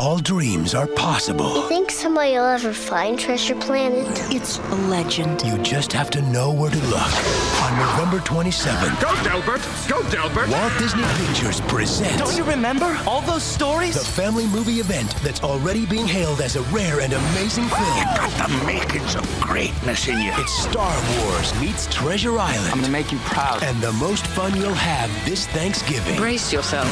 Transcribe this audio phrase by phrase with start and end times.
[0.00, 1.54] all dreams are possible.
[1.56, 4.08] You think somebody will ever find Treasure Planet?
[4.34, 5.42] It's a legend.
[5.42, 7.12] You just have to know where to look.
[7.60, 9.60] On November 27th, Go, Delbert!
[9.90, 10.48] Go, Delbert!
[10.48, 13.92] Walt Disney Pictures presents Don't you remember all those stories?
[13.94, 17.98] the family movie event that's already being hailed as a rare and amazing film.
[17.98, 20.32] You Got the makings of greatness in you.
[20.36, 22.72] It's Star Wars meets Treasure Island.
[22.72, 23.62] I'm gonna make you proud.
[23.62, 26.16] And the most fun you'll have this Thanksgiving.
[26.16, 26.88] Brace yourself.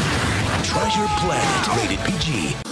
[0.63, 2.68] Treasure Planet, rated PG.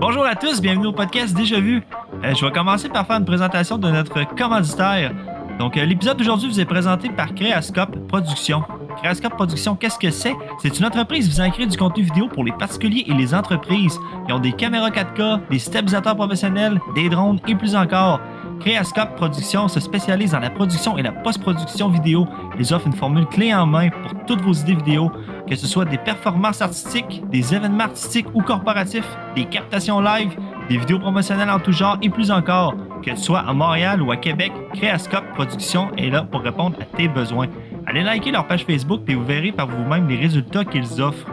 [0.00, 1.82] Bonjour à tous, bienvenue au podcast Déjà Vu.
[2.22, 5.12] Euh, je vais commencer par faire une présentation de notre commanditaire.
[5.58, 8.62] Donc, euh, l'épisode d'aujourd'hui vous est présenté par Creascope Productions.
[8.96, 10.34] Creascope Productions, qu'est-ce que c'est?
[10.60, 13.98] C'est une entreprise visant à créer du contenu vidéo pour les particuliers et les entreprises.
[14.28, 18.20] Ils ont des caméras 4K, des stabilisateurs professionnels, des drones et plus encore.
[18.60, 22.26] Creascope Productions se spécialise dans la production et la post-production vidéo.
[22.58, 25.10] Ils offrent une formule clé en main pour toutes vos idées vidéo,
[25.48, 30.36] que ce soit des performances artistiques, des événements artistiques ou corporatifs, des captations live,
[30.68, 32.74] des vidéos promotionnelles en tout genre et plus encore.
[33.02, 36.84] Que ce soit à Montréal ou à Québec, Creascope Productions est là pour répondre à
[36.96, 37.48] tes besoins.
[37.86, 41.26] Allez liker leur page Facebook et vous verrez par vous-même les résultats qu'ils offrent.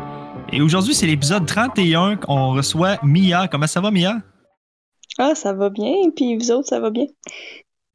[0.52, 3.47] Et aujourd'hui, c'est l'épisode 31 qu'on reçoit Mia.
[3.47, 4.17] Comment ça va, Mia?
[5.23, 7.05] Ah, ça va bien, puis vous autres, ça va bien?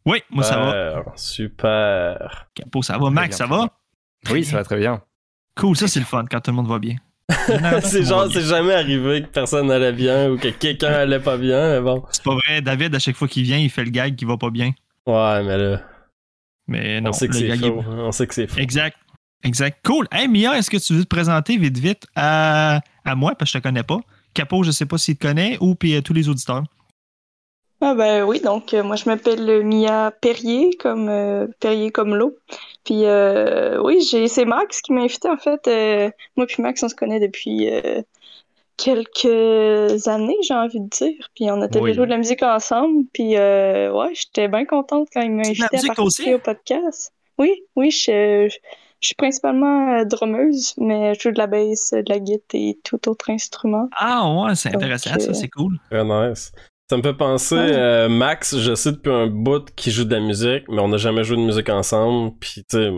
[0.05, 0.70] Oui, moi ça va.
[0.70, 2.46] Super, Super.
[2.55, 3.10] Capo, ça va.
[3.10, 3.69] Max, ça va?
[4.30, 5.02] Oui, ça va très bien.
[5.56, 6.94] Cool, ça c'est le fun quand tout le monde va bien.
[7.82, 11.70] c'est genre, c'est jamais arrivé que personne allait bien ou que quelqu'un allait pas bien,
[11.70, 12.04] mais bon.
[12.12, 14.36] C'est pas vrai, David, à chaque fois qu'il vient, il fait le gag qui va
[14.36, 14.70] pas bien.
[15.06, 15.82] Ouais, mais là,
[16.69, 17.66] Mais non, on sait que c'est faux.
[17.80, 18.58] est- On sait que c'est faux.
[18.60, 18.97] Exact.
[19.42, 19.78] Exact.
[19.84, 20.06] Cool.
[20.12, 23.58] Hey Mia, est-ce que tu veux te présenter vite vite à, à moi, parce que
[23.58, 23.98] je te connais pas?
[24.34, 26.62] Capo, je sais pas s'il te connaît, ou puis à tous les auditeurs.
[27.80, 32.14] Ah ben oui, donc euh, moi je m'appelle euh, Mia Perrier, comme euh, Perrier comme
[32.14, 32.34] l'eau.
[32.84, 35.66] Puis euh, oui, j'ai c'est Max qui m'a invité en fait.
[35.69, 38.00] Euh, moi puis Max on se connaît depuis euh,
[38.78, 41.28] quelques années, j'ai envie de dire.
[41.34, 41.94] Puis on a Oui.
[41.94, 43.04] joué de la musique ensemble.
[43.12, 46.34] Puis euh, ouais, j'étais bien contente quand il m'a invité à participer aussi?
[46.34, 47.12] au podcast.
[47.38, 48.56] Oui, oui, je, je,
[49.00, 52.78] je suis principalement euh, drummeuse, mais je joue de la basse, de la guitare et
[52.82, 53.88] tout autre instrument.
[53.98, 55.78] Ah ouais, c'est intéressant, euh, ça, c'est cool.
[55.91, 56.53] Très nice.
[56.88, 57.72] Ça me fait penser, Ouais.
[57.72, 60.98] euh, Max, je sais depuis un bout qu'il joue de la musique, mais on n'a
[60.98, 62.32] jamais joué de musique ensemble.
[62.38, 62.91] Puis, tu sais,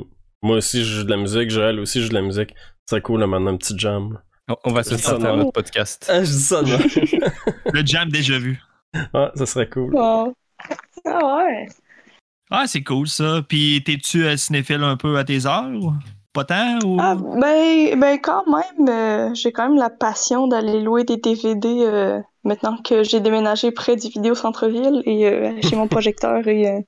[0.43, 2.54] moi aussi, je joue de la musique, Joël aussi joue de la musique.
[2.87, 4.19] C'est cool, là, maintenant, un petit jam.
[4.48, 5.32] On, on va se Ça sortir va.
[5.32, 6.06] à notre podcast.
[6.10, 6.78] Ah, je dis ça, non?
[7.72, 8.60] Le jam déjà vu.
[8.94, 9.94] ouais, ça serait cool.
[9.94, 10.34] Wow.
[11.06, 11.66] Ah ouais.
[12.50, 13.43] Ah, c'est cool ça.
[13.48, 15.94] Puis t'es-tu euh, cinéphile un peu à tes heures?
[16.38, 16.78] Pas tant?
[16.87, 16.99] Ou...
[17.00, 21.66] Ah, ben, ben quand même, euh, j'ai quand même la passion d'aller louer des DVD
[21.69, 26.69] euh, maintenant que j'ai déménagé près du vidéo centre-ville et euh, j'ai mon projecteur et
[26.69, 26.81] euh,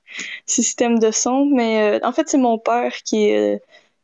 [0.45, 1.43] système de son.
[1.43, 3.29] Mais en fait, c'est mon père qui,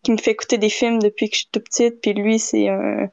[0.03, 2.01] qui me fait écouter des films depuis que je suis toute petite.
[2.01, 3.07] Puis lui, c'est un,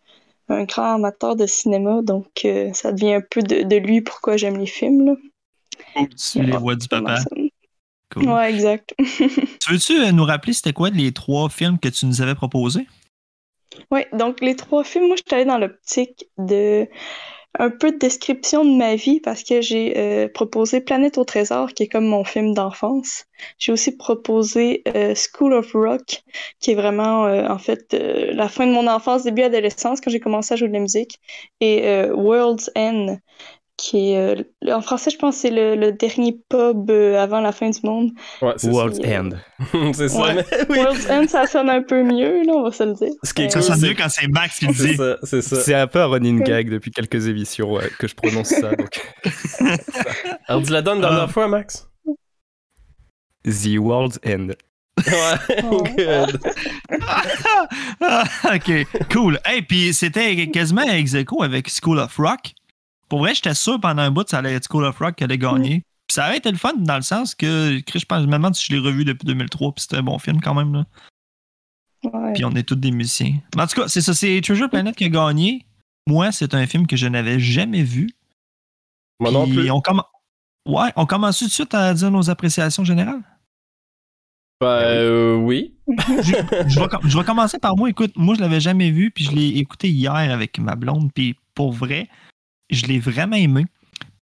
[0.49, 4.56] un grand amateur de cinéma, donc ça devient un peu de, de lui pourquoi j'aime
[4.56, 5.06] les films.
[5.06, 6.05] Là.
[6.17, 7.19] tu les vois du papa?
[8.15, 8.29] Cool.
[8.29, 8.95] Ouais, exact.
[8.99, 12.87] Tu veux-tu euh, nous rappeler c'était quoi les trois films que tu nous avais proposés?
[13.91, 16.87] Oui, donc les trois films, moi, je suis allée dans l'optique de
[17.59, 21.73] un peu de description de ma vie parce que j'ai euh, proposé Planète au trésor,
[21.73, 23.27] qui est comme mon film d'enfance.
[23.59, 26.23] J'ai aussi proposé euh, School of Rock,
[26.59, 30.21] qui est vraiment, euh, en fait, la fin de mon enfance, début adolescence, quand j'ai
[30.21, 31.21] commencé à jouer de la musique.
[31.61, 33.19] Et World's End,
[33.87, 34.43] qui est, euh,
[34.75, 38.12] en français, je pense c'est le, le dernier pub euh, avant la fin du monde.
[38.41, 39.31] Ouais, World's End.
[39.93, 40.45] c'est ça, Ouais.
[40.71, 40.78] oui.
[40.78, 43.11] World's End, ça sonne un peu mieux, là, on va se le dire.
[43.23, 44.97] Ce qui est Euh, Ça cool, sonne mieux quand c'est Max qui le dit.
[45.25, 45.56] c'est ça.
[45.61, 48.71] C'est un peu un running gag depuis quelques émissions ouais, que je prononce ça.
[48.75, 49.15] Donc.
[50.49, 51.87] Alors, dis la donne la dernière fois, Max?
[53.44, 54.49] The World's End.
[55.06, 55.83] Ouais, Oh.
[55.83, 56.41] good.
[58.55, 59.39] Ok, cool.
[59.44, 62.53] Hey, puis c'était quasiment ex avec School of Rock.
[63.15, 65.23] Pour vrai, j'étais sûr pendant un bout que ça allait être School of Rock qui
[65.23, 65.85] allait gagner.
[66.09, 68.33] Puis ça aurait été le fun dans le sens que, Chris, je pense, je me
[68.33, 70.75] demande si je l'ai revu depuis 2003, puis c'était un bon film quand même.
[70.75, 70.85] Là.
[72.03, 72.33] Ouais.
[72.33, 73.38] Puis on est tous des musiciens.
[73.55, 75.65] Mais en tout cas, c'est ça, c'est Treasure Planet qui a gagné.
[76.09, 78.11] Moi, c'est un film que je n'avais jamais vu.
[79.21, 79.71] Moi non Puis plus.
[79.71, 80.03] On comm-
[80.67, 83.23] Ouais, on commence tout de suite à dire nos appréciations générales.
[84.61, 85.77] Ben, euh, oui.
[85.88, 86.33] je,
[86.67, 87.88] je vais, je vais commencer par moi.
[87.91, 91.37] Écoute, moi, je l'avais jamais vu, puis je l'ai écouté hier avec ma blonde, puis
[91.55, 92.09] pour vrai,
[92.70, 93.66] je l'ai vraiment aimé.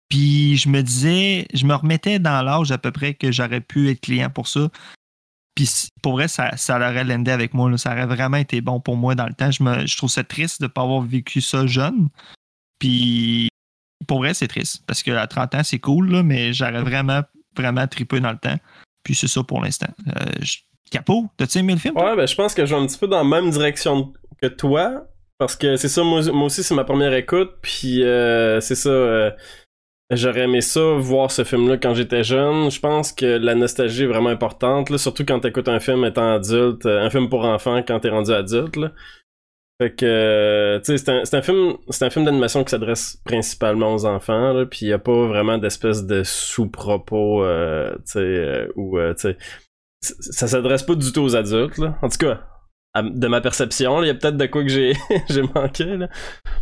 [0.10, 3.90] Puis je me disais, je me remettais dans l'âge à peu près que j'aurais pu
[3.90, 4.70] être client pour ça.
[5.56, 5.70] Puis
[6.02, 7.78] pour vrai, ça, ça aurait landé avec moi.
[7.78, 9.52] Ça aurait vraiment été bon pour moi dans le temps.
[9.52, 12.10] Je, me, je trouve ça triste de ne pas avoir vécu ça jeune.
[12.80, 13.48] Puis
[14.08, 14.84] pour vrai, c'est triste.
[14.88, 17.22] Parce qu'à 30 ans, c'est cool, mais j'aurais vraiment,
[17.56, 18.58] vraiment trippé dans le temps.
[19.04, 19.94] Puis c'est ça pour l'instant.
[20.08, 20.58] Euh, je-
[20.90, 21.96] Capo, t'as-tu aimé le film?
[21.96, 24.12] Ouais, ben je pense que je vais un petit peu dans la même direction
[24.42, 25.08] que toi.
[25.42, 27.54] Parce que c'est ça, moi, aussi, c'est ma première écoute.
[27.64, 28.90] Puis euh, c'est ça.
[28.90, 29.32] euh,
[30.12, 32.70] J'aurais aimé ça, voir ce film-là quand j'étais jeune.
[32.70, 36.34] Je pense que la nostalgie est vraiment importante, là, surtout quand t'écoutes un film étant
[36.36, 38.76] adulte, euh, un film pour enfants quand t'es rendu adulte.
[38.76, 38.92] Là.
[39.82, 44.06] Fait que, tu sais, c'est un, un film, un film d'animation qui s'adresse principalement aux
[44.06, 49.38] enfants, puis y a pas vraiment d'espèce de sous-propos, euh, tu sais, ou, tu sais,
[50.02, 51.98] ça s'adresse pas du tout aux adultes, là.
[52.04, 52.51] En tout cas,
[53.00, 54.94] de ma perception, il y a peut-être de quoi que j'ai
[55.30, 56.10] j'ai manqué, là.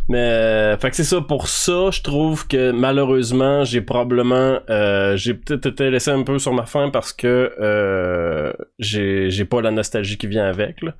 [0.08, 5.16] Mais, euh, fait que c'est ça, pour ça, je trouve que malheureusement, j'ai probablement, euh,
[5.16, 9.60] j'ai peut-être été laissé un peu sur ma faim parce que euh, j'ai j'ai pas
[9.60, 10.94] la nostalgie qui vient avec, là.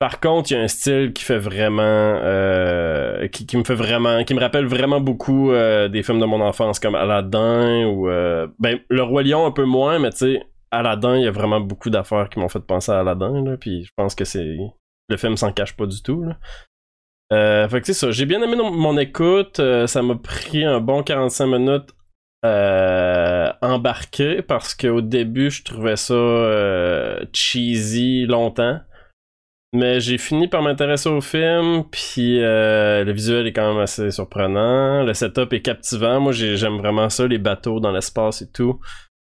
[0.00, 3.74] Par contre, il y a un style qui fait vraiment, euh, qui, qui me fait
[3.74, 8.08] vraiment, qui me rappelle vraiment beaucoup euh, des films de mon enfance comme Aladdin ou,
[8.08, 10.42] euh, ben, Le Roi Lion un peu moins, mais tu sais,
[10.76, 13.84] Aladdin, il y a vraiment beaucoup d'affaires qui m'ont fait penser à Aladdin, là, puis
[13.84, 14.56] je pense que c'est,
[15.08, 16.36] le film s'en cache pas du tout, là.
[17.32, 20.78] Euh, fait que c'est ça, j'ai bien aimé mon, écoute, euh, ça m'a pris un
[20.80, 21.90] bon 45 minutes
[22.44, 26.14] euh, embarqué parce qu'au début je trouvais ça
[27.32, 28.78] cheesy longtemps.
[29.72, 35.02] Mais j'ai fini par m'intéresser au film, puis le visuel est quand même assez surprenant.
[35.02, 36.20] Le setup est captivant.
[36.20, 38.78] Moi, j'ai- j'aime vraiment ça, les bateaux dans l'espace et tout.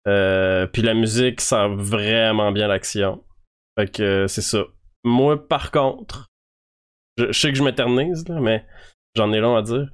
[0.06, 3.24] Euh, puis la musique sert vraiment bien l'action.
[3.78, 4.64] Fait que euh, c'est ça.
[5.04, 6.26] Moi, par contre,
[7.16, 8.64] je, je sais que je m'éternise, là, mais
[9.14, 9.88] j'en ai long à dire.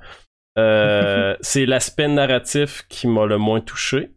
[0.58, 4.14] Euh, c'est l'aspect narratif qui m'a le moins touché.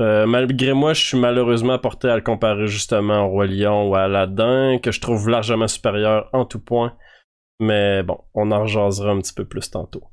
[0.00, 3.96] Euh, malgré moi, je suis malheureusement porté à le comparer justement au Roi Lion ou
[3.96, 6.96] à Aladdin, que je trouve largement supérieur en tout point.
[7.60, 10.04] Mais bon, on en rejasera un petit peu plus tantôt.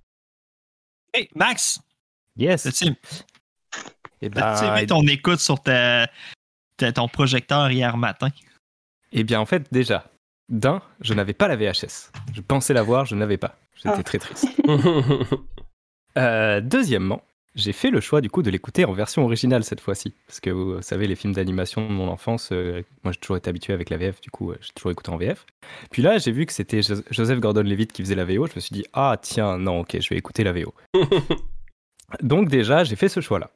[1.13, 1.79] Hey, Max,
[2.37, 2.67] Yes.
[4.25, 6.07] Et t'as-tu aimé ton écoute sur ta,
[6.77, 8.29] ta- ton projecteur hier matin?
[9.11, 10.09] Eh bien, en fait, déjà,
[10.49, 12.11] d'un, je n'avais pas la VHS.
[12.33, 13.57] Je pensais l'avoir, je n'avais pas.
[13.75, 14.03] J'étais Ah.
[14.03, 14.47] très triste.
[16.17, 17.21] Euh, deuxièmement,
[17.55, 20.13] j'ai fait le choix du coup de l'écouter en version originale cette fois-ci.
[20.27, 23.49] Parce que vous savez, les films d'animation de mon enfance, euh, moi j'ai toujours été
[23.49, 25.45] habitué avec la VF, du coup euh, j'ai toujours écouté en VF.
[25.91, 28.47] Puis là, j'ai vu que c'était Jo- Joseph Gordon-Levitt qui faisait la VO.
[28.47, 30.73] Je me suis dit, ah tiens, non, ok, je vais écouter la VO.
[32.21, 33.51] donc déjà, j'ai fait ce choix-là.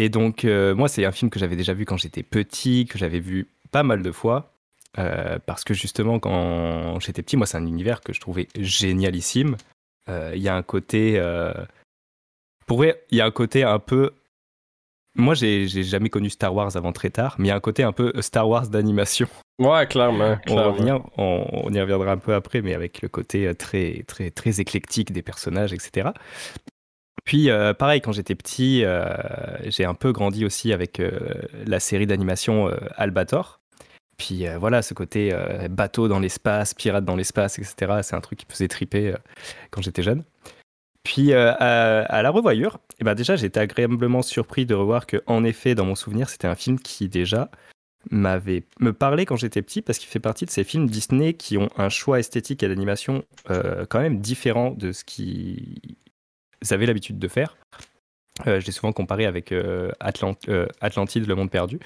[0.00, 2.98] Et donc, euh, moi, c'est un film que j'avais déjà vu quand j'étais petit, que
[2.98, 4.52] j'avais vu pas mal de fois.
[4.96, 9.56] euh, parce que justement, quand j'étais petit, moi, c'est un univers que je trouvais génialissime.
[10.08, 11.20] Euh, Il y a un côté.
[12.66, 14.12] Pour vrai, il y a un côté un peu.
[15.16, 17.82] Moi, j'ai jamais connu Star Wars avant très tard, mais il y a un côté
[17.82, 19.26] un peu Star Wars d'animation.
[19.58, 20.36] ouais, clairement.
[20.48, 24.30] On, revient, on, on y reviendra un peu après, mais avec le côté très, très,
[24.30, 26.10] très éclectique des personnages, etc.
[27.28, 29.14] Puis, euh, pareil, quand j'étais petit, euh,
[29.66, 31.20] j'ai un peu grandi aussi avec euh,
[31.66, 33.60] la série d'animation Albator.
[34.16, 35.36] Puis voilà, ce côté
[35.70, 38.00] bateau dans l'espace, pirate dans l'espace, etc.
[38.02, 39.14] C'est un truc qui me faisait triper
[39.70, 40.24] quand j'étais jeune.
[41.04, 45.76] Puis à, la revoyure, eh ben déjà j'étais agréablement surpris de revoir que, en effet,
[45.76, 47.50] dans mon souvenir, c'était un film qui déjà
[48.10, 51.58] m'avait me parlait quand j'étais petit parce qu'il fait partie de ces films Disney qui
[51.58, 55.78] ont un choix esthétique et d'animation quand même différent de ce qu'ils
[56.70, 57.56] avaient l'habitude de faire.
[58.46, 61.80] Euh, je l'ai souvent comparé avec euh, Atlant- euh, Atlantide, le monde perdu.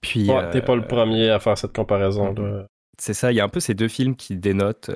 [0.00, 2.66] Puis, Ouais, t'es pas le premier à faire cette comparaison là.
[2.98, 4.90] c'est ça, il y a un peu ces deux films qui dénotent,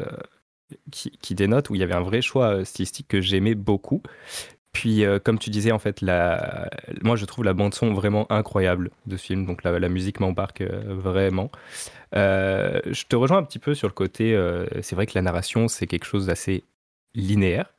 [0.91, 4.03] qui, qui dénotent où il y avait un vrai choix stylistique que j'aimais beaucoup.
[4.73, 6.69] Puis, comme tu disais, en fait, la...
[7.03, 10.63] moi je trouve la bande-son vraiment incroyable de ce film, donc la, la musique m'embarque
[10.63, 11.51] vraiment.
[12.17, 15.23] Euh, je te rejoins un petit peu sur le côté, euh, c'est vrai que la
[15.23, 16.65] narration c'est quelque chose d'assez
[17.15, 17.73] linéaire,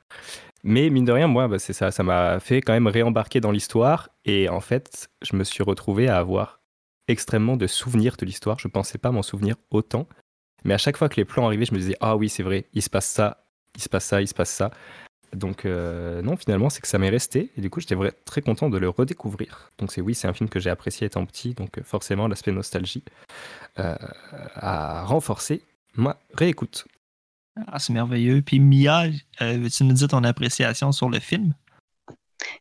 [0.65, 3.51] mais mine de rien, moi, bah, c'est ça, ça m'a fait quand même réembarquer dans
[3.51, 6.60] l'histoire, et en fait, je me suis retrouvé à avoir
[7.07, 8.57] extrêmement de souvenirs de l'histoire.
[8.57, 10.07] Je pensais pas m'en souvenir autant.
[10.63, 12.65] Mais à chaque fois que les plans arrivaient, je me disais Ah oui, c'est vrai,
[12.74, 13.45] il se passe ça,
[13.75, 14.72] il se passe ça, il se passe ça.
[15.34, 17.51] Donc, euh, non, finalement, c'est que ça m'est resté.
[17.57, 17.95] Et du coup, j'étais
[18.25, 19.72] très content de le redécouvrir.
[19.77, 21.53] Donc, c'est oui, c'est un film que j'ai apprécié étant petit.
[21.53, 23.03] Donc, euh, forcément, l'aspect nostalgie
[23.77, 23.95] euh,
[24.55, 25.62] a renforcé
[25.95, 26.88] ma réécoute.
[27.68, 28.42] Ah, c'est merveilleux.
[28.42, 29.06] Puis Mia,
[29.42, 31.54] euh, veux-tu nous dire ton appréciation sur le film?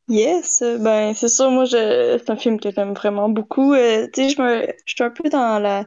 [0.08, 3.74] Yes, ben c'est sûr, moi c'est un film que j'aime vraiment beaucoup.
[3.74, 5.84] Euh, tu sais, je suis un peu dans la,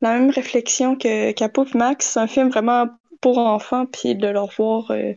[0.00, 2.12] la même réflexion que Capo Max.
[2.12, 2.86] C'est un film vraiment
[3.20, 5.12] pour enfants, puis de le revoir euh,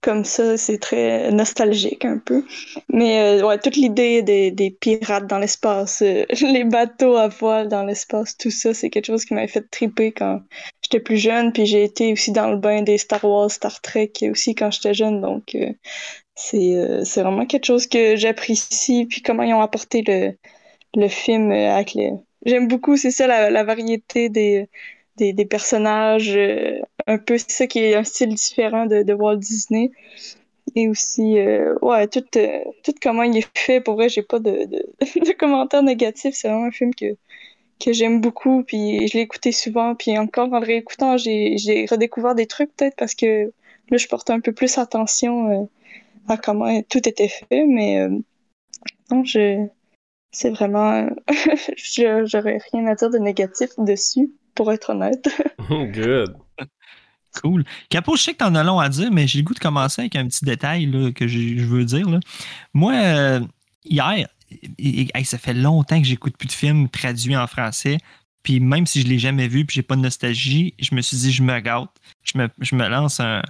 [0.00, 2.44] comme ça, c'est très nostalgique un peu.
[2.88, 7.68] Mais euh, ouais, toute l'idée des, des pirates dans l'espace, euh, les bateaux à voile
[7.68, 10.40] dans l'espace, tout ça, c'est quelque chose qui m'avait fait triper quand
[10.82, 11.52] j'étais plus jeune.
[11.52, 14.94] Puis j'ai été aussi dans le bain des Star Wars, Star Trek aussi quand j'étais
[14.94, 15.72] jeune, donc euh,
[16.34, 19.06] c'est c'est vraiment quelque chose que j'apprécie.
[19.06, 20.34] Puis comment ils ont apporté le,
[20.96, 22.10] le film avec le,
[22.46, 24.68] j'aime beaucoup, c'est ça, la, la variété des,
[25.18, 26.36] des, personnages.
[26.36, 29.90] euh, un peu, ça qui est un style différent de, Walt Disney.
[30.76, 32.60] Et aussi, euh, ouais, tout, euh,
[33.02, 33.80] comment il est fait.
[33.80, 36.34] Pour vrai, j'ai pas de, commentaires négatifs.
[36.34, 37.16] C'est vraiment un film que,
[37.80, 38.62] que j'aime beaucoup.
[38.62, 39.94] Puis je l'ai écouté souvent.
[39.94, 41.56] Puis encore en le réécoutant, j'ai,
[41.90, 43.52] redécouvert des trucs peut-être parce que
[43.90, 45.64] là, je porte un peu plus attention euh,
[46.28, 47.64] à comment tout était fait.
[47.66, 48.06] Mais
[49.10, 49.66] non, je,
[50.30, 51.08] c'est vraiment,
[51.76, 55.26] j'aurais rien à dire de négatif dessus, pour être honnête.
[55.70, 56.34] Good.
[57.40, 57.64] Cool.
[57.90, 60.02] Capo, je sais que t'en as long à dire, mais j'ai le goût de commencer
[60.02, 62.08] avec un petit détail là, que je veux dire.
[62.08, 62.18] là.
[62.74, 63.40] Moi, euh,
[63.84, 67.98] hier, et- et- hey, ça fait longtemps que j'écoute plus de films traduits en français.
[68.42, 71.16] Puis même si je l'ai jamais vu puis j'ai pas de nostalgie, je me suis
[71.18, 71.90] dit, je me gâte.
[72.24, 73.42] Je me, je me lance un,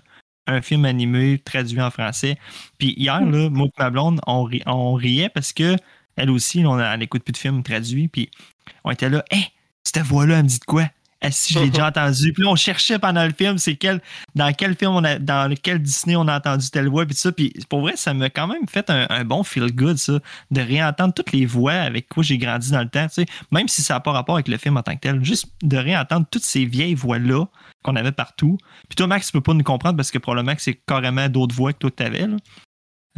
[0.48, 2.36] un film animé traduit en français.
[2.78, 5.76] Puis hier, là, moi et ma blonde, on, ri- on riait parce que
[6.16, 8.08] elle aussi, on a- elle écoute plus de films traduits.
[8.08, 8.28] Puis
[8.84, 9.38] on était là, hé,
[9.84, 10.90] cette voix-là, elle me dit de quoi?
[11.20, 12.32] Ah, si je l'ai déjà entendu.
[12.32, 14.00] Puis là, on cherchait pendant le film, c'est quel,
[14.36, 17.20] dans quel film on a, dans lequel Disney on a entendu telle voix, puis tout
[17.20, 17.32] ça.
[17.32, 20.20] Puis pour vrai, ça m'a quand même fait un, un bon feel good, ça,
[20.52, 23.66] de réentendre toutes les voix avec quoi j'ai grandi dans le temps, tu sais, même
[23.66, 26.24] si ça n'a pas rapport avec le film en tant que tel, juste de réentendre
[26.30, 27.46] toutes ces vieilles voix-là
[27.82, 28.56] qu'on avait partout.
[28.88, 31.54] Puis toi, Max, tu peux pas nous comprendre parce que probablement que c'est carrément d'autres
[31.54, 32.36] voix que toi que t'avais, là.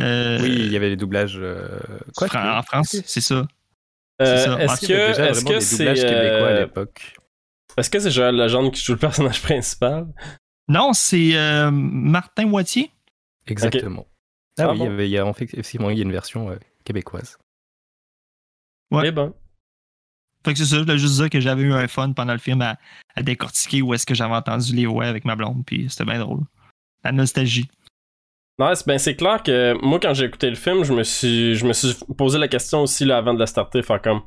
[0.00, 1.36] Euh, Oui, il y avait les doublages.
[1.38, 1.78] euh,
[2.16, 3.34] Quoi Fran- en France, c'est ça.
[3.34, 3.44] Euh,
[4.22, 4.58] C'est ça.
[4.62, 7.14] Est-ce que, des doublages c'est, québécois à euh, l'époque.
[7.76, 10.06] Est-ce que c'est Joël Legendre qui joue le personnage principal?
[10.68, 12.90] Non, c'est euh, Martin Moitié.
[13.46, 14.06] Exactement.
[14.58, 14.84] Ah, Ah oui, bon?
[14.84, 16.56] il y avait, il y a, en fait, effectivement, il y a une version euh,
[16.84, 17.38] québécoise.
[18.90, 19.08] Ouais.
[19.08, 19.32] Eh ben.
[20.44, 22.38] Fait que c'est ça, je voulais juste dire que j'avais eu un fun pendant le
[22.38, 22.78] film à,
[23.14, 26.18] à décortiquer où est-ce que j'avais entendu les voix avec ma blonde, puis c'était bien
[26.18, 26.40] drôle.
[27.04, 27.68] La nostalgie.
[28.58, 31.54] Non, c'est, ben, c'est clair que moi, quand j'ai écouté le film, je me suis,
[31.56, 33.82] je me suis posé la question aussi là, avant de la starter.
[33.82, 34.22] Faire comme,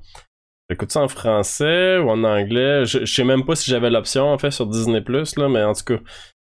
[0.70, 2.86] j'écoute ça en français ou en anglais.
[2.86, 5.74] Je, je sais même pas si j'avais l'option en fait sur Disney là, mais en
[5.74, 6.00] tout cas,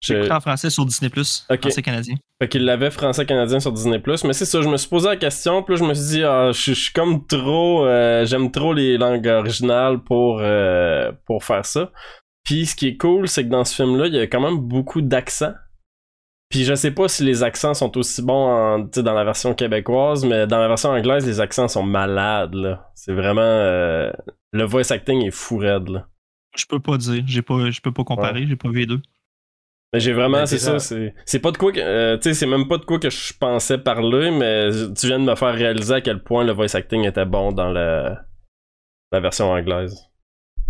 [0.08, 1.10] écouté en français sur Disney+,
[1.50, 1.60] Ok.
[1.60, 2.14] français canadien.
[2.40, 4.00] Fait qu'il l'avait français-canadien sur Disney+.
[4.24, 6.24] Mais c'est ça, je me suis posé la question, puis là, je me suis dit,
[6.24, 7.84] ah, je, je suis comme trop...
[7.84, 11.92] euh, J'aime trop les langues originales pour, euh, pour faire ça.
[12.44, 14.56] Puis ce qui est cool, c'est que dans ce film-là, il y a quand même
[14.56, 15.52] beaucoup d'accents.
[16.50, 20.24] Puis je sais pas si les accents sont aussi bons en, dans la version québécoise,
[20.24, 22.90] mais dans la version anglaise, les accents sont malades, là.
[22.96, 23.40] C'est vraiment...
[23.40, 24.10] euh,
[24.52, 26.08] le voice acting est fou raide, là.
[26.56, 29.00] Je peux pas dire, j'ai pas, je peux pas comparer, j'ai pas vu les deux.
[29.92, 32.24] Mais j'ai vraiment, Ben, c'est déjà- ça, c'est, c'est pas de quoi que, euh, tu
[32.24, 35.36] sais, c'est même pas de quoi que je pensais parler, mais tu viens de me
[35.36, 38.22] faire réaliser à quel point le voice acting était bon dans la,
[39.12, 39.96] la version anglaise.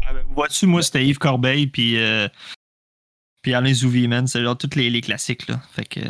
[0.07, 2.29] Ah ben, Vois-tu, moi, c'était Yves Corbeil, puis, euh,
[3.43, 4.27] puis Alain Zouvi, man.
[4.27, 5.61] C'est genre tous les, les classiques, là.
[5.73, 6.01] Fait que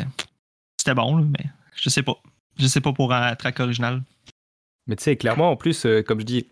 [0.77, 2.21] c'était bon, là, mais je sais pas.
[2.59, 4.03] Je sais pas pour un track original.
[4.87, 6.47] Mais tu sais, clairement, en plus, euh, comme je dis,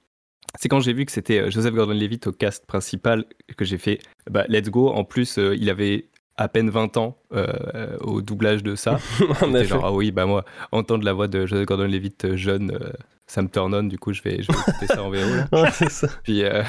[0.57, 3.25] c'est quand j'ai vu que c'était euh, Joseph Gordon-Levitt au cast principal
[3.57, 4.89] que j'ai fait, bah, let's go.
[4.89, 6.09] En plus, euh, il avait
[6.39, 8.97] à peine 20 ans euh, euh, au doublage de ça.
[9.63, 12.93] genre, ah oui, bah moi, entendre la voix de Joseph Gordon-Levitt euh, jeune, euh,
[13.29, 15.17] ça me turn on, du coup, je vais, je vais écouter ça en VO.
[15.19, 15.47] là.
[15.63, 16.07] Ouais, c'est ça.
[16.23, 16.63] Puis, euh,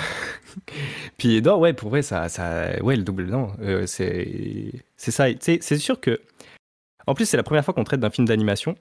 [1.16, 5.26] puis non, ouais, pour vrai, ça, ça, ouais, le double, non, euh, c'est, c'est ça.
[5.40, 6.20] C'est sûr que,
[7.06, 8.76] en plus, c'est la première fois qu'on traite d'un film d'animation,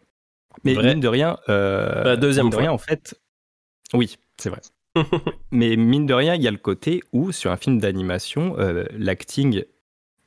[0.65, 0.89] mais Vrai.
[0.93, 2.61] mine de rien, euh, La deuxième mine de fois.
[2.63, 3.15] rien, en fait,
[3.93, 4.59] oui, c'est vrai.
[5.51, 8.83] mais mine de rien, il y a le côté où sur un film d'animation, euh,
[8.91, 9.63] l'acting,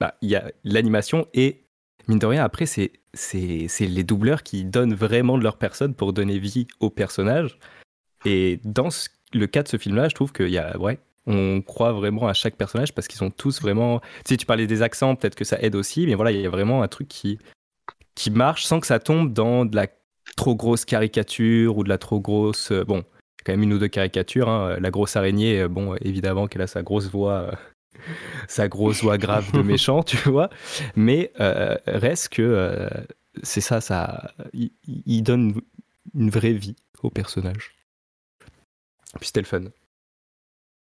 [0.00, 1.64] bah, il y a l'animation et
[2.09, 2.92] mine de rien, après, c'est,
[3.80, 7.59] les doubleurs qui donnent vraiment de leur personne pour donner vie au personnage.
[8.25, 8.88] Et dans
[9.32, 12.35] le cas de ce film-là, je trouve qu'il y a, ouais, on croit vraiment à
[12.35, 14.00] chaque personnage parce qu'ils sont tous vraiment.
[14.26, 16.50] Sais, tu parlais des accents, peut-être que ça aide aussi, mais voilà, il y a
[16.50, 17.38] vraiment un truc qui,
[18.14, 19.87] qui marche sans que ça tombe dans de la
[20.37, 22.71] trop grosse caricature ou de la trop grosse.
[22.73, 23.04] euh, Bon,
[23.44, 24.49] quand même une ou deux caricatures.
[24.49, 24.78] hein.
[24.80, 27.52] La grosse araignée, euh, bon, évidemment qu'elle a sa grosse voix.
[27.96, 28.00] Euh,
[28.49, 30.50] sa grosse voix grave de méchant, tu vois.
[30.96, 32.88] Mais euh, reste que euh,
[33.42, 34.32] c'est ça, ça.
[34.52, 35.61] Il, il donne
[36.14, 37.72] une vraie vie au personnage.
[39.18, 39.62] Puis c'était le fun.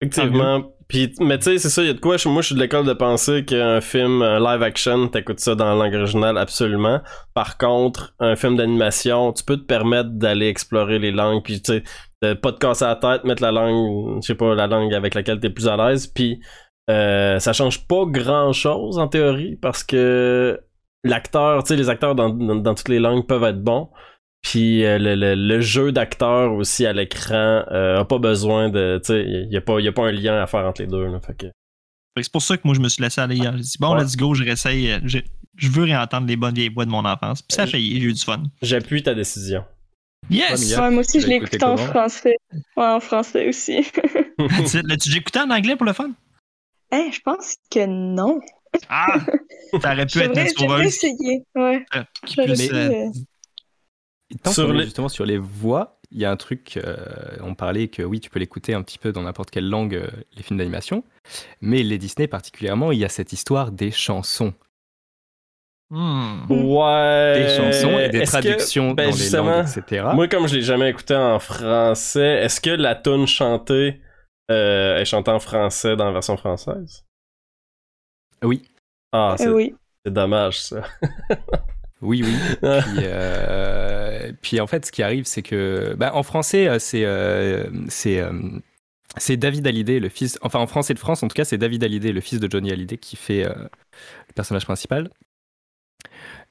[0.01, 0.73] Effectivement.
[0.89, 2.17] Puis, mais tu sais, c'est ça, il y a de quoi.
[2.17, 5.55] je- Moi, je suis de l'école de penser qu'un film un live action, t'écoutes ça
[5.55, 7.01] dans la langue originale, absolument.
[7.35, 11.73] Par contre, un film d'animation, tu peux te permettre d'aller explorer les langues, puis tu
[11.75, 11.83] sais,
[12.21, 15.15] de pas te casser la tête, mettre la langue, je sais pas, la langue avec
[15.15, 16.41] laquelle t'es plus à l'aise, puis
[16.93, 20.61] euh, ça change pas grand chose en théorie, parce que
[21.05, 23.89] l'acteur, tu sais, les acteurs dans, dans, dans toutes les langues peuvent être bons.
[24.43, 28.99] Puis euh, le, le, le jeu d'acteur aussi à l'écran euh, a pas besoin de.
[29.05, 30.89] Tu sais, il y a, pas- y a pas un lien à faire entre les
[30.89, 31.05] deux.
[31.07, 31.47] Là, fait que...
[32.21, 33.53] C'est pour ça que moi, je me suis laissé aller hier.
[33.57, 34.03] J'ai dit, bon, Ouais.
[34.03, 34.91] let's go, je réessaye.
[34.91, 35.19] euh, Je,
[35.57, 37.41] je veux réentendre les bonnes vieilles voix de mon enfance.
[37.41, 38.43] Puis ça a failli, j'ai eu du fun.
[38.63, 39.65] J'appuie ta décision.
[40.31, 40.77] Yes!
[40.77, 42.35] Ouais, moi aussi, je l'ai écouté en français.
[42.77, 43.83] Ouais, en français aussi.
[44.71, 46.11] Tu- L'as-tu écouté en anglais pour le fun?
[46.93, 48.41] Hein, je pense que non.
[48.89, 49.19] Ah!
[49.73, 51.43] T'aurais pu être une sauveuse essayer.
[51.55, 51.85] Ouais.
[51.97, 52.41] euh, pu,
[52.73, 53.09] euh,
[54.43, 56.97] Tant Sur les- justement sur les voix, il y a un truc, euh,
[57.41, 60.07] on parlait que oui, tu peux l'écouter un petit peu dans n'importe quelle langue, euh,
[60.37, 61.05] les films d'animation,
[61.61, 64.55] mais les Disney particulièrement, il y a cette histoire des chansons.
[65.91, 66.51] hmm.
[66.51, 67.43] Ouais.
[67.43, 70.07] Des chansons et des Est-ce que- traductions ben, dans les langues, etc.
[70.15, 74.01] Moi, comme je l'ai jamais écouté en français, est-ce que la tune chantée
[74.53, 77.05] euh, est chantée en français dans la version française?
[78.43, 78.63] Oui,
[79.13, 79.75] Ah, c'est oui.
[80.05, 80.83] c'est dommage, ça.
[82.03, 82.35] oui, oui.
[82.61, 87.05] puis, euh, puis en fait, ce qui arrive, c'est que, bah, en français, euh, c'est
[87.05, 88.33] euh, c'est euh,
[89.19, 90.39] c'est David Hallyday, le fils.
[90.43, 92.73] Enfin, en français de France, en tout cas, c'est David Hallyday, le fils de Johnny
[92.73, 95.11] Hallyday, qui fait euh, le personnage principal.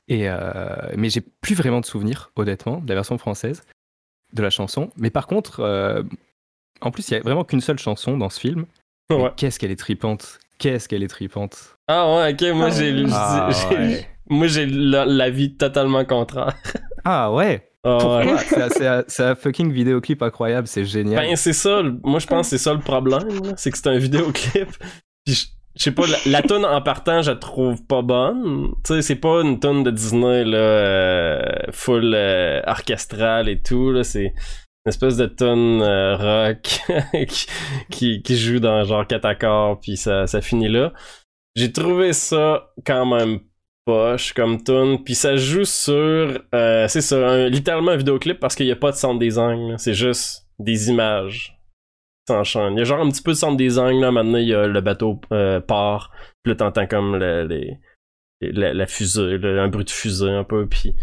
[0.08, 3.64] Et euh, mais j'ai plus vraiment de souvenirs, honnêtement, de la version française
[4.34, 4.92] de la chanson.
[4.96, 6.04] Mais par contre, euh,
[6.82, 8.66] en plus, il y a vraiment qu'une seule chanson dans ce film.
[9.12, 9.32] Ouais.
[9.38, 12.72] Qu'est-ce qu'elle est tripante Qu'est-ce qu'elle est tripante Ah ouais, ok, moi Ah.
[12.72, 14.08] j'ai Ah, j'ai- ouais.
[14.30, 16.54] moi j'ai la- l'avis totalement contraire.
[17.04, 18.38] Ah ouais Ah ouais.
[18.46, 21.26] C'est un- c'est un- c'est un fucking vidéoclip incroyable, c'est génial.
[21.26, 23.88] Ben c'est ça, le- moi je pense que c'est ça le problème, c'est que c'est
[23.88, 24.70] un vidéoclip.
[25.26, 25.46] Puis je
[25.78, 28.74] je sais pas, la, la tune en partant, je la trouve pas bonne.
[28.86, 33.90] Tu sais, c'est pas une tune de Disney là, euh, full euh, orchestrale et tout.
[33.92, 34.34] Là, c'est
[34.86, 36.80] une espèce de tune euh, rock
[37.92, 40.92] qui, qui, joue dans genre quatre accords, puis ça, ça finit là.
[41.56, 43.40] J'ai trouvé ça quand même
[43.86, 45.94] poche comme tune, puis ça joue sur,
[46.56, 49.78] euh, c'est ça, littéralement un vidéoclip parce qu'il y a pas de sound design.
[49.78, 51.58] C'est juste des images
[52.28, 52.74] s'enchaînent.
[52.74, 54.68] Il y a genre un petit peu de sound design, là, maintenant il y a
[54.68, 56.12] le bateau euh, part,
[56.44, 57.78] puis là t'entends comme le- les, les-
[58.42, 60.96] la, la fusée, là, un bruit de fusée un peu, puis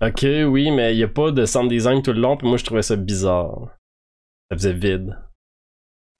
[0.00, 2.56] ok, oui, mais il y a pas de sound design tout le long, puis moi
[2.56, 3.76] je trouvais ça bizarre.
[4.50, 5.18] Ça faisait vide.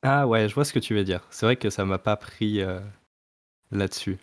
[0.03, 1.27] Ah ouais, je vois ce que tu veux dire.
[1.31, 2.81] C'est vrai que ça m'a pas pris euh,
[3.71, 4.19] là-dessus.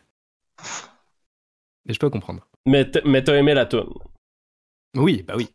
[1.85, 2.47] Mais je peux comprendre.
[2.67, 3.89] Mais t'as aimé la tune.
[4.95, 5.49] Oui, bah oui.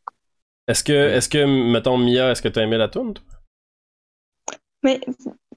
[0.67, 3.25] Est-ce que, est-ce que, mettons Mia, est-ce que t'as aimé la tune, toi?
[4.83, 5.01] Mais,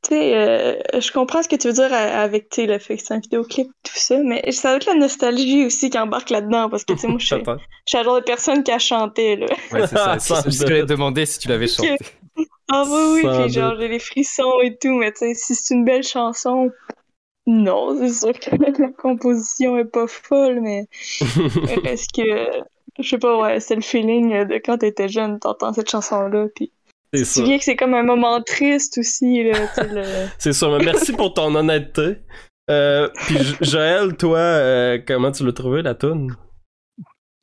[0.02, 2.98] tu sais, euh, je comprends ce que tu veux dire avec, tu sais, le fait
[2.98, 6.30] que c'est un vidéoclip, tout ça, mais ça doit être la nostalgie aussi qui embarque
[6.30, 7.52] là-dedans, parce que, tu sais, moi, je suis je
[7.86, 9.48] suis le genre de personne qui a chanté, là.
[9.72, 10.44] Ouais, c'est ça.
[10.48, 11.98] J'allais te demander si tu l'avais chanté.
[12.72, 15.74] Ah oui, oui, puis genre, j'ai les frissons et tout, mais tu sais, si c'est
[15.74, 16.72] une belle chanson,
[17.48, 20.88] non, c'est sûr que la composition est pas folle, mais
[21.84, 22.64] est-ce que,
[23.00, 26.72] je sais pas, ouais, c'est le feeling de quand t'étais jeune, t'entends cette chanson-là, puis
[27.14, 27.40] C'est tu ça.
[27.42, 29.58] souviens que c'est comme un moment triste aussi, là,
[29.92, 30.28] le...
[30.38, 32.18] C'est ça, mais merci pour ton honnêteté.
[32.70, 36.36] Euh, puis Jo- Joël, toi, euh, comment tu l'as trouvé la tune?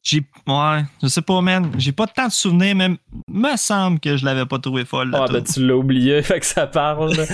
[0.05, 0.23] J'ai.
[0.47, 1.73] Ouais, je sais pas, man.
[1.79, 2.91] J'ai pas tant de souvenirs, mais
[3.29, 5.11] me semble que je l'avais pas trouvé folle.
[5.11, 5.53] la Ah ben toune.
[5.55, 7.13] tu l'as oublié, fait que ça parle.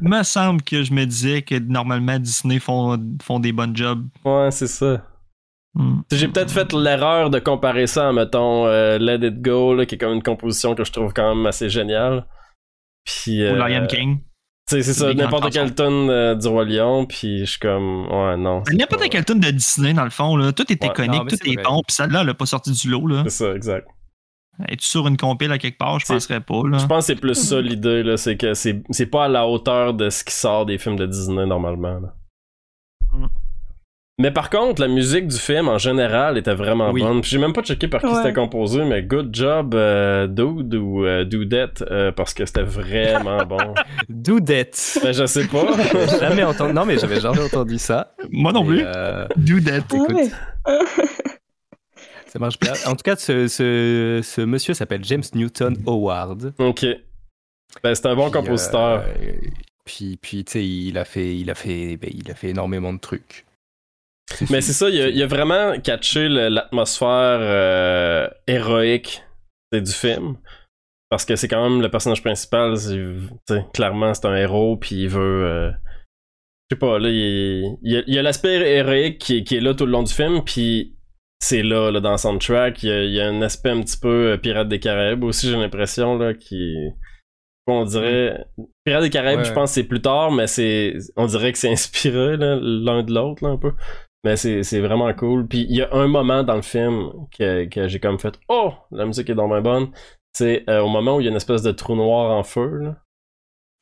[0.00, 4.06] Me semble que je me disais que normalement Disney font, font des bonnes jobs.
[4.24, 5.02] ouais, c'est ça.
[5.78, 6.00] Hmm.
[6.10, 9.94] J'ai peut-être fait l'erreur de comparer ça à, mettons, euh, Let It Go, là, qui
[9.94, 12.26] est comme une composition que je trouve quand même assez géniale.
[13.04, 14.18] Puis, Ou euh, Lion King.
[14.68, 18.64] c'est ça, n'importe quelle tune euh, du Roi Lion, puis je suis comme, ouais, non.
[18.72, 20.52] N'importe pas- quelle tune de Disney, dans le fond, là.
[20.52, 22.90] Tout est Ouais, iconique, non, tout est bon, puis celle-là, elle a pas sorti du
[22.90, 23.22] lot, là.
[23.24, 23.86] C'est ça, exact.
[24.68, 26.00] Es-tu sur une compile à quelque part?
[26.00, 26.78] Je penserais pas, là.
[26.78, 29.46] Je pense que c'est plus ça l'idée, là, c'est que c'est c'est pas à la
[29.46, 32.00] hauteur de ce qui sort des films de Disney normalement.
[32.00, 32.14] là.
[33.12, 33.26] Mm.
[34.20, 37.02] Mais par contre, la musique du film en général était vraiment Oui.
[37.02, 37.20] bonne.
[37.20, 38.14] Puis J'ai même pas checké par qui Ouais.
[38.16, 43.44] c'était composé, mais good job, euh, Dude ou euh, Dudette, euh, parce que c'était vraiment
[43.44, 43.58] bon.
[44.08, 44.98] Doudette.
[45.02, 45.66] Ben, je sais pas.
[45.92, 46.72] J'avais jamais entendu.
[46.72, 48.12] Non, mais j'avais jamais entendu ça.
[48.32, 48.82] Moi non plus.
[48.84, 49.82] euh, Do that.
[49.92, 50.30] Ah écoute, ouais.
[52.26, 52.72] ça marche bien.
[52.86, 56.52] En tout cas, ce, ce, ce monsieur s'appelle James Newton Howard.
[56.58, 56.86] ok.
[57.84, 59.04] Ben, c'est un bon Puis, compositeur.
[59.06, 59.32] euh,
[59.84, 62.92] puis, puis tu sais, il a fait, il a fait, ben, il a fait énormément
[62.92, 63.44] de trucs.
[64.50, 69.22] Mais c'est ça, il a, il a vraiment catché l'atmosphère euh, héroïque
[69.72, 70.36] du film.
[71.10, 72.74] Parce que c'est quand même le personnage principal,
[73.72, 75.44] clairement c'est un héros, puis il veut...
[75.46, 75.70] euh,
[76.70, 79.86] je sais pas, là, il, y a, l'aspect héroïque qui, est- qui est là tout
[79.86, 80.96] le long du film, puis
[81.40, 83.80] c'est là, là, dans le soundtrack, il y a, il y a un aspect un
[83.80, 86.74] petit peu euh, Pirate des Caraïbes aussi, j'ai l'impression, là, qui...
[87.70, 88.46] On dirait...
[88.84, 89.44] Pirates des Caraïbes, Ouais.
[89.44, 90.94] je pense que c'est plus tard, mais c'est...
[91.16, 93.72] On dirait que c'est inspiré, l'un de l'autre, là, un peu.
[94.24, 95.46] Mais c'est, c'est vraiment cool.
[95.46, 98.72] Puis il y a un moment dans le film que, que j'ai comme fait Oh,
[98.90, 99.88] la musique est dans ma bonne.
[100.32, 102.78] C'est euh, au moment où il y a une espèce de trou noir en feu.
[102.78, 102.96] Là.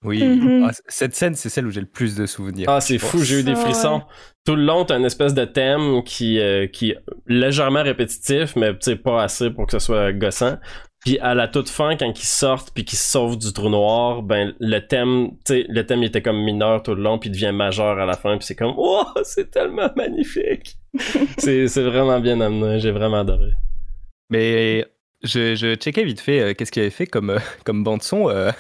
[0.04, 0.22] Oui.
[0.22, 0.66] Mhm.
[0.68, 2.66] Ah, cette scène, c'est celle où j'ai le plus de souvenirs.
[2.68, 3.96] Ah, c'est fou, j'ai eu des Ah, frissons.
[3.96, 4.02] ouais.
[4.44, 8.72] Tout le long, t'as une espèce de thème qui, euh, qui est légèrement répétitif, mais
[8.74, 10.58] tu sais, pas assez pour que ce soit gossant.
[11.06, 14.22] Puis à la toute fin, quand ils sortent puis qu'ils se sauvent du trou noir,
[14.22, 17.30] ben le thème, tu sais, le thème il était comme mineur tout le long puis
[17.30, 20.76] il devient majeur à la fin puis c'est comme oh c'est tellement magnifique.
[21.38, 23.52] c'est c'est vraiment bien amené, j'ai vraiment adoré.
[24.30, 24.84] Mais
[25.22, 28.28] je, je checkais vite fait euh, qu'est-ce qu'il avait fait comme, euh, comme bande-son.
[28.28, 28.50] euh,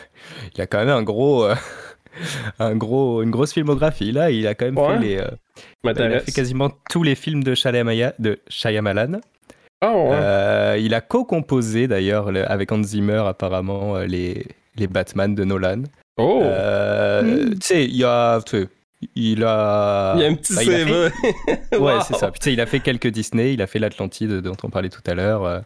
[0.54, 1.48] il a quand même un gros,
[2.60, 4.12] un gros, une grosse filmographie.
[4.12, 4.94] Là, il a quand même Ouais.
[4.94, 5.12] fait les.
[5.14, 5.30] il a
[5.84, 6.24] M'intéresse.
[6.24, 9.20] fait quasiment tous les films de Shyamaya- de Shyamalan.
[9.82, 10.10] Ouais.
[10.12, 15.44] Euh, il a co-composé d'ailleurs le- avec Hans Zimmer apparemment euh, les, les Batman de
[15.44, 15.82] Nolan.
[16.18, 16.40] oh.
[16.42, 17.50] Euh, Mm.
[17.54, 18.40] Tu sais, il y a.
[18.44, 18.68] tu sais,
[19.14, 20.14] Il a.
[20.16, 20.92] il y a un petit bah, CV.
[21.72, 22.00] Ouais, Wow.
[22.06, 22.30] c'est ça.
[22.30, 24.88] Puis, tu sais, il a fait quelques Disney, il a fait l'Atlantide dont on parlait
[24.88, 25.44] tout à l'heure.
[25.44, 25.60] euh,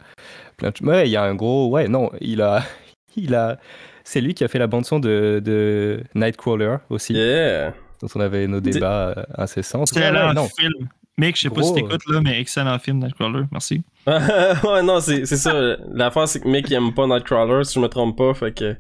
[0.56, 0.86] plein de...
[0.86, 1.68] Ouais, il y a un gros.
[1.70, 2.62] Ouais, non, il a.
[3.16, 3.58] Il a.
[4.04, 7.72] C'est lui qui a fait la bande-son de, de Nightcrawler aussi, Yeah.
[8.00, 9.84] dont on avait nos débats incessants.
[9.96, 10.46] Ouais, ouais, non.
[10.48, 10.88] film.
[11.20, 13.44] Mec, je sais pas si t'écoutes là, mais excellent film, Nightcrawler.
[13.52, 13.82] Merci.
[14.06, 15.52] ouais, non, c'est c'est ça.
[15.92, 18.76] L'affaire, c'est que Mick, il aime pas Nightcrawler, si je me trompe pas, fait que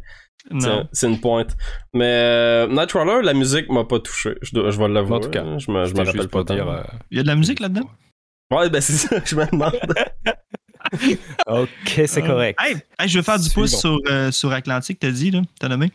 [0.58, 0.88] c'est- Non.
[0.92, 1.56] c'est une pointe.
[1.92, 4.30] Mais euh, Nightcrawler, la musique m'a pas touché.
[4.42, 5.16] Je, dois- je vais l'avouer.
[5.16, 6.68] En tout cas, je me, je me rappelle pas dire.
[6.68, 7.88] euh, Il y a de la musique là-dedans?
[8.52, 9.74] Ouais, ben c'est ça, je me demande.
[11.46, 11.68] Ok,
[12.06, 12.58] c'est Euh, correct.
[12.60, 15.68] Hey, hey, je veux faire du pouce sur, euh, sur Atlantique, t'as dit, là, t'as
[15.68, 15.92] nommé.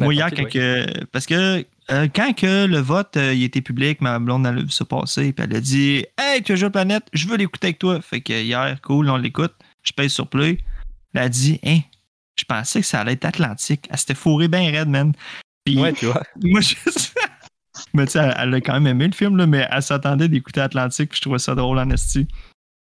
[0.00, 4.00] Moi, hier, quand que- parce que euh, quand que le vote euh, il était public,
[4.00, 7.04] ma blonde elle a vu ça passer, puis elle a dit Hey, tu joues Planète,
[7.12, 8.00] je veux l'écouter avec toi.
[8.00, 9.54] Fait que hier, cool, on l'écoute.
[9.82, 10.58] Je pèse sur play.
[11.14, 11.80] Elle a dit Hein,
[12.36, 13.86] je pensais que ça allait être Atlantique.
[13.90, 15.12] Elle s'était fourrée bien raide, man.
[15.64, 16.22] Puis Ouais, tu vois.
[16.42, 16.74] moi, je.
[17.94, 20.28] mais tu sais, elle, elle a quand même aimé le film, là, mais elle s'attendait
[20.28, 22.28] d'écouter Atlantique, puis je trouvais ça drôle en esti.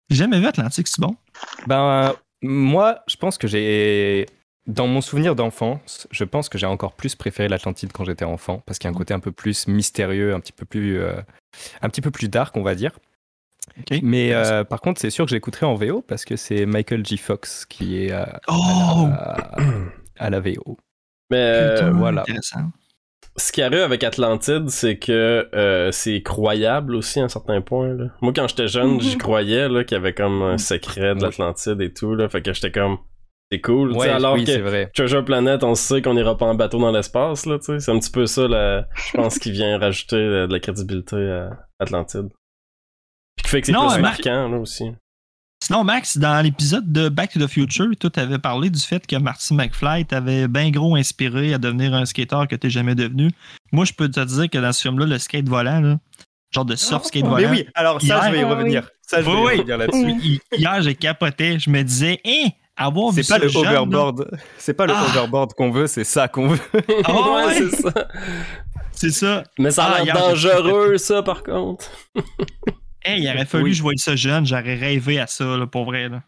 [0.10, 1.16] J'ai jamais vu Atlantique, c'est bon?
[1.68, 4.26] Ben, moi, je pense que j'ai.
[4.70, 8.62] Dans mon souvenir d'enfance, je pense que j'ai encore plus préféré l'Atlantide quand j'étais enfant,
[8.68, 11.20] parce qu'il y a un côté un peu plus mystérieux, un petit peu plus, euh,
[11.82, 12.92] un petit peu plus dark, on va dire.
[14.04, 17.04] Mais euh, par contre, c'est sûr que je l'écouterai en VO, parce que c'est Michael
[17.04, 17.18] G.
[17.18, 19.08] Fox qui est euh, Oh!
[19.12, 19.56] à,
[20.20, 20.78] à la VO.
[21.32, 22.24] Mais euh, Putain, voilà.
[23.38, 27.94] Ce qui arrive avec Atlantide, c'est que euh, c'est croyable aussi à un certain point.
[27.94, 28.06] Là.
[28.22, 31.80] Moi, quand j'étais jeune, j'y croyais là, qu'il y avait comme un secret de l'Atlantide
[31.82, 32.14] et tout.
[32.16, 32.98] Là, fait que j'étais comme,
[33.52, 33.90] c'est cool.
[33.90, 34.92] tu sais, Ouais, alors oui, que vrai.
[34.96, 37.46] Treasure Planet, on sait qu'on ira pas en bateau dans l'espace.
[37.46, 37.80] là, tu sais.
[37.80, 41.16] C'est un petit peu ça, là, je pense, qui vient rajouter euh, de la crédibilité
[41.18, 42.30] à Atlantide.
[43.38, 44.92] Puis qui fait que c'est plus euh, marquant là, aussi.
[45.62, 49.16] Sinon, Max, dans l'épisode de Back to the Future, toi, t'avais parlé du fait que
[49.18, 53.30] Marty McFly t'avait bien gros inspiré à devenir un skater que t'es jamais devenu.
[53.74, 56.00] Moi, je peux te dire que dans ce film-là, le skate volant, là,
[56.52, 57.52] genre de surf skate Mais volant.
[57.52, 58.90] oui, alors ça, Hier- je vais y Ah revenir.
[59.02, 60.12] Ça, je vais Oui, y revenir là-dessus.
[60.24, 61.60] hi- Hier, j'ai capoté.
[61.60, 62.48] Je me disais, hein,
[62.88, 64.38] avoir vu C'est pas le jeune, là- overboard.
[64.58, 65.06] C'est pas le Ah.
[65.10, 66.60] overboard qu'on veut, c'est ça qu'on veut.
[67.06, 67.54] Ah ouais, ouais?
[67.56, 68.08] c'est ça.
[68.92, 69.44] C'est ça.
[69.58, 71.90] Mais ça Ah, a hier, l'air dangereux, ça, par contre.
[73.02, 73.70] Hey, il aurait fallu Oui.
[73.72, 74.46] que je voie ça jeune.
[74.46, 76.10] J'aurais rêvé à ça, là, pour vrai.
[76.10, 76.22] Là.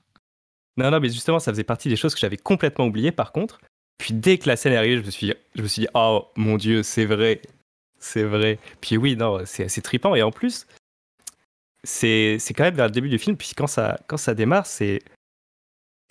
[0.77, 3.59] Non, non, mais justement, ça faisait partie des choses que j'avais complètement oubliées par contre.
[3.97, 6.29] Puis dès que la scène est arrivée, je me suis, je me suis dit, oh
[6.37, 7.41] mon dieu, c'est vrai.
[7.99, 8.57] C'est vrai.
[8.79, 10.15] Puis oui, non, c'est assez trippant.
[10.15, 10.65] Et en plus,
[11.83, 14.65] c'est c'est quand même vers le début du film, puis quand ça, quand ça démarre,
[14.65, 15.01] c'est.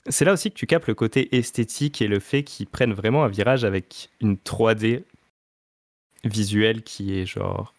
[0.09, 3.25] C'est là aussi que tu capes le côté esthétique et le fait qu'ils prennent vraiment
[3.25, 5.05] un virage avec une 3D
[6.25, 7.75] visuelle qui est genre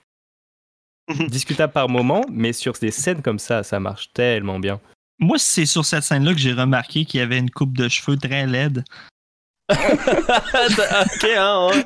[1.27, 4.79] discutable par moment, mais sur des scènes comme ça, ça marche tellement bien.
[5.19, 8.17] Moi, c'est sur cette scène-là que j'ai remarqué qu'il y avait une coupe de cheveux
[8.17, 8.83] très laide.
[9.71, 11.83] ok, hein, ouais.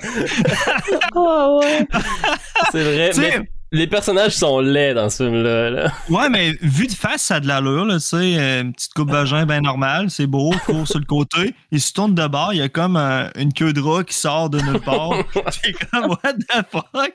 [1.15, 1.87] Ah ouais.
[2.71, 3.11] C'est vrai.
[3.17, 5.69] Mais les personnages sont laids dans ce film-là.
[5.69, 5.91] là.
[6.09, 8.37] Ouais, mais vu de face, ça a de l'allure, là, tu sais.
[8.39, 11.53] euh, Une petite coupe jean bien normale, c'est beau, court sur le côté.
[11.71, 14.15] Il se tourne de bord, il y a comme euh, une queue de rat qui
[14.15, 15.11] sort de nulle part.
[15.51, 17.13] c'est comme, what the fuck?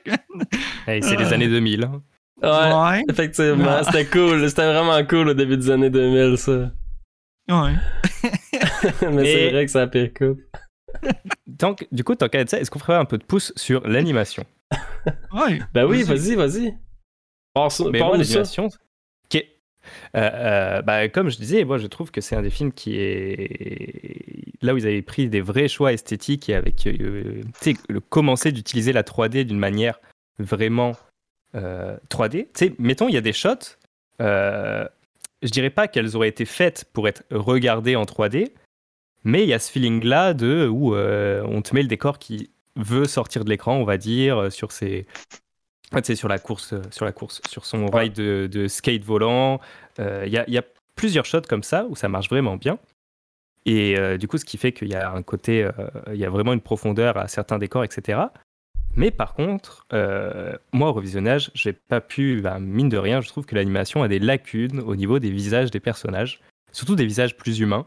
[0.87, 1.83] Hey, c'est les années 2000.
[1.83, 2.01] hein.
[2.43, 2.49] Ouais.
[2.99, 3.03] Ouais.
[3.09, 3.83] Effectivement, Ouais.
[3.83, 4.49] c'était cool.
[4.49, 6.71] C'était vraiment cool au début des années 2000, ça.
[7.49, 7.73] Ouais.
[9.11, 10.39] Mais c'est vrai que ça a pire coupe.
[11.47, 13.85] Donc, du coup, tant qu'à être ça, est-ce qu'on ferait un peu de pouce sur
[13.87, 14.43] l'animation?
[15.33, 15.59] Ouais.
[15.73, 16.35] Ben oui, Vas-y.
[16.35, 16.77] vas-y.
[17.53, 18.33] Parle- Mais moi, Parle-nous ça.
[18.39, 18.65] l'animation,
[19.25, 19.35] ok.
[19.35, 22.97] Euh, euh, bah, comme je disais, moi, je trouve que c'est un des films qui
[22.97, 27.41] est là où ils avaient pris des vrais choix esthétiques et avec euh,
[27.89, 29.99] le commencer d'utiliser la 3D d'une manière
[30.39, 30.93] vraiment
[31.55, 32.43] euh, 3D.
[32.53, 33.75] Tu sais, mettons, il y a des shots.
[34.21, 34.87] Euh,
[35.41, 38.51] je dirais pas qu'elles auraient été faites pour être regardées en 3D,
[39.23, 42.51] mais il y a ce feeling-là de où euh, on te met le décor qui
[42.75, 45.05] veut sortir de l'écran, on va dire, euh, sur ses
[46.03, 49.59] sais, sur la course, euh, sur la course, sur son ride de, de skate volant.
[49.99, 50.63] Euh, Il y, a, il y a
[50.95, 52.79] plusieurs shots comme ça où ça marche vraiment bien.
[53.65, 55.71] Et euh, du coup, ce qui fait qu'il y a un côté, euh,
[56.07, 58.19] il y a vraiment une profondeur à certains décors, etc.
[58.95, 59.87] Mais par contre,
[60.73, 64.09] moi au revisionnage, j'ai pas pu, bah, mine de rien, je trouve que l'animation a
[64.09, 66.41] des lacunes au niveau des visages des personnages,
[66.73, 67.85] surtout des visages plus humains.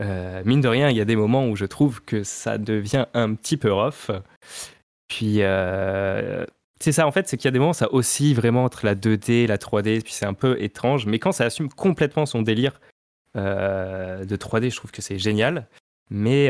[0.00, 3.06] Euh, mine de rien, il y a des moments où je trouve que ça devient
[3.14, 4.10] un petit peu rough.
[5.08, 6.44] Puis, euh,
[6.80, 8.94] c'est ça, en fait, c'est qu'il y a des moments, ça oscille vraiment entre la
[8.94, 11.06] 2D, la 3D, puis c'est un peu étrange.
[11.06, 12.80] Mais quand ça assume complètement son délire
[13.36, 15.68] euh, de 3D, je trouve que c'est génial.
[16.10, 16.48] Mais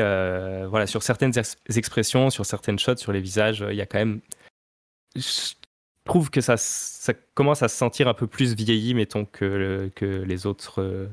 [0.67, 3.99] voilà, sur certaines ex- expressions, sur certaines shots, sur les visages, il y a quand
[3.99, 4.21] même.
[5.15, 5.55] Je
[6.05, 10.05] trouve que ça, ça commence à se sentir un peu plus vieilli, mettons, que, que
[10.05, 11.09] les autres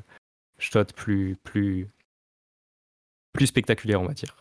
[0.58, 1.88] shots plus, plus,
[3.34, 4.36] plus spectaculaires, on va dire.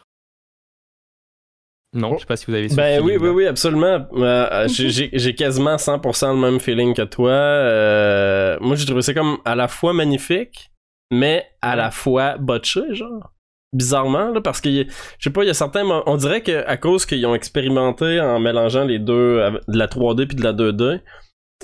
[1.92, 4.06] Non, je sais pas si vous avez ce Ben oui, oui, oui, absolument.
[4.12, 7.32] Euh, j'ai- quasiment 100% le même feeling que toi.
[7.32, 10.70] Euh, moi, j'ai trouvé ça comme à la fois magnifique,
[11.10, 13.32] mais à la fois botché, genre.
[13.72, 14.84] Bizarrement, là, parce que, je
[15.20, 15.84] sais pas, il y a certains...
[16.06, 20.26] On dirait que à cause qu'ils ont expérimenté en mélangeant les deux, de la 3D
[20.26, 21.00] puis de la 2D,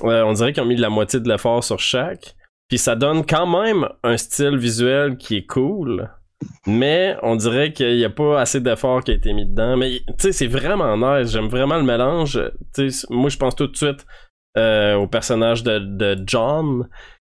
[0.04, 2.36] euh, on dirait qu'ils ont mis de la moitié de l'effort sur chaque.
[2.68, 6.08] Puis ça donne quand même un style visuel qui est cool.
[6.66, 9.76] Mais on dirait qu'il n'y a pas assez d'effort qui a été mis dedans.
[9.76, 11.32] Mais tu sais, c'est vraiment nice.
[11.32, 12.40] J'aime vraiment le mélange.
[12.74, 14.06] Tu sais, moi, je pense tout de suite
[14.58, 16.88] euh, au personnage de, de John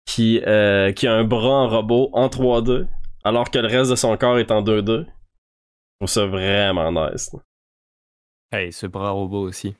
[0.06, 2.87] qui, euh, qui a un bras en robot en 3D
[3.24, 5.04] alors que le reste de son corps est en 2D.
[5.04, 7.30] Je trouve ça vraiment nice.
[8.50, 9.74] Hey, ce bras robot aussi.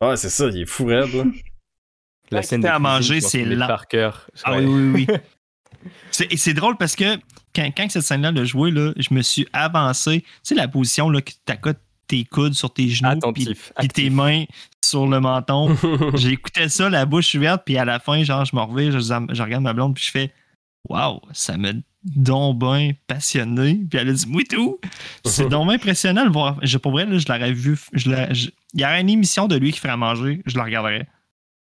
[0.00, 1.12] Ouais, c'est ça, il est fou raide.
[1.12, 1.24] Là.
[2.30, 3.66] La scène à manger, c'est lent.
[3.66, 4.30] Par cœur.
[4.44, 5.16] Ah oui, oui, oui.
[6.10, 7.16] C'est- Et c'est drôle parce que
[7.54, 10.20] quand, quand cette scène-là l'a joué, là, je me suis avancé.
[10.22, 14.44] Tu sais, la position là, que t'accotes tes coudes sur tes genoux, puis tes mains
[14.84, 15.74] sur le menton.
[16.30, 19.42] Écouté ça, la bouche ouverte, puis à la fin, genre, je me reviens, je, je
[19.42, 20.32] regarde ma blonde, puis je fais
[20.88, 23.80] Waouh, ça me donc bien passionné.
[23.88, 24.80] Puis elle a dit Oui, tout.
[25.24, 26.58] C'est donc bien impressionnant de le voir.
[26.62, 27.78] Je, pour vrai, là, je l'aurais vu.
[27.92, 30.56] Je l'ai- je- il y aurait une émission de lui qui ferait à manger, je
[30.58, 31.06] la regarderais.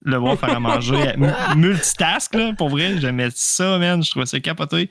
[0.06, 1.14] Le voir faire à manger.
[1.58, 4.04] Multitask, là, pour vrai, j'aimais ça, man.
[4.04, 4.90] Je trouvais ça capoté.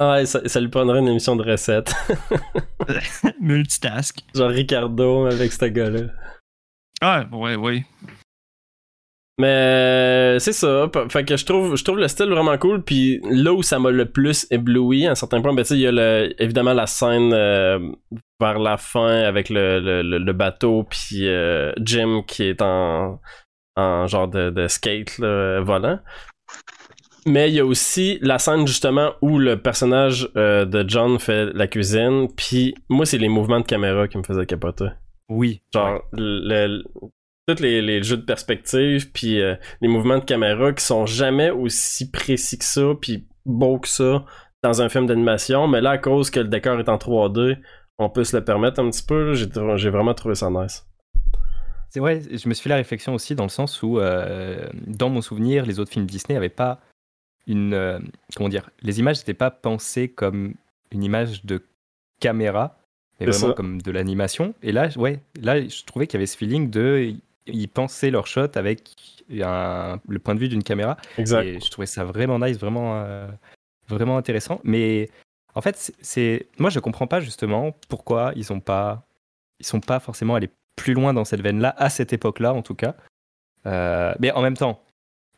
[0.00, 1.94] ouais, ça, ça lui prendrait une émission de recettes.
[3.40, 4.18] multitask.
[4.34, 6.00] Genre Ricardo avec ce gars-là.
[7.00, 7.84] Ah, ouais, ouais.
[9.38, 10.90] Mais euh, c'est ça.
[11.10, 12.82] Fait que je trouve, je trouve le style vraiment cool.
[12.82, 15.74] Puis là où ça m'a le plus ébloui à un certain point, ben tu sais,
[15.74, 17.78] il y a le, évidemment la scène euh,
[18.40, 23.20] vers la fin avec le, le, le- le bateau, puis euh, Jim qui est en,
[23.76, 25.98] en genre de, de skate là, volant.
[27.26, 31.46] Mais il y a aussi la scène justement où le personnage euh, de John fait
[31.54, 32.28] la cuisine.
[32.36, 34.86] Puis moi, c'est les mouvements de caméra qui me faisaient capoter.
[35.28, 35.60] Oui.
[35.74, 36.84] Genre, le-
[37.48, 41.50] tous les, les jeux de perspective, puis euh, les mouvements de caméra qui sont jamais
[41.50, 44.24] aussi précis que ça, puis beaux que ça
[44.64, 45.66] dans un film d'animation.
[45.68, 47.56] Mais là, à cause que le décor est en 3D,
[47.98, 49.34] on peut se le permettre un petit peu.
[49.34, 50.84] J'ai vraiment trouvé ça nice.
[51.90, 55.08] C'est vrai, je me suis fait la réflexion aussi dans le sens où, euh, dans
[55.08, 56.80] mon souvenir, les autres films Disney n'avaient pas
[57.46, 57.72] une.
[57.74, 57.98] euh,
[58.34, 60.54] comment dire Les images n'étaient pas pensées comme
[60.90, 61.62] une image de
[62.20, 62.76] caméra,
[63.20, 63.54] mais C'est vraiment ça.
[63.54, 64.54] comme de l'animation.
[64.62, 67.14] Et là, ouais, là, je trouvais qu'il y avait ce feeling de.
[67.46, 68.90] Ils pensaient leur shot avec
[69.40, 70.96] un- le point de vue d'une caméra.
[71.16, 71.44] Exact.
[71.44, 73.28] Et je trouvais ça vraiment nice, vraiment, euh,
[73.88, 74.60] vraiment intéressant.
[74.64, 75.08] Mais
[75.54, 79.06] en fait, c'est- c'est moi je comprends pas justement pourquoi ils ont pas,
[79.60, 82.74] ils sont pas forcément allés plus loin dans cette veine-là à cette époque-là en tout
[82.74, 82.94] cas.
[83.66, 84.82] Euh, mais en même temps,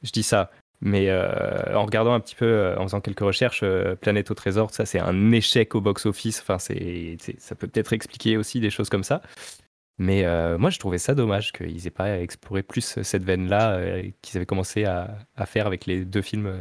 [0.02, 0.50] je dis ça.
[0.80, 3.64] Mais euh, en regardant un petit peu, euh, en faisant quelques recherches,
[4.00, 6.40] Planète au Trésor, ça c'est un échec au box-office.
[6.40, 9.22] Enfin, c'est, ça peut peut-être expliquer aussi des choses comme ça.
[10.00, 10.24] Mais
[10.58, 13.80] moi, je trouvais ça dommage qu'ils aient pas exploré plus cette veine-là
[14.22, 16.56] qu'ils avaient commencé à, à faire avec les deux films,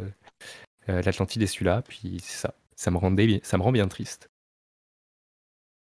[0.88, 1.84] l'Atlantide et celui-là.
[1.88, 4.32] Puis ça, ça me rendait, ça me rend bien triste.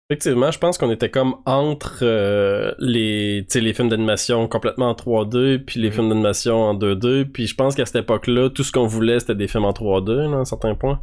[0.10, 5.60] Effectivement, je pense qu'on était comme entre euh, les, les films d'animation complètement en 3D,
[5.60, 5.94] puis les Mhm.
[5.94, 7.26] films d'animation en 2D.
[7.26, 10.14] Puis je pense qu'à cette époque-là, tout ce qu'on voulait, c'était des films en 3D,
[10.32, 11.00] là, à un certain point.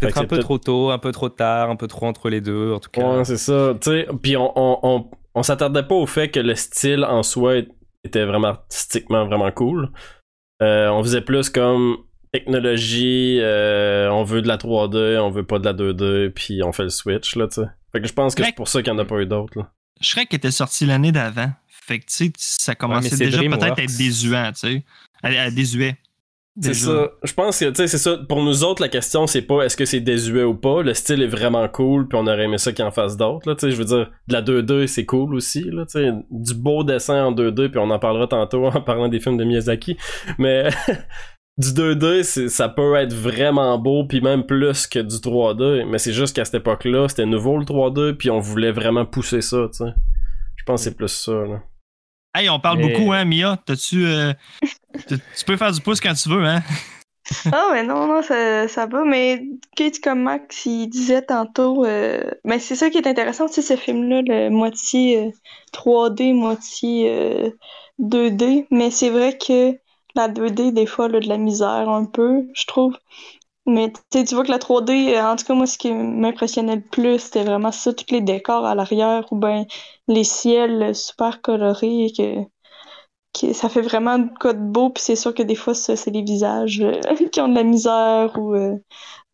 [0.00, 2.72] Peut-être un peu trop tôt, un peu trop tard, un peu trop entre les deux,
[2.72, 3.18] en tout cas.
[3.18, 3.72] Ouais, c'est ça.
[4.20, 7.58] Puis on, on, on, on s'attardait pas au fait que le style en soi
[8.02, 9.90] était vraiment artistiquement vraiment cool.
[10.60, 11.96] Euh, on faisait plus comme
[12.34, 16.72] technologie, euh, on veut de la 3D, on veut pas de la 2D, puis on
[16.72, 17.68] fait le switch, là, tu sais.
[17.92, 19.56] Fait que je pense que c'est pour ça qu'il y en a pas eu d'autres,
[19.56, 19.70] là.
[20.00, 21.52] Shrek était sorti l'année d'avant.
[21.68, 24.84] Fait que, tu sais, ça commençait déjà peut-être à être désuant, tu sais.
[25.22, 25.96] À, à désuet.
[26.60, 27.10] C'est ça.
[27.24, 28.16] Je pense que, tu sais, c'est ça.
[28.28, 30.82] Pour nous autres, la question, c'est pas est-ce que c'est désuet ou pas.
[30.82, 33.54] Le style est vraiment cool, puis on aurait aimé ça qu'il en fasse d'autres, là.
[33.56, 35.84] Tu sais, je veux dire, de la 2D, c'est cool aussi, là.
[35.86, 39.20] Tu sais, du beau dessin en 2D, puis on en parlera tantôt en parlant des
[39.20, 39.96] films de Miyazaki.
[40.38, 40.68] Mais
[41.58, 45.84] du 2D, c'est- ça peut être vraiment beau, puis même plus que du 3D.
[45.86, 49.40] Mais c'est juste qu'à cette époque-là, c'était nouveau le 3D, puis on voulait vraiment pousser
[49.40, 49.92] ça, tu sais.
[50.56, 51.62] Je pense que c'est plus ça, là.
[52.36, 53.58] Hey, on parle Mais- beaucoup, hein, Mia?
[53.64, 54.04] T'as-tu.
[54.06, 54.32] euh,
[55.08, 56.62] tu tu peux faire du pouce quand tu veux, hein?
[57.52, 59.04] Ah, mais non, non, ça, ça va.
[59.04, 59.42] Mais
[59.76, 63.76] Kate, comme Max, il disait tantôt, euh, mais c'est ça qui est intéressant, c'est ce
[63.76, 65.30] film-là, le moitié euh,
[65.72, 67.50] 3D, moitié euh,
[67.98, 68.66] 2D.
[68.70, 69.72] Mais c'est vrai que
[70.14, 72.96] la 2D, des fois, elle a de la misère un peu, je trouve.
[73.66, 76.82] Mais tu vois que la 3D, euh, en tout cas, moi, ce qui m'impressionnait le
[76.82, 79.66] plus, c'était vraiment ça, tous les décors à l'arrière, ou ben
[80.08, 82.42] les ciels super colorés, que,
[83.38, 85.96] que ça fait vraiment de quoi de beau, puis c'est sûr que des fois, ça,
[85.96, 87.00] c'est les visages euh,
[87.32, 88.76] qui ont de la misère, ou euh,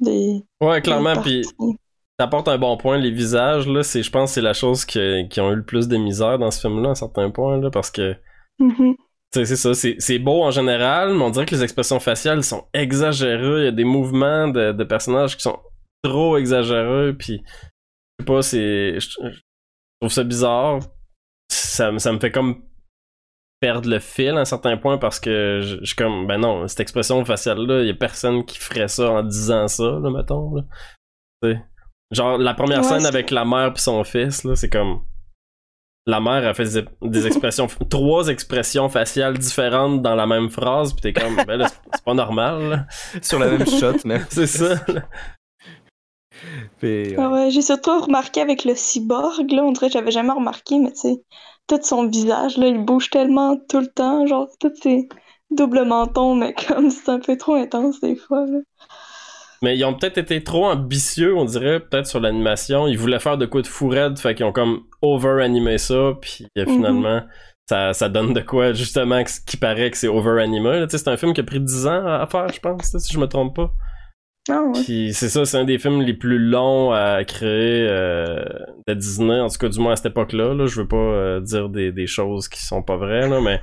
[0.00, 0.44] des...
[0.60, 1.42] Ouais, clairement, puis
[2.18, 2.98] t'apportes un bon point.
[2.98, 5.64] Les visages, là, c'est, je pense, que c'est la chose qui, qui ont eu le
[5.64, 8.16] plus de misère dans ce film-là, à un certain point, là, parce que
[8.58, 8.96] Mhm.
[8.96, 12.66] Sais, c'est ça, c'est, beau en général, mais on dirait que les expressions faciales sont
[12.72, 13.60] exagérées.
[13.60, 15.60] Il y a des mouvements de, de personnages qui sont
[16.02, 19.00] trop exagérés, puis je sais pas, c'est.
[19.00, 19.40] Je, je
[20.00, 20.80] trouve ça bizarre.
[21.50, 22.62] Ça, me- ça me fait comme
[23.60, 26.80] perdre le fil à un certain point parce que je, suis comme, ben non, cette
[26.80, 30.54] expression faciale-là, il y a personne qui ferait ça en disant ça, là, mettons.
[30.54, 30.62] Là.
[31.42, 31.62] Tu sais.
[32.10, 35.02] Genre, la première Ouais, scène avec la mère puis son fils, là, c'est comme
[36.10, 40.92] la mère a fait des, des expressions, trois expressions faciales différentes dans la même phrase,
[40.92, 42.86] puis t'es comme, ben là, c'est pas normal, là.
[43.22, 44.26] Sur la même shot, même.
[44.28, 44.74] C'est ça,
[46.82, 47.14] ouais.
[47.18, 50.78] Ah ouais, j'ai surtout remarqué avec le cyborg, là, on dirait que j'avais jamais remarqué,
[50.78, 51.22] mais tu sais,
[51.66, 55.08] tout son visage, là, il bouge tellement tout le temps, genre, tout ses
[55.50, 58.58] double menton, mais comme c'est un peu trop intense des fois, là.
[59.62, 62.86] Mais ils ont peut-être été trop ambitieux, on dirait, peut-être sur l'animation.
[62.86, 66.46] Ils voulaient faire de quoi de fou raide, fait qu'ils ont comme over-animé ça, puis
[66.56, 66.72] euh, Mhm.
[66.74, 67.22] finalement,
[67.68, 70.86] ça, ça donne de quoi, justement, qui paraît que c'est over-animé.
[70.88, 73.26] C'est un film qui a pris 10 ans à faire, je pense, si je me
[73.26, 73.70] trompe pas.
[74.50, 75.12] Ah ouais.
[75.12, 78.42] C'est ça, c'est un des films les plus longs à créer euh,
[78.88, 80.54] de Disney, en tout cas du moins à cette époque-là.
[80.54, 80.66] Là.
[80.66, 83.60] Je veux pas euh, dire des, des choses qui sont pas vraies, là, mais...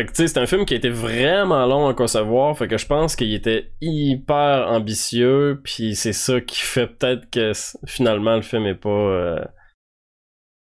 [0.00, 2.66] Fait que tu sais, c'est un film qui a été vraiment long à concevoir, fait
[2.68, 7.52] que je pense qu'il était hyper ambitieux, puis c'est ça qui fait peut-être que
[7.86, 8.88] finalement le film est pas...
[8.88, 9.44] euh,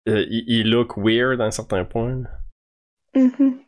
[0.08, 2.24] euh, il, il look weird à un certain point.
[3.14, 3.60] Mhm.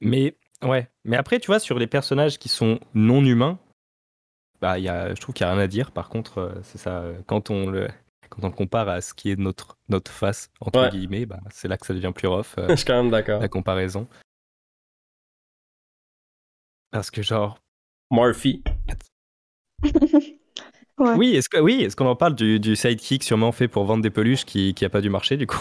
[0.00, 3.58] Mais ouais, mais après, tu vois, sur les personnages qui sont non humains,
[4.62, 5.92] bah, il y a, je trouve qu'il n'y a rien à dire.
[5.92, 7.88] Par contre, euh, c'est ça, quand on le,
[8.30, 10.88] quand on le compare à ce qui est notre, notre face, entre Ouais.
[10.88, 13.40] guillemets, bah, c'est là que ça devient plus rough, euh, Je suis quand même d'accord.
[13.42, 14.08] la comparaison.
[16.90, 17.58] Parce que genre,
[18.10, 18.62] Murphy.
[21.00, 21.14] Ouais.
[21.14, 24.02] oui, est-ce que, oui, est-ce qu'on en parle du, du sidekick sûrement fait pour vendre
[24.02, 25.60] des peluches qui, qui a pas dû marcher du coup?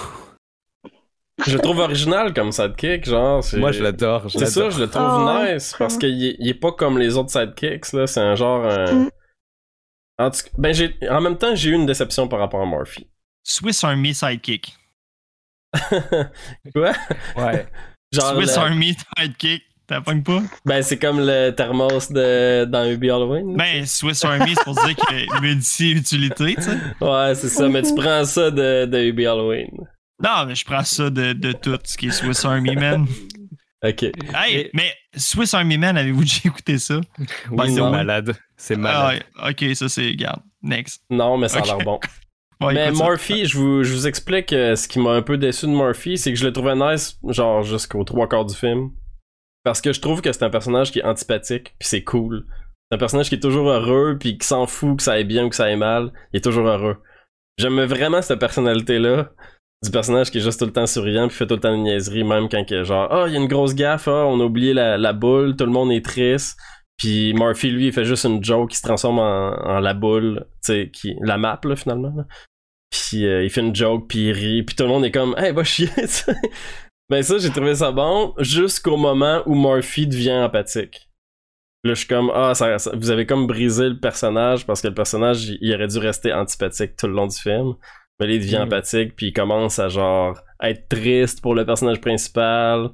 [1.45, 3.43] Je le trouve original comme sidekick, genre.
[3.53, 4.31] Moi, je l'adore.
[4.31, 7.15] C'est ça, je le trouve ouais, nice parce qu'il est, il est pas comme les
[7.17, 9.09] autres sidekicks là, c'est un genre un- Mm.
[10.17, 12.65] En, tout cas- ben j'ai en même temps, j'ai eu une déception par rapport à
[12.65, 13.07] Murphy.
[13.43, 14.75] Swiss Army Sidekick.
[16.73, 16.93] Quoi?
[17.35, 17.67] Ouais.
[18.11, 19.61] Genre Swiss Army Sidekick.
[19.88, 20.41] T'as pas pas?
[20.65, 23.56] ben c'est comme le thermos de dans Ubi Halloween.
[23.56, 26.78] Ben, Swiss Army, c'est pour dire qu'il y a multi-utilité, tu sais.
[27.00, 29.69] Ouais, c'est ça, mais tu prends ça de, de Ubi Halloween.
[30.21, 33.06] Non, mais je prends ça de, de tout ce qui est Swiss Army Man.
[33.86, 34.04] OK.
[34.04, 37.00] Hey, Et- mais Swiss Army Man, avez-vous déjà écouté ça?
[37.52, 38.36] Oui, the c'est malade.
[38.58, 39.23] C'est Ah malade.
[39.43, 40.13] ouais, ok, ça c'est.
[40.15, 40.41] Garde.
[40.63, 41.04] Next.
[41.10, 42.00] Non, mais ça a l'air bon.
[42.60, 42.91] Ouais, mais.
[42.91, 46.17] Murphy, je vous, je vous explique euh, ce qui m'a un peu déçu de Murphy,
[46.17, 48.89] c'est que je le trouvais nice, genre jusqu'aux trois quarts du film.
[49.67, 52.45] Parce que je trouve que c'est un personnage qui est antipathique, puis c'est cool.
[52.89, 55.43] C'est un personnage qui est toujours heureux, puis qui s'en fout que ça aille bien
[55.43, 56.13] ou que ça aille mal.
[56.32, 56.95] Il est toujours heureux.
[57.58, 59.30] J'aime vraiment cette personnalité-là.
[59.84, 61.84] Du personnage qui est juste tout le temps souriant, puis fait tout le temps de
[61.84, 64.39] niaiserie, même quand il a genre, ah, il y a une grosse gaffe, ah, on
[64.39, 66.58] a oublié la, boule, tout le monde est triste.
[66.97, 70.89] Puis Murphy, lui, il fait juste une joke qui se transforme en, la boule, tu
[70.91, 72.13] qui, la map, là, finalement.
[72.89, 75.36] Puis euh, il fait une joke, puis il rit, puis tout le monde est comme,
[75.38, 75.89] hey, va chier.
[77.09, 81.09] Ben ça, j'ai trouvé ça bon, jusqu'au moment où Murphy devient empathique.
[81.83, 84.87] Là, je suis comme, ah, ça, ça- vous avez comme brisé le personnage, parce que
[84.89, 87.75] le personnage, il, il aurait dû rester antipathique tout le long du film.
[88.19, 92.01] Mais là, il devient empathique, puis il commence à, genre, être triste pour le personnage
[92.01, 92.89] principal.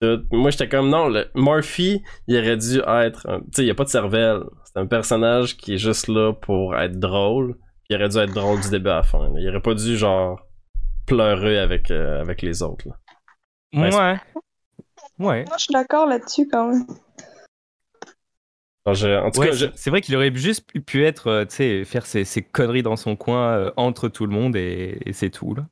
[0.00, 0.20] tout.
[0.30, 3.84] Moi, j'étais comme, non, le, Murphy, il aurait dû être, tu sais, il a pas
[3.84, 4.44] de cervelle.
[4.64, 7.56] C'est un personnage qui est juste là pour être drôle.
[7.90, 9.28] Il aurait dû être drôle du début à la fin.
[9.28, 9.34] là.
[9.40, 10.40] Il aurait pas dû, genre,
[11.06, 12.86] pleurer avec, euh, avec les autres.
[12.88, 12.94] là.
[13.74, 14.16] Ouais, Ouais.
[15.18, 15.44] Ouais.
[15.46, 16.86] Moi, je suis d'accord là-dessus quand même.
[18.86, 21.44] Genre, je- en tout Ouais, cas, je- c'est- vrai qu'il aurait juste pu, être, euh,
[21.44, 24.98] tu sais, faire ses, ses conneries dans son coin euh, entre tout le monde et,
[25.04, 25.54] et c'est tout.
[25.54, 25.66] là.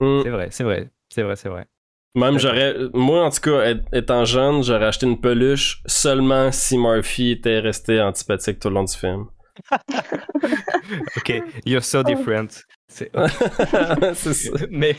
[0.00, 0.22] Hmm.
[0.22, 1.66] C'est vrai, c'est vrai, c'est vrai, c'est vrai.
[2.14, 7.30] même j'aurais, moi en tout cas, étant jeune, j'aurais acheté une peluche seulement si Murphy
[7.30, 9.26] était resté antipathique tout le long du film.
[11.16, 11.32] Ok,
[11.64, 12.64] you're so different.
[14.70, 14.96] Mais,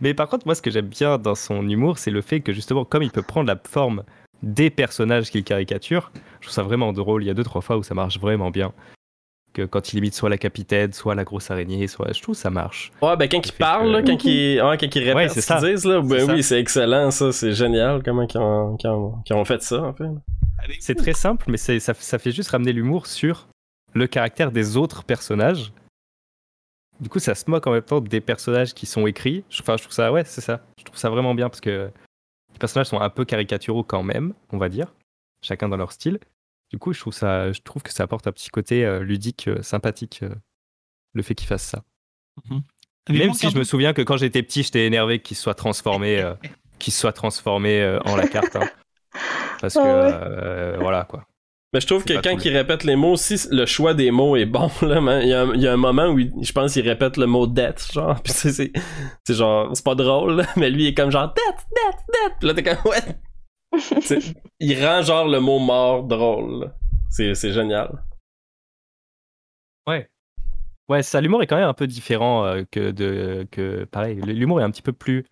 [0.00, 2.52] mais par contre, moi, ce que j'aime bien dans son humour, c'est le fait que
[2.52, 4.04] justement, comme il peut prendre la forme
[4.42, 6.10] des personnages qu'il caricature.
[6.40, 7.22] Je trouve ça vraiment drôle.
[7.22, 8.72] Il y a deux, trois fois où ça marche vraiment bien.
[9.52, 12.12] Que quand il imite soit la capitaine, soit la grosse araignée, soit.
[12.14, 12.90] Je trouve que ça marche.
[13.02, 15.68] Ouais, ben quand il parle, là, quand il, ouais, quand il répète Ouais, ce qu'ils
[15.72, 16.32] disent, là, ben ça.
[16.32, 20.04] oui, c'est excellent, ça, c'est génial, comment ont, qu'ils ont- fait ça, en fait.
[20.78, 23.48] C'est très simple, mais ça fait juste ramener l'humour sur
[23.92, 25.72] le caractère des autres personnages.
[27.00, 29.44] Du coup, ça se moque en même temps des personnages qui sont écrits.
[29.50, 30.60] Je- Enfin, je trouve ça, ouais, c'est ça.
[30.78, 31.90] Je trouve ça vraiment bien parce que
[32.52, 34.92] les personnages sont un peu caricaturaux quand même, on va dire,
[35.42, 36.18] chacun dans leur style.
[36.70, 39.48] Du coup, je trouve ça, je trouve que ça apporte un petit côté euh, ludique,
[39.48, 40.34] euh, sympathique, euh,
[41.14, 41.82] le fait qu'ils fassent ça.
[43.08, 46.20] Avez-vous Même si je me souviens que quand j'étais petit, j'étais énervé qu'il soit transformé,
[46.20, 46.34] euh,
[46.78, 48.68] qu'il soit transformé euh, en la carte, hein.
[49.60, 50.12] parce que Ah ouais.
[50.14, 51.26] euh, voilà quoi.
[51.72, 54.44] Mais je trouve que quand il répète les mots aussi, le choix des mots est
[54.46, 55.22] bon, là, man.
[55.22, 57.16] Il y a, un- il y a un moment où il- je pense qu'il répète
[57.16, 58.72] le mot death, genre, pis c'est, c'est,
[59.24, 62.38] c'est genre, c'est pas drôle, là, mais lui il est comme genre death, death, death,
[62.40, 63.16] pis là t'es comme, ouais.
[64.60, 66.72] Il rend genre le mot mort drôle.
[67.08, 68.02] C'est, c'est génial.
[70.88, 74.16] Ouais, ça, l'humour est quand même un peu différent euh, que de que pareil.
[74.26, 75.24] L'humour est un petit peu plus,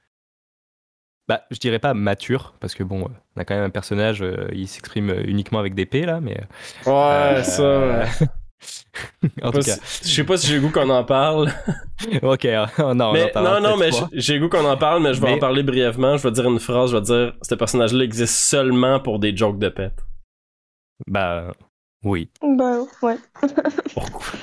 [1.29, 4.23] bah, je dirais pas mature parce que bon, euh, on a quand même un personnage,
[4.23, 6.41] euh, il s'exprime uniquement avec des P là, mais
[6.87, 8.05] Ouais, euh, ça.
[9.43, 11.53] en Pas tout cas, si- Je sais pas si j'ai le goût qu'on en parle.
[12.23, 15.03] ok, euh, non, on en mais, parlera non, non, mais j'ai goût qu'on en parle,
[15.03, 16.17] mais je vais Mais- en parler brièvement.
[16.17, 19.59] Je vais dire une phrase, je vais dire, ce personnage-là existe seulement pour des jokes
[19.59, 20.05] de pète.
[21.07, 21.53] bah
[22.05, 23.17] oui, Ben, ouais.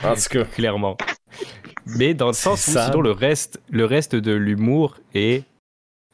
[0.04, 0.44] En tout cas.
[0.46, 0.98] clairement.
[1.86, 5.44] Mais dans le sens où sinon le reste, le reste de l'humour est euh,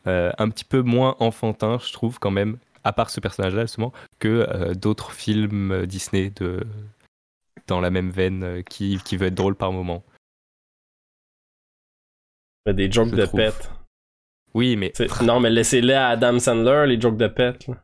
[0.05, 4.27] un petit peu moins enfantin, je trouve quand même, à part ce personnage-là justement, que
[4.49, 6.65] euh, d'autres films euh, Disney de
[7.67, 10.03] dans la même veine euh, qui, qui veut être drôle par moment.
[12.67, 13.39] Des jokes Je de trouve.
[13.39, 13.71] pète.
[14.53, 17.67] Oui, mais C'est- Non, mais laissez-les à Adam Sandler, les jokes de pète.
[17.67, 17.75] là.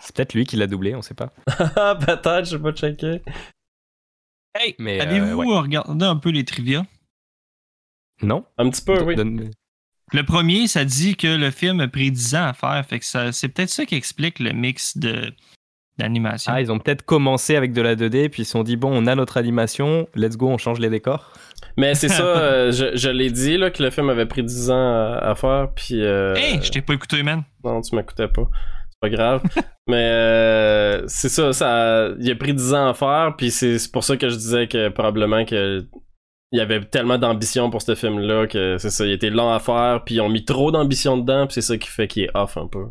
[0.00, 1.32] c'est peut-être lui qui l'a doublé, on sait pas.
[1.76, 3.22] Ah, peut-être, je sais pas checker.
[4.54, 5.58] Hey, Mais, euh, avez-vous ouais.
[5.58, 6.84] regardé un peu les trivia?
[8.22, 9.14] Non Un petit peu, oui.
[9.16, 9.50] Donne-
[10.14, 12.84] Le premier, ça dit que le film a pris 10 ans à faire.
[12.88, 15.32] Fait que ça, c'est peut-être ça qui explique le mix de
[15.98, 16.52] d'animation.
[16.52, 18.90] Ah, ils ont peut-être commencé avec de la 2D, puis ils se sont dit bon,
[18.92, 21.32] on a notre animation, let's go, on change les décors.
[21.76, 24.70] Mais c'est ça, euh, je, je l'ai dit, là, que le film avait pris 10
[24.70, 26.00] ans à, à faire, puis...
[26.02, 27.42] euh, Hey, je t'ai pas écouté, man.
[27.64, 28.48] Non, tu m'écoutais pas.
[28.90, 29.42] C'est pas grave.
[29.88, 33.90] Mais euh, c'est ça, ça, il a pris 10 ans à faire, puis c'est c'est
[33.92, 35.86] pour ça que je disais que probablement que
[36.54, 39.58] il y avait tellement d'ambition pour ce film-là que c'est ça, il était long à
[39.58, 42.30] faire, puis ils ont mis trop d'ambition dedans, puis c'est ça qui fait qu'il est
[42.32, 42.90] off un peu.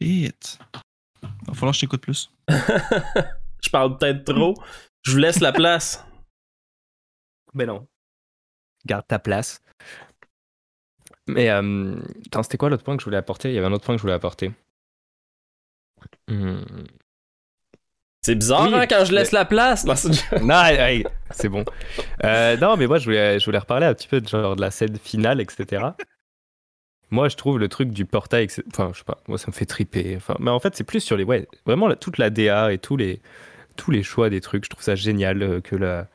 [0.00, 0.58] Vite.
[1.22, 2.32] Va falloir que je t'écoute plus.
[2.48, 4.54] je parle peut-être trop.
[5.02, 6.04] Je vous laisse la place.
[7.54, 7.86] Mais non.
[8.84, 9.62] Garde ta place.
[11.28, 11.94] Mais, euh,
[12.26, 13.50] attends, c'était quoi l'autre point que je voulais apporter?
[13.50, 14.52] Il y avait un autre point que je voulais apporter.
[16.26, 16.64] Hmm.
[18.22, 19.84] C'est bizarre, Oui, hein, quand je laisse mais- la place.
[19.86, 21.64] Non, c'est- non, hey, c'est bon.
[22.24, 24.60] Euh, non, mais moi, je voulais, je voulais reparler un petit peu de, genre, de
[24.60, 25.82] la scène finale, etc.
[27.10, 28.62] Moi, je trouve le truc du portail, etc.
[28.72, 30.14] enfin, je sais pas, moi, ça me fait triper.
[30.16, 32.78] Enfin, mais en fait, c'est plus sur les, ouais, vraiment la- toute la DA et
[32.78, 33.20] tous les,
[33.76, 34.64] tous les choix des trucs.
[34.64, 36.06] Je trouve ça génial euh, que la,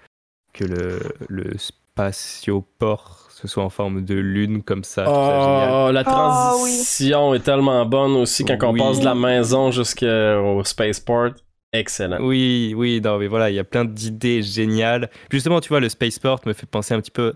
[0.54, 5.04] que le, le spatioport ce soit en forme de lune comme ça.
[5.08, 6.62] Oh, la Ah, oui.
[6.72, 11.32] transition est tellement bonne aussi quand on passe de la maison jusqu'au spaceport.
[11.80, 12.22] Excellent.
[12.22, 15.10] Oui, oui, non, mais voilà, il y a plein d'idées géniales.
[15.32, 17.34] Justement, tu vois, le Spaceport me fait penser un petit peu.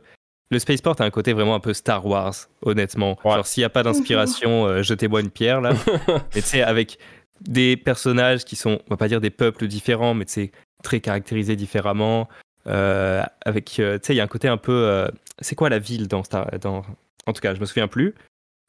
[0.52, 2.34] Le Spaceport a un côté vraiment un peu Star Wars,
[2.64, 3.18] honnêtement.
[3.24, 3.34] Ouais.
[3.36, 5.74] Genre, s'il n'y a pas d'inspiration, euh, jetez-moi une pierre, là.
[6.36, 6.98] mais tu sais, avec
[7.42, 10.52] des personnages qui sont, on va pas dire des peuples différents, mais tu sais,
[10.84, 12.28] très caractérisés différemment.
[12.68, 14.72] euh, avec, euh, tu sais, il y a un côté un peu.
[14.74, 15.08] euh,
[15.40, 16.50] c'est quoi la ville dans Star.
[16.60, 16.84] Dans...
[17.26, 18.16] En tout cas, je me souviens plus.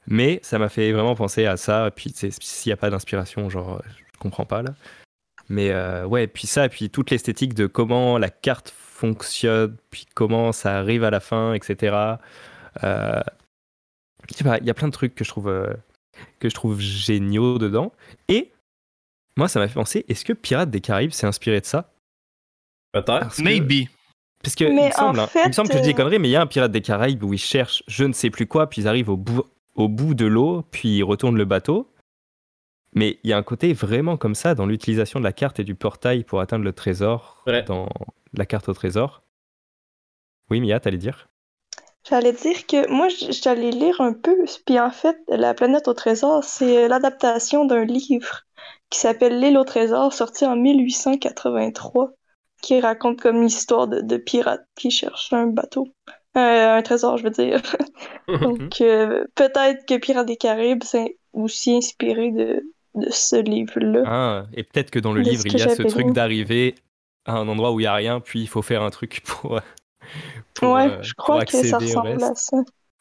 [0.06, 1.88] Mais ça m'a fait vraiment penser à ça.
[1.88, 4.74] Et puis, s'il n'y a pas d'inspiration, genre, je comprends pas, là.
[5.50, 10.06] Mais euh, ouais, puis ça, et puis toute l'esthétique de comment la carte fonctionne, puis
[10.14, 11.96] comment ça arrive à la fin, etc.
[12.84, 13.20] Euh,
[14.28, 15.74] je sais pas, il y a plein de trucs que je trouve euh,
[16.38, 17.92] que je trouve géniaux dedans.
[18.28, 18.52] Et
[19.36, 21.92] moi, ça m'a fait penser, est-ce que Pirates des Caraïbes s'est inspiré de ça?
[22.92, 23.40] Peut-être.
[23.42, 23.88] Maybe.
[24.44, 25.94] Parce que il Mais me, semble, en hein, il me semble que je dis des
[25.94, 28.12] euh, conneries, mais il y a un Pirate des Caraïbes où ils cherchent je ne
[28.12, 29.44] sais plus quoi, puis ils arrivent au bout,
[29.74, 31.89] au bout de l'eau, puis ils retournent le bateau.
[32.92, 35.64] Mais il y a un côté vraiment comme ça dans l'utilisation de la carte et
[35.64, 37.88] du portail pour atteindre le trésor, dans
[38.34, 39.22] la carte au trésor.
[40.50, 41.28] Oui, Mia, t'allais dire?
[42.08, 44.34] J'allais dire que moi, j'allais lire un peu,
[44.66, 48.42] puis en fait, La planète au trésor, c'est euh, l'adaptation d'un livre
[48.88, 52.12] qui s'appelle L'île au trésor, sorti en 1883,
[52.62, 55.88] qui raconte comme l'histoire de, de pirates qui cherchent un bateau.
[56.36, 57.60] Euh, un trésor, je veux dire.
[58.40, 62.64] Donc, euh, peut-être que Pirates des Caraïbes, c'est aussi inspiré de,
[62.94, 64.02] de ce livre-là.
[64.06, 66.74] Ah, et peut-être que dans le livre, il y a ce truc d'arriver
[67.26, 69.56] à un endroit où il y a rien, puis il faut faire un truc pour.
[69.56, 69.60] euh,
[70.54, 72.56] pour, ouais, euh, je crois que ça ressemble à ça.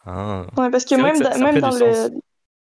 [0.05, 0.45] Ah.
[0.57, 2.09] Ouais, parce que même, que ça- dans, ça même dans le.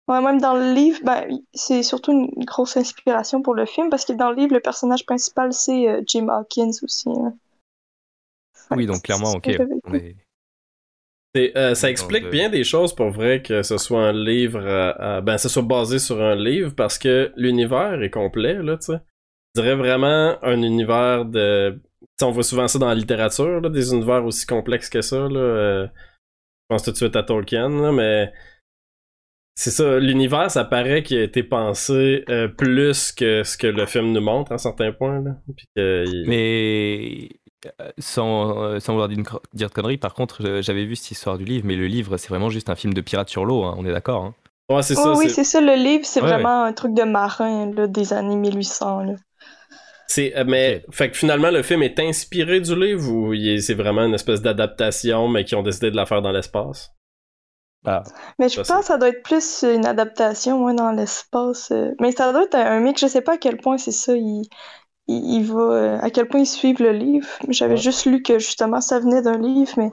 [0.09, 4.07] Ouais, même dans le livre, ben, c'est surtout une grosse inspiration pour le film, parce
[4.07, 7.11] que dans le livre, le personnage principal, c'est euh, Jim Hawkins aussi.
[7.11, 7.35] hein.
[8.71, 9.51] Oui, donc clairement, ok.
[9.85, 10.17] on est-
[11.57, 15.21] euh, ça explique bien des choses pour vrai que ce soit un livre, euh, euh,
[15.21, 18.99] ben, ça soit basé sur un livre parce que l'univers est complet, là, tu sais.
[19.57, 21.81] Je dirais vraiment un univers de.
[22.01, 25.01] Tu sais, on voit souvent ça dans la littérature, là, des univers aussi complexes que
[25.01, 25.39] ça, là.
[25.41, 28.33] euh, Je pense tout de suite à Tolkien, là, mais.
[29.61, 33.87] C'est ça, l'univers, ça paraît qu'il a été pensé euh, plus que ce que le
[33.87, 35.33] film nous montre à certains points, là.
[35.57, 37.29] Puis que il- Mais
[37.99, 41.67] sans, euh, sans vouloir dire, de conneries, par contre, j'avais vu cette histoire du livre,
[41.67, 43.93] mais le livre, c'est vraiment juste un film de pirate sur l'eau, hein, on est
[43.93, 44.25] d'accord.
[44.25, 44.35] hein.
[44.71, 45.17] Ouais, c'est Ouais, ça.
[45.17, 48.13] oui, c'est- c'est ça, le livre, c'est Ouais, vraiment un truc de marin là, des
[48.13, 49.01] années 1800.
[49.01, 49.15] Là.
[50.07, 54.05] C'est euh, mais fait que finalement le film est inspiré du livre ou c'est vraiment
[54.05, 56.95] une espèce d'adaptation mais qui ont décidé de la faire dans l'espace?
[57.85, 58.03] Ah,
[58.39, 61.71] Mais je Ça, pense que ça doit être plus une adaptation ouais, dans l'espace.
[61.73, 61.93] euh.
[62.01, 64.15] Mais ça doit être un, mix, je sais pas à quel point c'est ça,
[65.09, 67.27] il, va, euh, à quel point ils suivent le livre.
[67.49, 67.81] J'avais Ouais.
[67.81, 69.93] juste lu que justement ça venait d'un livre, mais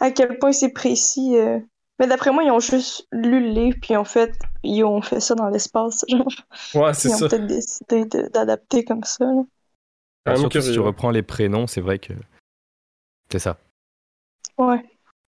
[0.00, 1.36] à quel point c'est précis.
[1.36, 1.58] euh.
[1.98, 4.32] Mais d'après moi, ils ont juste lu le livre, puis en fait,
[4.64, 6.04] ils ont fait ça dans l'espace.
[6.08, 6.26] Genre,
[6.74, 7.28] Ouais, c'est ils ont ça.
[7.28, 9.24] peut-être décidé de- d'adapter comme ça.
[9.24, 10.36] là.
[10.36, 12.12] Surtout si tu reprends les prénoms, c'est vrai que
[13.30, 13.58] c'est ça.
[14.58, 14.82] Ouais.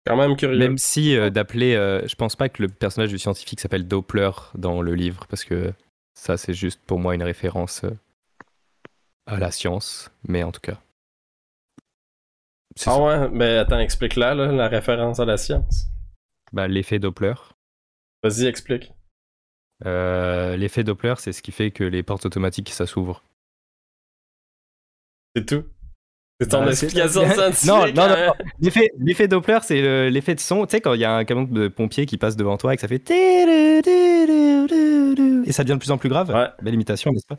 [0.05, 0.57] Quand même curieux.
[0.59, 4.29] Même si euh, d'appeler, euh, je pense pas que le personnage du scientifique s'appelle Doppler
[4.55, 5.73] dans le livre, parce que
[6.13, 7.91] ça, c'est juste pour moi une référence euh,
[9.25, 10.79] à la science, mais en tout cas.
[11.79, 13.01] Ah ça.
[13.01, 15.87] ouais, mais attends, explique-la là, la référence à la science.
[16.51, 17.33] Bah, l'effet Doppler.
[18.23, 18.91] Vas-y, explique.
[19.85, 23.23] Euh, l'effet Doppler, c'est ce qui fait que les portes automatiques, ça s'ouvre.
[25.35, 25.65] C'est tout.
[26.39, 27.67] C'est ton Bah, c'est- explication scientifique.
[27.67, 28.25] Non, non, non, hein?
[28.27, 28.33] non.
[28.59, 30.65] L'effet, l'effet Doppler, c'est le- l'effet de son.
[30.65, 32.77] Tu sais, quand il y a un camion de pompiers qui passe devant toi et
[32.77, 32.99] que ça fait.
[35.45, 36.29] Et ça devient de plus en plus grave.
[36.29, 36.47] Ouais.
[36.61, 37.37] Belle imitation, n'est-ce pas?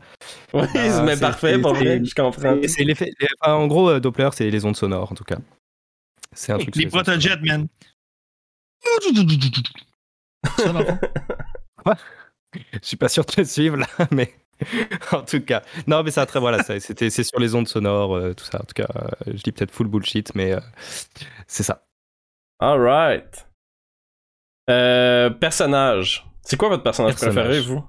[0.53, 2.55] Oui, Ah, mais parfait, c'est- pour c'est- je comprends.
[2.61, 3.11] Et c'est l'effet.
[3.41, 5.37] en gros, euh, Doppler, c'est les ondes sonores, en tout cas.
[6.33, 6.75] C'est un truc.
[6.75, 7.67] Les les ondes protojets, man.
[10.57, 10.85] Ça, sonores.
[12.53, 14.33] Je suis pas sûr de te suivre là, mais
[15.11, 15.61] en tout cas.
[15.87, 18.59] Non, mais ça, très voilà, c'était, c'est sur les ondes sonores, euh, tout ça.
[18.61, 20.59] En tout cas, euh, je dis peut-être full bullshit, mais euh,
[21.47, 21.85] c'est ça.
[22.59, 23.47] Alright.
[24.69, 26.25] Euh, personnage.
[26.45, 27.35] C'est quoi votre personnage, Personnage.
[27.35, 27.83] préféré, vous,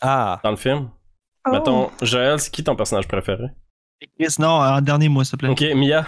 [0.00, 0.88] Ah, dans le film?
[1.46, 1.50] Oh.
[1.52, 3.44] Mettons, Joël, c'est qui ton personnage préféré?
[4.18, 5.50] Chris, non, en dernier mois, s'il te plaît.
[5.50, 6.06] Ok, Mia.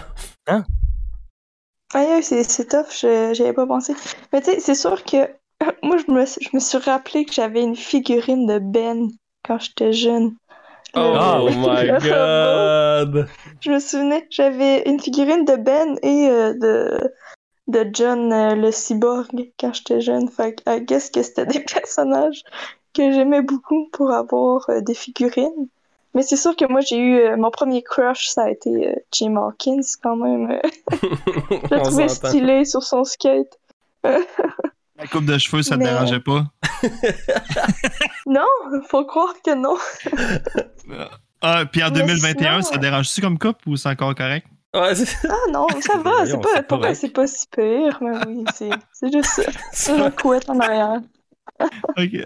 [1.93, 3.93] Aïe, aïe, c'est c'est tough, je j'y avais pas pensé.
[4.31, 5.29] Mais tu sais, c'est sûr que
[5.83, 9.09] moi, je me, je me suis rappelé que j'avais une figurine de Ben
[9.45, 10.31] quand j'étais jeune.
[10.95, 11.93] Le- Oh le- my le
[13.05, 13.13] robot.
[13.13, 13.29] god!
[13.61, 17.13] Je me souvenais, j'avais une figurine de Ben et euh, de,
[17.73, 19.27] de John euh, le cyborg
[19.59, 20.29] quand j'étais jeune.
[20.29, 22.43] Fait que, I guess que c'était des personnages
[22.93, 25.67] que j'aimais beaucoup pour avoir euh, des figurines.
[26.15, 28.93] Mais c'est sûr que moi, j'ai eu euh, mon premier crush, ça a été euh,
[29.11, 30.59] Jim Hawkins quand même.
[30.91, 32.29] Je trouvais s'entend.
[32.29, 33.57] stylé sur son skate.
[34.03, 36.45] La coupe de cheveux, ça te Mais- dérangeait pas?
[38.27, 38.45] Non,
[38.87, 39.75] faut croire que non.
[41.41, 44.47] Ah, puis en Mais 2021, sinon, ça dérange-tu comme coupe ou c'est encore correct?
[44.75, 44.93] Ouais,
[45.29, 49.95] Ah non, ça va, c'est pas, c'est pas si pire, mais oui, c'est juste ça.
[49.95, 50.99] Une couette en arrière.
[51.97, 52.25] Ok.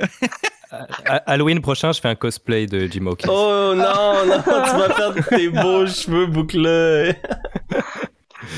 [0.71, 3.27] à- Halloween prochain, je fais un cosplay de Jim Hawkins.
[3.29, 7.15] Oh non, non, tu vas perdre tes beaux cheveux bouclés.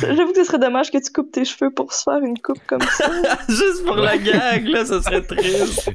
[0.02, 2.62] J'avoue que ce serait dommage que tu coupes tes cheveux pour se faire une coupe
[2.68, 3.10] comme ça.
[3.48, 5.90] Juste pour la gag, là, ça serait triste.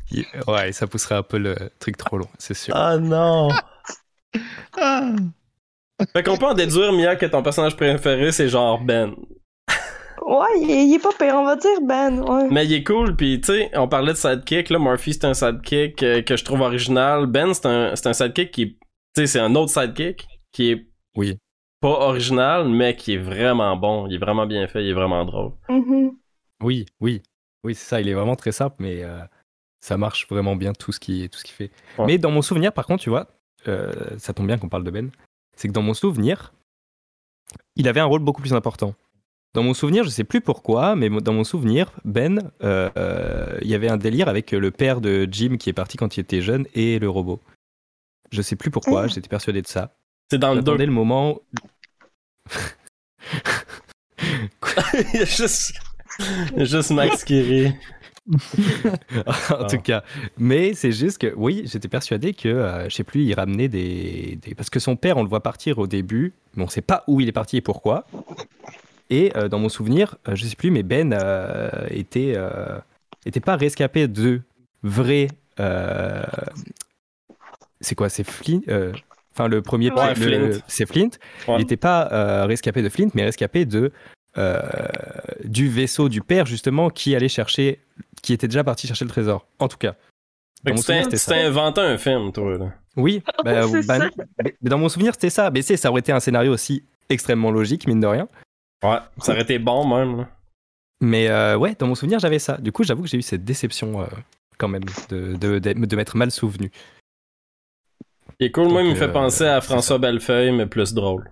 [0.49, 2.75] Ouais, ça pousserait un peu le truc trop long, c'est sûr.
[2.77, 3.51] Ah non.
[4.81, 5.11] Ah.
[6.13, 9.15] Fait qu'on peut en déduire, Mia, que ton personnage préféré, c'est genre Ben.
[10.27, 12.49] Ouais, il est, il est pas pire, on va dire Ben, ouais.
[12.51, 15.35] Mais il est cool, puis tu sais, on parlait de sidekick, là, Murphy c'est un
[15.35, 17.27] sidekick euh, que je trouve original.
[17.27, 18.79] Ben c'est un, c'est un sidekick qui, tu
[19.17, 20.87] sais, c'est un autre sidekick qui est
[21.17, 21.37] Oui.
[21.81, 24.07] pas original, mais qui est vraiment bon.
[24.07, 25.53] Il est vraiment bien fait, il est vraiment drôle.
[25.69, 26.13] Mhm.
[26.63, 27.21] Oui, oui,
[27.65, 28.01] oui, c'est ça.
[28.01, 29.19] Il est vraiment très simple, mais euh,
[29.81, 31.71] ça marche vraiment bien tout ce qui, tout ce qu'il fait.
[31.99, 32.07] Ouais.
[32.07, 33.27] Mais dans mon souvenir, par contre, tu vois,
[33.69, 35.11] euh, ça tombe bien qu'on parle de Ben.
[35.57, 36.53] C'est que dans mon souvenir,
[37.77, 38.95] il avait un rôle beaucoup plus important.
[39.55, 43.69] Dans mon souvenir, je sais plus pourquoi, mais dans mon souvenir, Ben, euh, euh, il
[43.69, 46.43] y avait un délire avec le père de Jim qui est parti quand il était
[46.43, 47.41] jeune et le robot.
[48.33, 49.07] Je sais plus pourquoi, Ah.
[49.07, 49.95] j'étais persuadé de ça.
[50.29, 51.41] C'est dans le moment.
[54.63, 55.75] a juste,
[56.19, 57.75] il y a juste Max qui rit.
[59.51, 60.03] en tout cas.
[60.39, 64.39] Mais c'est juste que, oui, j'étais persuadé que, euh, je sais plus, il ramenait des,
[64.43, 67.05] des- Parce que son père, on le voit partir au début, mais on sait pas
[67.07, 68.07] où il est parti et pourquoi.
[69.11, 72.79] Et euh, dans mon souvenir, euh, je sais plus, mais Ben euh, était, euh,
[73.27, 74.41] était pas rescapé de
[74.83, 75.29] vrais.
[75.61, 76.23] euh,
[77.81, 78.93] c'est quoi C'est Flint euh,
[79.37, 80.51] Enfin, le premier Ouais, Flint.
[80.69, 81.09] c'est Flint.
[81.49, 81.57] Ouais.
[81.57, 83.91] Il n'était pas euh, rescapé de Flint, mais rescapé de
[84.37, 84.61] euh,
[85.45, 87.81] du vaisseau du père justement qui allait chercher,
[88.23, 89.47] qui était déjà parti chercher le trésor.
[89.59, 89.95] En tout cas.
[90.77, 92.73] C'était inventé un film, toi, là.
[92.97, 93.99] Oui, bah, c'est bah,
[94.39, 95.51] mais dans mon souvenir c'était ça.
[95.51, 98.29] Mais sais, ça aurait été un scénario aussi extrêmement logique, mine de rien.
[98.83, 100.29] Ouais, ça aurait été bon, même, là.
[101.01, 102.57] Mais euh, ouais, dans mon souvenir j'avais ça.
[102.57, 104.07] Du coup, j'avoue que j'ai eu cette déception euh,
[104.59, 106.71] quand même de, de, de, de m'être mal souvenu.
[108.41, 111.31] Et cool, moi, il me fait penser à c'est François Bellefeuille, mais plus drôle.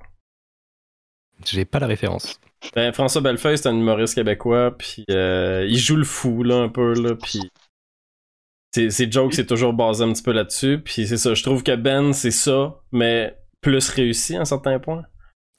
[1.44, 2.40] J'ai pas la référence.
[2.74, 6.68] Ben, François Bellefeuille, c'est un humoriste québécois, puis euh, il joue le fou, là, un
[6.68, 7.40] peu, là, puis...
[8.74, 11.62] Ses, ses jokes, c'est toujours basé un petit peu là-dessus, puis c'est ça, je trouve
[11.62, 15.02] que Ben, c'est ça, mais plus réussi à un certain point.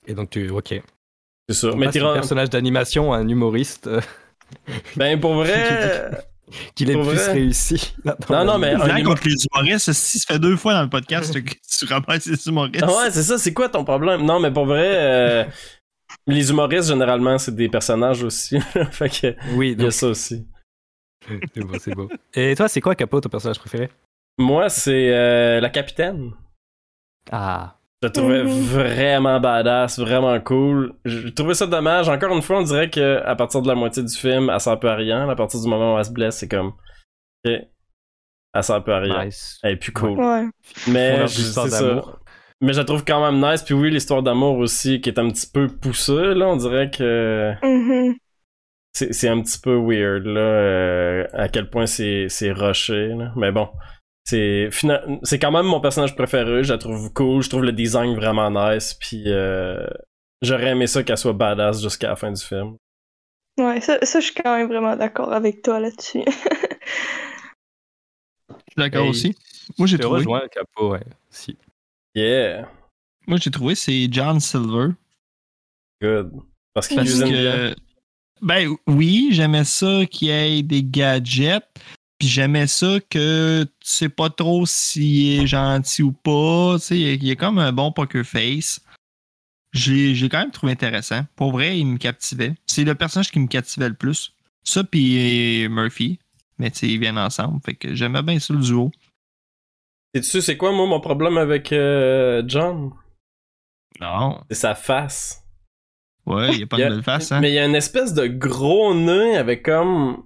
[0.08, 0.82] Et donc tu, ok.
[1.48, 1.68] C'est ça.
[1.74, 4.02] On mais ra- personnage d'animation à un humoriste euh,
[4.96, 6.10] Ben, pour vrai...
[6.74, 7.94] qu'il est Pour plus réussi.
[8.06, 10.82] Non, la non, mais- un Là, contre les humoristes, si ça fait deux fois dans
[10.84, 12.82] le podcast que tu ramasses les humoristes.
[12.82, 14.26] Ah ouais, c'est ça, c'est quoi ton problème?
[14.26, 15.44] Non, mais pour vrai, euh,
[16.28, 18.60] les humoristes, généralement, c'est des personnages aussi.
[18.92, 20.48] fait que, Oui, il y a donc, ça aussi.
[21.54, 22.10] c'est beau, c'est beau.
[22.34, 23.90] Et toi, c'est quoi Capo, ton personnage préféré?
[24.38, 26.32] Moi, c'est euh, la capitaine.
[27.32, 28.50] Ah, Je la trouvais Mhm.
[28.64, 30.94] vraiment badass, vraiment cool.
[31.06, 32.10] Je trouvais ça dommage.
[32.10, 34.80] Encore une fois, on dirait que à partir de la moitié du film, elle sert
[34.80, 35.30] peu à rien.
[35.30, 36.74] À partir du moment où elle se blesse, c'est comme.
[37.46, 37.54] Ok.
[38.56, 39.26] Elle sert peu à rien.
[39.26, 39.60] nice.
[39.64, 40.20] Elle est plus cool.
[40.20, 40.46] Ouais.
[40.88, 42.02] Mais c'est ça.
[42.64, 43.62] Mais je la trouve quand même nice.
[43.62, 46.48] Puis oui, l'histoire d'amour aussi, qui est un petit peu poussée, là.
[46.48, 47.54] On dirait que.
[47.62, 48.16] Mhm.
[48.96, 53.32] c'est c'est un petit peu weird là euh, à quel point c'est c'est rushé là.
[53.36, 53.68] mais bon
[54.24, 54.70] c'est
[55.42, 58.94] quand même mon personnage préféré je la trouve cool je trouve le design vraiment nice
[58.94, 59.86] puis euh,
[60.44, 62.78] j'aurais aimé ça qu'elle soit badass jusqu'à la fin du film
[63.60, 66.24] Ouais, ça, ça, je suis quand même vraiment d'accord avec toi là-dessus.
[68.50, 69.36] Je suis d'accord Hey, aussi.
[69.78, 70.18] Moi, j'ai trouvé.
[70.20, 71.04] rejoins, Capo, ouais.
[71.30, 71.56] Si.
[72.16, 72.70] Yeah
[73.28, 74.90] Moi, j'ai trouvé, c'est John Silver.
[76.02, 76.32] good
[76.74, 77.76] parce qu'il bien que,
[78.42, 81.64] ben oui, j'aimais ça qu'il y ait des gadgets.
[82.20, 86.76] Puis j'aimais ça que tu sais pas trop s'il est gentil ou pas.
[86.80, 88.80] Tu sais, il, est- comme un bon poker face.
[89.72, 91.26] J'ai j'ai quand même trouvé intéressant.
[91.36, 92.54] Pour vrai, il me captivait.
[92.68, 94.34] C'est le personnage qui me captivait le plus.
[94.64, 96.20] Ça, puis Murphy.
[96.60, 97.60] Mais tu sais, ils viennent ensemble.
[97.66, 98.92] Fait que j'aimais bien ça le duo.
[100.14, 102.92] Et tu sais c'est quoi moi mon problème avec euh, John?
[104.02, 104.42] Non.
[104.50, 105.40] c'est sa face
[106.26, 107.40] Ouais, il n'y a pas de a- belle face, hein.
[107.42, 110.24] mais il y a une espèce de gros nez avec comme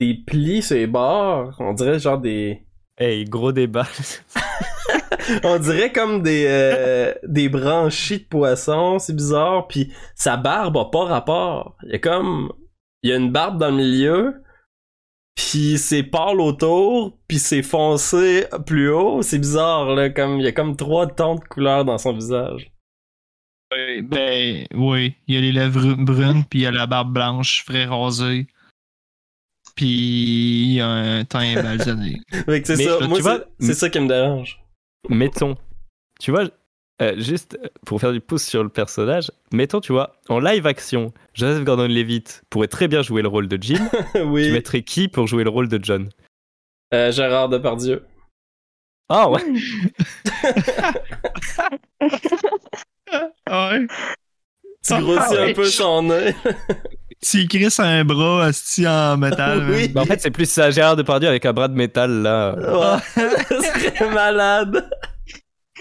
[0.00, 2.66] des plis sur les bords on dirait genre des
[2.98, 3.86] Hey, gros débat.
[5.44, 9.66] On dirait comme des, euh, des branchies de poisson, c'est bizarre.
[9.66, 11.76] Puis sa barbe a pas rapport.
[11.84, 12.52] Il y a comme.
[13.02, 14.41] Il y a une barbe dans le milieu.
[15.34, 17.18] Puis c'est pâle autour.
[17.28, 19.22] Puis c'est foncé plus haut.
[19.22, 20.10] C'est bizarre, là.
[20.10, 22.70] Comme, il y a comme trois tons de couleurs dans son visage.
[24.02, 25.14] Ben, oui.
[25.26, 28.46] Il y a les lèvres brunes, puis il y a la barbe blanche, frais rasée.
[29.74, 31.54] Puis il y a un teint
[32.46, 33.06] que c'est ça.
[33.06, 33.20] Moi,
[33.58, 34.60] c'est ça qui me dérange.
[35.08, 35.56] mettons,
[36.20, 36.50] tu vois,
[37.00, 41.12] euh, juste pour faire du pouce sur le personnage, mettons, tu vois, en live action,
[41.34, 43.88] Joseph Gordon-Levitt pourrait très bien jouer le rôle de Jim.
[44.26, 44.46] oui.
[44.46, 46.08] Tu mettrais qui pour jouer le rôle de John?
[46.94, 48.04] Euh, Gérard Depardieu.
[49.08, 49.42] Ah ouais
[53.50, 53.86] ouais.
[54.84, 55.50] Tu grossis Ah ouais.
[55.50, 56.34] un peu son nez.
[57.24, 59.64] Tu crisses un bras asti en métal.
[59.70, 59.86] Oui.
[59.88, 62.52] Bah, En fait, c'est plus ça, Gérard Depardieu avec un bras de métal là.
[62.56, 62.98] Ouais.
[63.48, 64.90] Serait malade.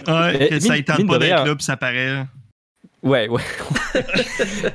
[0.07, 2.25] Ouais, que ça mine pas là, puis ça paraît.
[3.03, 3.41] Ouais, ouais.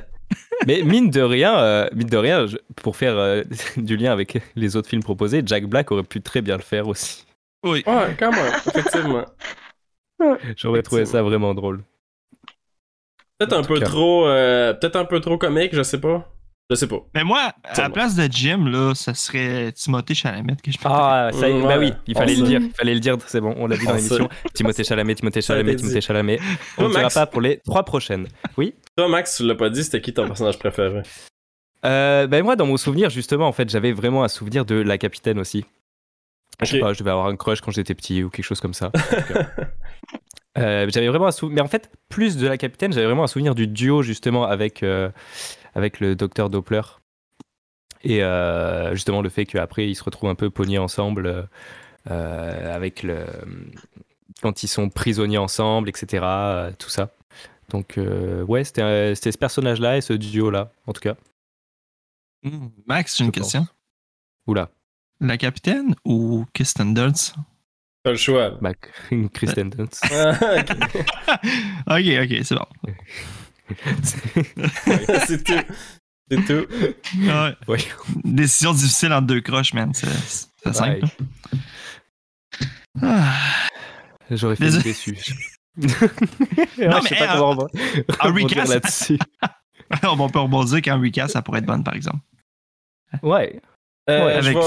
[0.67, 3.43] Mais mine de rien, euh, mine de rien, je- pour faire euh,
[3.77, 6.87] du lien avec les autres films proposés, Jack Black aurait pu très bien le faire
[6.87, 7.25] aussi.
[7.63, 7.83] Oui.
[7.87, 9.25] Ouais, quand même, effectivement.
[10.57, 11.83] J'aurais trouvé ça vraiment drôle.
[13.37, 13.85] Peut-être un peu cas.
[13.85, 16.27] trop, euh, peut-être un peu trop comique, je sais pas.
[16.69, 16.97] Je sais pas.
[17.15, 20.89] Mais moi, à la place de Jim, là, ça serait Timothée Chalamet que je peux
[20.89, 22.47] Ah, ça Ouais, bah oui, il on fallait le sait.
[22.47, 24.27] dire, il fallait le dire, c'est bon, on l'a dit dans On l'émission.
[24.53, 26.01] Timothée Chalamet, Timothée Chalamet, Timothée.
[26.01, 26.39] Chalamet.
[26.77, 28.27] On ne dira pas pour les trois prochaines.
[28.57, 28.75] Oui?
[28.97, 31.03] Toi, Max, tu l'as pas dit, c'était qui ton personnage préféré?
[31.85, 34.97] Euh, ben moi, dans mon souvenir, justement, en fait, j'avais vraiment un souvenir de la
[34.97, 35.63] capitaine aussi.
[36.61, 38.73] Je sais pas, je devais avoir un crush quand j'étais petit ou quelque chose comme
[38.73, 38.91] ça.
[39.27, 39.47] Cas.
[40.57, 43.27] Euh, j'avais vraiment un souvenir, mais en fait, plus de la capitaine, j'avais vraiment un
[43.27, 45.09] souvenir du duo justement avec, euh,
[45.77, 46.81] avec le docteur Doppler.
[48.03, 51.47] Et euh, justement, le fait qu'après, ils se retrouvent un peu pognés ensemble
[52.09, 53.25] euh, avec le.
[54.41, 56.23] Quand ils sont prisonniers ensemble, etc.
[56.23, 57.11] euh, tout ça.
[57.69, 61.15] Donc, euh, ouais, c'était euh, c'était ce personnage-là et ce duo-là, en tout cas.
[62.43, 63.41] Hmm, Max, j'ai une pense.
[63.43, 63.67] question.
[64.47, 64.69] Oula,
[65.19, 67.35] La capitaine ou Kirsten Dunst?
[68.03, 68.51] Pas le choix.
[68.61, 68.71] bah,
[69.33, 70.01] Kristen Dunst.
[70.11, 70.37] Ah.
[71.87, 72.65] Ok, ok, c'est bon.
[75.27, 75.73] c'est tout.
[76.29, 76.67] C'est tout.
[77.19, 77.55] Ouais.
[77.67, 77.77] Ouais.
[78.23, 79.91] Décision difficile entre deux croches, man.
[79.93, 81.05] C'est simple.
[83.01, 83.33] Ah.
[84.31, 84.83] J'aurais fait Désolé.
[84.83, 85.17] déçu.
[85.77, 85.87] Non,
[87.01, 87.67] je sais mais, pas euh, comment
[88.19, 89.19] rebondir recast- là-dessus.
[90.03, 92.19] on peut rebondir qu'un recast, ça pourrait être bon, par exemple.
[93.21, 93.61] Ouais.
[94.09, 94.59] Euh, Ouais, je, vais,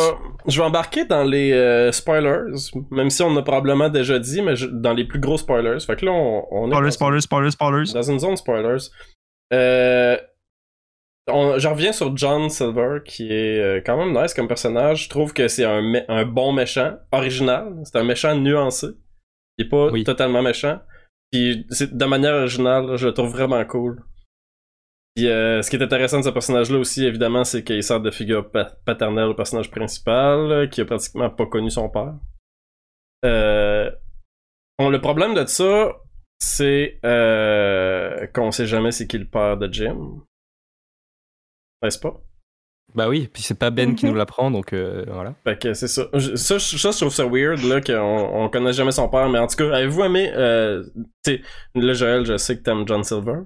[0.49, 2.53] je vais embarquer dans les euh, spoilers,
[2.91, 5.81] même si on a probablement déjà dit, mais je- dans les plus gros spoilers.
[5.81, 7.93] Fait que là, on, Spoilers, spoilers, spoilers, spoilers.
[7.95, 8.89] dans une zone spoilers.
[9.55, 10.17] Euh,
[11.29, 15.05] on- je reviens sur John Silver, qui est quand même nice comme personnage.
[15.05, 17.73] Je trouve que c'est un, bon méchant, original.
[17.85, 18.89] C'est un méchant nuancé.
[19.57, 20.05] Il est pas Oui.
[20.05, 20.81] totalement méchant.
[21.33, 24.03] Puis de manière originale, je le trouve vraiment cool.
[25.17, 28.11] Puis euh, ce qui est intéressant de ce personnage-là aussi, évidemment, c'est qu'il sert de
[28.11, 32.15] figure pa- paternelle au personnage principal, euh, qui a pratiquement pas connu son père.
[33.25, 33.91] Euh,
[34.79, 35.93] bon, le problème de ça,
[36.39, 40.23] c'est euh, qu'on sait jamais c'est qui le père de Jim.
[41.83, 42.21] N'est-ce pas?
[42.95, 44.13] Bah oui, puis c'est pas Ben qui Mhm.
[44.13, 45.35] nous l'apprend, donc euh, voilà.
[45.45, 46.09] Fait que c'est ça.
[46.13, 47.95] Je- Ça, je- ça, je trouve ça weird, là, qu'on
[48.45, 50.83] on connaît jamais son père, mais en tout cas, avez-vous aimé, euh,
[51.25, 51.43] tu sais,
[51.77, 53.43] là, Joël, je sais que t'aimes John Silver,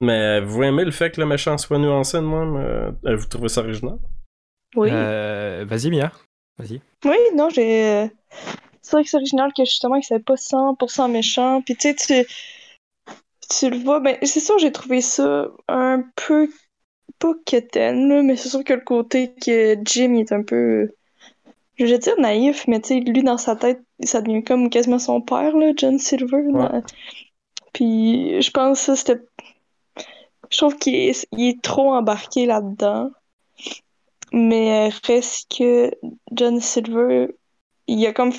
[0.00, 2.56] mais avez-vous aimé le fait que le méchant soit nuancé de même?
[2.56, 3.98] Euh, avez-vous trouvé ça original?
[4.76, 4.88] Oui.
[4.92, 6.12] Euh, Vas-y, Mia.
[6.58, 6.80] Vas-y.
[7.04, 7.84] Oui, non, j'ai.
[7.84, 8.08] euh,
[8.82, 11.62] C'est vrai que c'est original que justement, que c'est pas 100% méchant.
[11.62, 12.26] Puis tu sais, tu.
[13.50, 16.48] Tu le vois, ben, c'est sûr, j'ai trouvé ça un peu.
[17.18, 20.90] Pas quétaine, mais c'est sûr que le côté que Jim il est un peu.
[21.78, 24.98] Je vais dire naïf, mais tu sais, lui dans sa tête, ça devient comme quasiment
[24.98, 26.42] son père, là, John Silver.
[27.72, 29.20] Puis je pense que ça, c'était.
[30.50, 33.10] Je trouve qu'il est, trop embarqué là-dedans.
[34.32, 35.92] Mais euh, reste que
[36.32, 37.28] John Silver,
[37.86, 38.32] il a comme,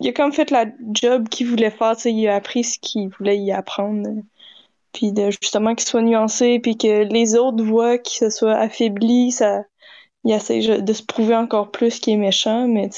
[0.00, 3.38] il a comme fait la job qu'il voulait faire, il a appris ce qu'il voulait
[3.38, 4.08] y apprendre.
[4.92, 9.32] Puis de, justement qu'il soit nuancé, puis que les autres voient qu'il se soit affaibli,
[9.32, 9.62] ça,
[10.24, 12.90] il essaie de se prouver encore plus qu'il est méchant, mais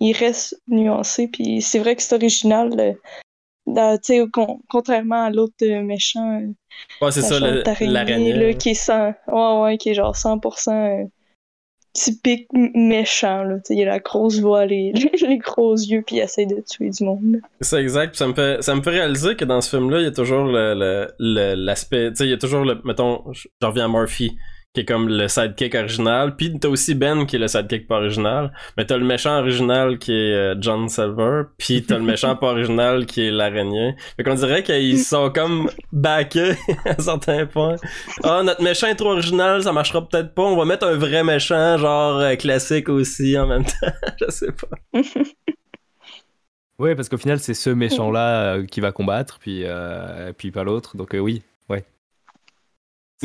[0.00, 2.96] il reste nuancé, puis c'est vrai que c'est original,
[3.66, 3.98] dans-
[4.32, 6.46] con- contrairement à l'autre euh, méchant, euh,
[7.00, 8.56] Ouais, c'est ça, l'araignée.
[8.58, 11.04] qui est 100, ouais, ouais, qui est genre 100% euh,
[11.92, 13.56] typique méchant, là.
[13.56, 16.60] Tu sais, il a la grosse voix, les, les gros yeux, puis il essaie de
[16.68, 17.40] tuer du monde.
[17.60, 18.16] C'est exact.
[18.16, 20.44] Ça me fait, ça me fait réaliser que dans ce film-là, il y a toujours
[20.44, 23.88] le, le- le- l'aspect, tu sais, il y a toujours le, mettons, je reviens à
[23.88, 24.36] Murphy,
[24.74, 26.34] qui est comme le sidekick original.
[26.36, 28.52] Puis t'as aussi Ben qui est le sidekick pas original.
[28.76, 31.42] Mais t'as le méchant original qui est euh, John Silver.
[31.56, 33.94] Puis t'as le méchant pas original qui est l'araignée.
[34.16, 36.54] Fait qu'on dirait qu'ils sont comme backés
[36.84, 37.76] à certains points.
[38.24, 40.42] Ah, notre méchant est trop original, ça marchera peut-être pas.
[40.42, 43.92] On va mettre un vrai méchant, genre euh, classique aussi en même temps.
[44.20, 45.00] Je sais pas.
[46.80, 49.64] Ouais, parce qu'au final, c'est ce méchant-là euh, qui va combattre, puis,
[50.36, 50.96] puis pas l'autre.
[50.96, 51.84] Donc oui, ouais.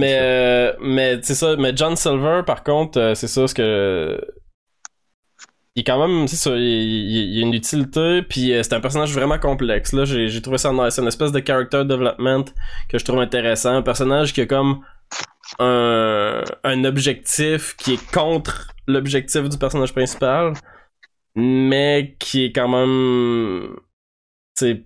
[0.01, 3.53] C'est Mais, euh, mais c'est ça, mais John Silver, par contre, euh, c'est ça ce
[3.53, 4.19] que.
[5.75, 8.73] Il est quand même, c'est ça, il, il- il a une utilité, puis euh, c'est
[8.73, 9.93] un personnage vraiment complexe.
[9.93, 10.95] Là, j'ai j'ai trouvé ça nice.
[10.95, 12.45] C'est une espèce de character development
[12.89, 13.75] que je trouve intéressant.
[13.75, 14.81] Un personnage qui a comme
[15.59, 20.53] un, un objectif qui est contre l'objectif du personnage principal,
[21.35, 23.75] mais qui est quand même.
[24.55, 24.85] Sais,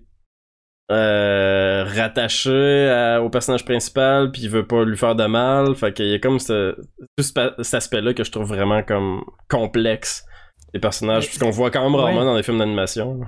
[0.90, 5.92] euh, rattaché à- au personnage principal puis il veut pas lui faire de mal fait
[5.94, 6.76] qu'il y a comme ce,
[7.16, 10.24] tout cet aspect là que je trouve vraiment comme complexe
[10.74, 12.24] des personnages puisqu'on voit quand même rarement Ouais.
[12.26, 13.20] dans des films d'animation.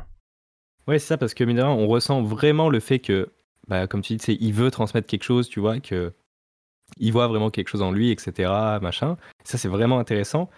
[0.86, 3.28] Ouais, c'est ça, parce que mine de rien, on ressent vraiment le fait que,
[3.68, 6.12] bah, comme tu dis, il veut transmettre quelque chose, tu vois, que
[6.98, 8.48] il voit vraiment quelque chose en lui, etc.,
[8.80, 9.16] machin.
[9.44, 10.48] Ça, c'est vraiment intéressant.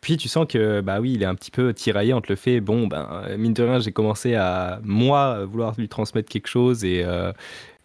[0.00, 2.60] Puis tu sens que, bah oui, il est un petit peu tiraillé entre le fait,
[2.60, 7.02] bon, ben, mine de rien, j'ai commencé à, moi, vouloir lui transmettre quelque chose et,
[7.04, 7.32] euh,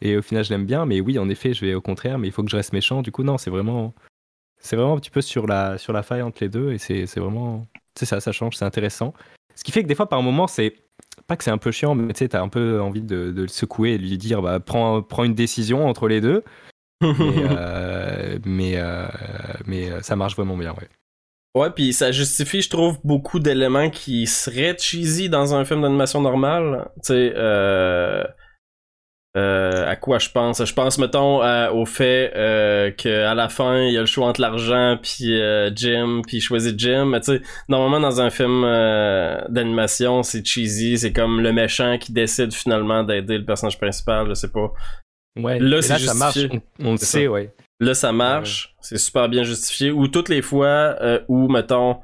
[0.02, 2.28] et au final, je l'aime bien, mais oui, en effet, je vais au contraire, mais
[2.28, 3.02] il faut que je reste méchant.
[3.02, 3.94] Du coup, non, c'est vraiment,
[4.60, 7.06] c'est vraiment un petit peu sur la, sur la faille entre les deux et c'est
[7.08, 9.14] c'est vraiment, c'est ça, ça change, c'est intéressant.
[9.56, 10.76] Ce qui fait que des fois, par moment, c'est
[11.28, 13.42] pas que c'est un peu chiant, mais tu sais, t'as un peu envie de, de
[13.44, 16.44] le secouer et de lui dire, bah, prends, prends une décision entre les deux.
[17.02, 19.08] Mais, euh, mais, euh,
[19.66, 20.88] mais ça marche vraiment bien, ouais.
[21.56, 26.22] Ouais puis ça justifie je trouve beaucoup d'éléments qui seraient cheesy dans un film d'animation
[26.22, 28.24] normal tu sais euh,
[29.36, 30.64] Euh, à quoi je pense?
[30.64, 31.42] Je pense, mettons,
[31.74, 35.72] au fait euh, qu'à la fin, il y a le choix entre l'argent puis euh,
[35.76, 37.06] Jim, puis il choisit Jim.
[37.06, 41.00] Mais tu sais, normalement, dans un film euh, d'animation, c'est cheesy.
[41.00, 44.72] C'est comme le méchant qui décide finalement d'aider le personnage principal, je sais pas.
[45.40, 46.38] Ouais, Là, c'est ça marche,
[46.80, 47.32] on, on le sait, ça.
[47.32, 47.52] ouais.
[47.80, 48.76] Là, ça marche.
[48.82, 49.92] C'est super bien justifié.
[49.92, 52.02] Ou toutes les fois euh, où, mettons,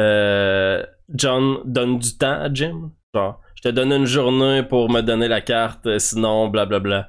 [0.00, 2.90] euh, John donne du temps à Jim.
[3.14, 7.08] Genre, je te donne une journée pour me donner la carte, euh, sinon, blablabla.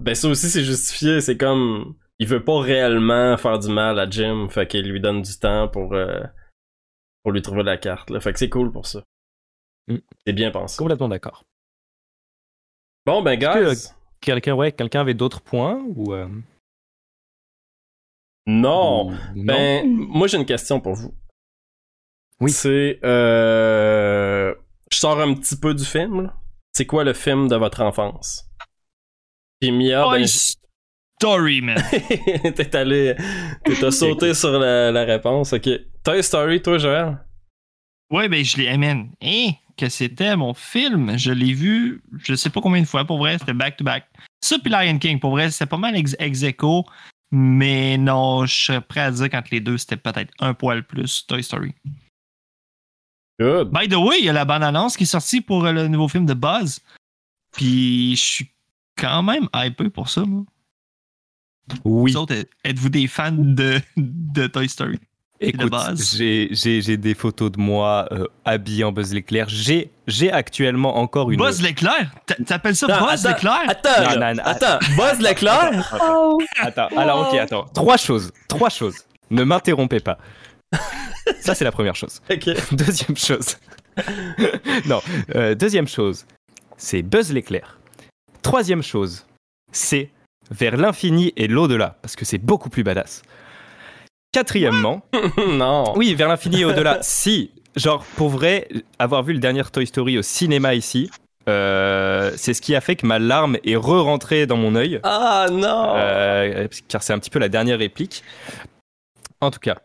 [0.00, 1.20] Ben, ça aussi, c'est justifié.
[1.20, 1.94] C'est comme.
[2.18, 4.48] Il veut pas réellement faire du mal à Jim.
[4.50, 5.94] Fait qu'il lui donne du temps pour.
[5.94, 6.20] euh,
[7.22, 8.08] pour lui trouver la carte.
[8.10, 8.18] Là.
[8.20, 9.04] Fait que c'est cool pour ça.
[9.88, 9.96] Mm.
[10.26, 10.78] C'est bien pensé.
[10.78, 11.44] Complètement d'accord.
[13.06, 13.88] Bon, ben, guys.
[14.20, 16.14] Quelqu'un, ouais, quelqu'un avait d'autres points ou
[18.46, 19.12] Non!
[19.36, 21.14] Ben, moi j'ai une question pour vous.
[22.40, 22.50] Oui.
[22.50, 24.54] C'est euh,
[24.90, 26.22] je sors un petit peu du film.
[26.22, 26.34] là.
[26.72, 28.46] C'est quoi le film de votre enfance?
[29.60, 31.82] Puis Mia, Toy ben, Story, man.
[32.54, 33.14] t'es allé,
[33.78, 35.52] t'as sauté sur la, la réponse.
[35.52, 35.68] Ok.
[36.02, 37.18] Toy Story, toi, Joël?
[38.10, 38.76] Ouais, ben je l'ai.
[38.76, 41.16] Man, hein, que c'était mon film?
[41.18, 43.04] Je l'ai vu, je sais pas combien de fois.
[43.04, 44.04] Pour vrai, c'était back-to-back.
[44.40, 46.84] Ça, puis Lion King, pour vrai, c'était pas mal ex, ex aequo,
[47.32, 51.24] Mais non, je serais prêt à dire qu'entre les deux, c'était peut-être un poil plus
[51.26, 51.74] Toy Story.
[53.40, 53.70] Good.
[53.70, 56.08] By the way, il y a la bande-annonce qui est sortie pour euh, le nouveau
[56.08, 56.80] film de Buzz.
[57.52, 58.50] Puis je suis
[58.96, 60.44] quand même hypé pour ça, moi.
[61.84, 62.12] Oui.
[62.12, 64.98] Vous autres, êtes-vous des fans de, de Toy Story?
[65.42, 65.72] Écoute,
[66.14, 69.46] j'ai j'ai- j'ai des photos de moi euh, habillé en Buzz l'éclair.
[69.48, 71.38] J'ai j'ai actuellement encore une.
[71.38, 72.10] Buzz l'éclair?
[72.26, 73.60] T'a- T'appelles ça Attends, Buzz l'éclair?
[73.66, 74.34] Attends, Non, là.
[74.34, 75.98] non, non, attends, Buzz l'éclair?
[76.02, 76.38] Oh!
[76.60, 77.64] Attends, alors ok, attends.
[77.72, 78.30] Trois choses.
[78.48, 78.96] Trois choses.
[79.30, 80.18] Ne m'interrompez pas.
[81.40, 82.20] Ça, c'est la première chose.
[82.72, 83.56] Deuxième chose.
[84.86, 85.00] non,
[85.34, 86.26] euh, deuxième chose,
[86.76, 87.78] c'est Buzz l'éclair.
[88.42, 89.26] Troisième chose,
[89.72, 90.10] c'est
[90.50, 93.22] vers l'infini et l'au-delà, parce que c'est beaucoup plus badass.
[94.32, 95.02] Quatrièmement,
[95.48, 95.92] non.
[95.96, 96.98] oui, vers l'infini et au-delà.
[97.02, 98.68] si, genre, pour vrai,
[98.98, 101.10] avoir vu le dernier Toy Story au cinéma ici,
[101.48, 105.00] euh, c'est ce qui a fait que ma larme est re-rentrée dans mon œil.
[105.02, 105.94] Ah non.
[105.96, 108.22] Euh, car c'est un petit peu la dernière réplique.
[109.40, 109.78] En tout cas.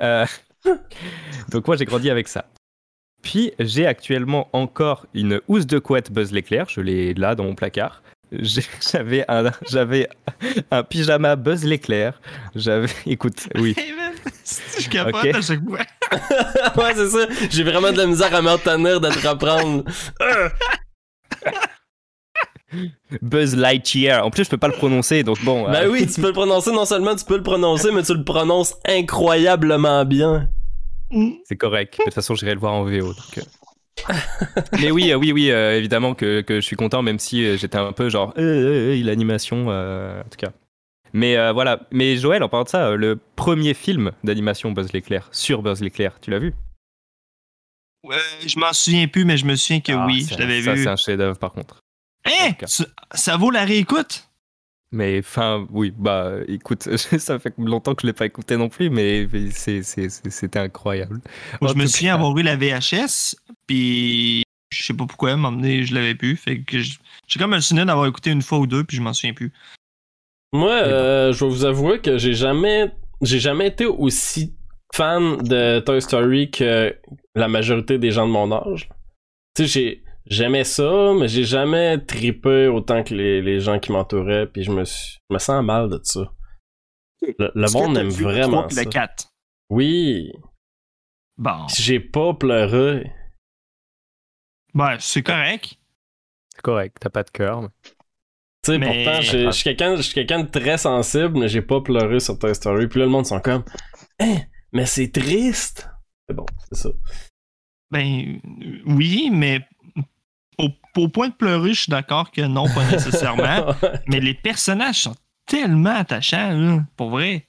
[0.00, 0.26] Euh,
[1.50, 2.46] donc moi j'ai grandi avec ça.
[3.22, 7.54] Puis j'ai actuellement encore une housse de couette Buzz l'éclair, je l'ai là dans mon
[7.54, 8.02] placard.
[8.40, 10.08] J'ai- J'avais un, j'avais
[10.70, 12.20] un pyjama Buzz l'éclair.
[12.54, 13.74] J'avais, écoute, oui.
[13.76, 14.12] Hey, man,
[14.78, 15.26] je capote Ok.
[15.34, 15.78] à chaque fois.
[16.84, 17.26] ouais, c'est ça.
[17.50, 19.84] J'ai vraiment de la misère à m'en tenir de te reprendre.
[23.22, 24.24] Buzz Lightyear.
[24.26, 25.70] En plus je peux pas le prononcer, donc bon.
[25.70, 28.14] Ben euh, oui, tu peux le prononcer, non seulement tu peux le prononcer, mais tu
[28.14, 30.48] le prononces incroyablement bien.
[31.44, 31.96] C'est correct.
[31.98, 33.12] De toute façon, j'irai le voir en VO.
[33.12, 33.42] donc, euh.
[34.80, 37.56] Mais oui, euh, oui, oui, euh, évidemment que, que je suis content, même si euh,
[37.56, 40.52] j'étais un peu genre, euh, l'animation, en tout cas.
[41.12, 41.80] Mais voilà.
[41.92, 46.18] Mais Joël, en parlant de ça, le premier film d'animation Buzz l'éclair, sur Buzz l'éclair,
[46.20, 46.54] tu l'as vu?
[48.02, 50.74] Ouais, je m'en souviens plus, mais je me souviens que Ah, oui, je l'avais Ça,
[50.74, 50.82] vu.
[50.82, 51.80] c'est un chef-d'œuvre, par contre.
[52.24, 52.66] Cas.
[52.66, 52.84] Ça,
[53.14, 54.28] ça vaut la réécoute?
[54.94, 58.90] Mais enfin, oui, bah, écoute, ça fait longtemps que je l'ai pas écouté non plus,
[58.90, 61.20] mais c'était incroyable.
[61.60, 63.34] Moi, je me souviens cas, avoir eu la VHS,
[63.66, 66.36] puis je sais pas pourquoi, à un moment donné, je l'avais plus.
[66.36, 69.02] Fait que je- j'ai comme un souvenir d'avoir écouté une fois ou deux, puis je
[69.02, 69.52] m'en souviens plus.
[70.52, 74.54] Moi, euh, je vais vous avouer que j'ai jamais, j'ai jamais été aussi
[74.94, 76.96] fan de Toy Story que
[77.34, 78.88] la majorité des gens de mon âge.
[79.56, 83.92] Tu sais, j'ai, j'aimais ça, mais j'ai jamais trippé autant que les, les gens qui
[83.92, 86.32] m'entouraient, puis je me suis, je me sens mal de ça.
[87.38, 88.82] Le, le monde aime vu le vraiment trois puis ça.
[88.84, 89.28] le 4?
[89.70, 90.32] Oui,
[91.36, 91.66] Bon.
[91.76, 93.10] J'ai pas pleuré.
[94.72, 95.78] Ben, c'est correct.
[96.54, 97.62] C'est correct, t'as pas de cœur.
[97.62, 97.68] mais-
[98.62, 101.62] Tu sais, Mais- pourtant, je suis quelqu'un je suis quelqu'un de très sensible, mais j'ai
[101.62, 102.86] pas pleuré sur Toy Story.
[102.88, 103.64] Puis là, le monde sont comme,
[104.20, 104.36] hein,
[104.72, 105.88] mais c'est triste.
[106.28, 106.90] C'est bon, c'est ça.
[107.90, 108.40] Ben,
[108.86, 109.60] oui, mais
[110.58, 113.74] au, au point de pleurer, je suis d'accord que non, pas nécessairement.
[114.06, 115.14] mais les personnages sont
[115.46, 117.46] tellement attachants, là, pour vrai.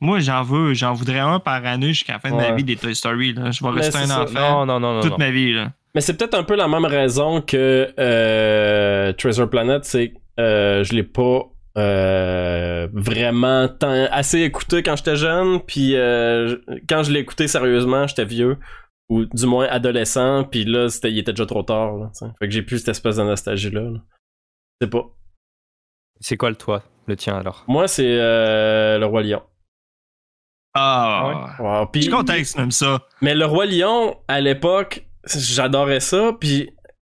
[0.00, 2.74] Moi, j'en veux, j'en voudrais un par année jusqu'à la fin de ma vie des
[2.74, 3.34] Toy Story.
[3.34, 3.52] Là.
[3.52, 4.22] Je vais Mais rester un ça.
[4.22, 5.00] enfant Non, non, non, non.
[5.00, 5.52] toute ma vie.
[5.52, 5.70] Là.
[5.94, 10.82] Mais c'est peut-être un peu la même raison que euh, Treasure Planet, c'est que euh,
[10.82, 11.42] je l'ai pas
[11.78, 15.92] euh, vraiment tant, assez écouté quand j'étais jeune, puis
[16.88, 18.58] quand je l'ai écouté sérieusement, j'étais vieux
[19.08, 21.96] ou du moins adolescent, puis là c'était il était déjà trop tard.
[21.96, 22.26] Là, sais.
[22.38, 23.90] fait que j'ai plus cette espèce de nostalgie là.
[24.80, 25.04] C'est pas.
[26.20, 27.64] C'est quoi le toi, le tien alors?
[27.68, 29.42] Moi c'est euh, le roi lion.
[30.74, 33.06] Ah, Wow, Je puis- suis content que tu m'aimes ça.
[33.20, 36.70] Mais le roi lion à l'époque, j'adorais ça, puis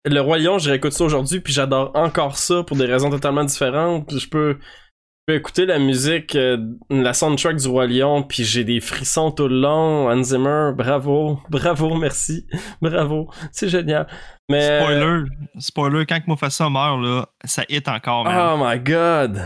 [0.08, 3.42] Le Roi Lion, je réécoute ça aujourd'hui, puis j'adore encore ça pour des raisons totalement
[3.42, 4.06] différentes.
[4.06, 4.85] Puis je peux, je
[5.26, 6.56] peux écouter la musique, euh,
[6.88, 10.08] la soundtrack du Roi Lion, puis j'ai des frissons tout le long.
[10.08, 12.46] Hans Zimmer, bravo, bravo, merci,
[12.80, 14.06] bravo, c'est génial.
[14.48, 15.24] Mais Spoiler,
[15.58, 18.54] spoiler, quand que Mufasa meurt, là, ça hit encore, man.
[18.54, 19.42] oh my god.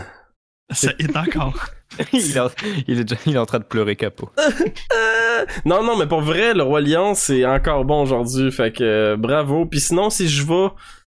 [0.69, 1.65] Ça hit encore.
[2.13, 2.47] il, est en,
[2.87, 4.29] il, est déjà- il est en train de pleurer capot.
[4.37, 8.51] Euh, non, non, mais pour vrai, le Roi Lion, c'est encore bon aujourd'hui.
[8.51, 9.65] Fait que euh, bravo.
[9.65, 10.69] Puis sinon, si je vais.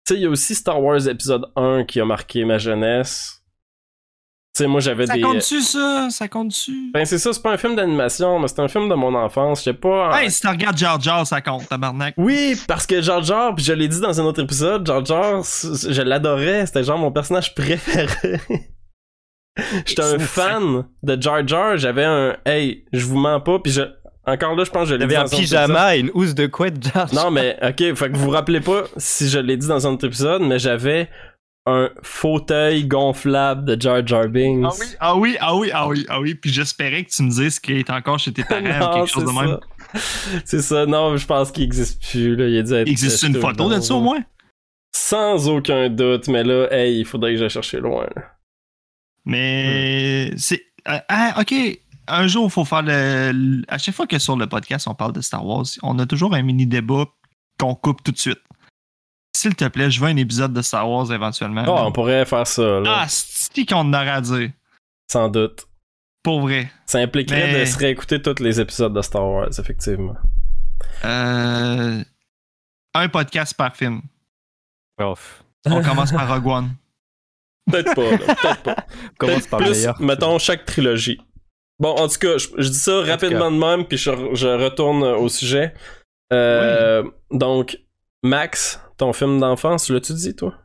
[0.07, 3.42] Tu sais, il y a aussi Star Wars épisode 1 qui a marqué ma jeunesse.
[4.55, 5.21] Tu sais, moi j'avais Ça des.
[5.21, 6.09] compte-tu, ça?
[6.11, 6.91] Ça compte-tu?
[6.93, 9.59] Ben, c'est ça, c'est pas un film d'animation, mais c'est un film de mon enfance.
[9.61, 10.21] Je sais pas.
[10.21, 12.13] Hey, si tu regardes Jar Jar, ça compte, tabarnak.
[12.17, 15.41] Oui, parce que Jar Jar, puis je l'ai dit dans un autre épisode, Jar Jar,
[15.43, 16.67] je l'adorais.
[16.67, 18.39] C'était genre mon personnage préféré.
[19.87, 21.77] J'étais un fan de Jar Jar.
[21.77, 22.35] J'avais un.
[22.45, 23.81] Hey, je vous mens pas, puis je.
[24.27, 25.61] Encore là, je pense que je l'ai dit dans un un autre épisode.
[25.65, 27.25] pyjama et une housse de couette, Jar Jar.
[27.25, 29.93] Non, mais ok, fait que vous vous rappelez pas si je l'ai dit dans un
[29.93, 31.09] autre épisode, mais j'avais
[31.65, 34.65] un fauteuil gonflable de Jar Jar Binks.
[34.65, 36.35] Ah oui, ah oui, ah oui, ah oui, ah oui.
[36.35, 38.59] Puis j'espérais que tu me dises qu'il est encore chez tes parents
[38.91, 39.59] ou quelque chose de c'est même.
[40.45, 42.35] C'est ça, non, je pense qu'il existe plus.
[42.35, 42.47] Là.
[42.47, 44.23] Il, a dû être Il existe une photo de ça au moins?
[44.95, 48.07] Sans aucun doute, mais là, hey, il faudrait que j'aille chercher loin.
[48.15, 48.23] là.
[49.25, 50.63] Mais c'est.
[50.87, 51.53] euh, ah, ok.
[52.07, 54.93] Un jour, il faut faire le, le- À chaque fois que sur le podcast, on
[54.95, 57.05] parle de Star Wars, on a toujours un mini débat
[57.57, 58.41] qu'on coupe tout de suite.
[59.43, 61.65] S'il te plaît, je veux un épisode de Star Wars éventuellement.
[61.67, 64.51] Oh, on pourrait faire ça, là, ah, c'est qu'on en aurait à dire?
[65.11, 65.67] sans doute.
[66.23, 66.71] Pour vrai.
[66.85, 70.15] Ça impliquerait Mais- de se réécouter tous les épisodes de Star Wars, effectivement.
[71.03, 72.01] Euh,
[72.93, 74.01] un podcast par film.
[74.97, 75.43] Off.
[75.65, 76.69] On commence par Rogue One.
[77.71, 78.75] Peut-être pas, là, peut-être pas.
[79.17, 80.01] Commence Peut-être par plus, meilleur.
[80.01, 81.19] mettons, chaque trilogie.
[81.79, 85.03] Bon, en tout cas, je, je dis ça rapidement de même, puis je, je retourne
[85.03, 85.73] au sujet.
[86.31, 87.77] Euh, Donc,
[88.23, 90.55] Max, ton film d'enfance, l'as-tu dit, toi?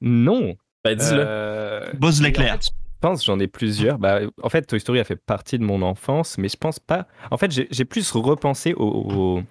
[0.00, 0.54] Non.
[0.84, 1.24] Ben, dis-le.
[1.26, 2.58] Euh, Buzz l'éclair.
[2.60, 3.98] Je pense j'en ai plusieurs.
[3.98, 7.06] Bah, en fait, Toy Story a fait partie de mon enfance, mais je pense pas.
[7.30, 9.42] En fait, j'ai j'ai plus repensé au, au,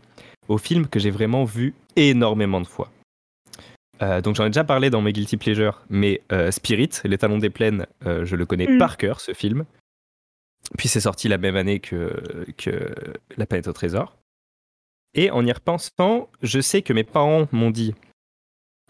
[0.47, 2.91] au film que j'ai vraiment vu énormément de fois.
[4.01, 7.37] Euh, donc j'en ai déjà parlé dans mes guilty pleasures, mais euh, Spirit, Les Talons
[7.39, 8.77] des Plaines, euh, je le connais Mm.
[8.77, 9.65] par cœur ce film.
[10.77, 12.93] Puis c'est sorti la même année que, que
[13.37, 14.15] La planète au trésor.
[15.15, 17.93] Et en y repensant, je sais que mes parents m'ont dit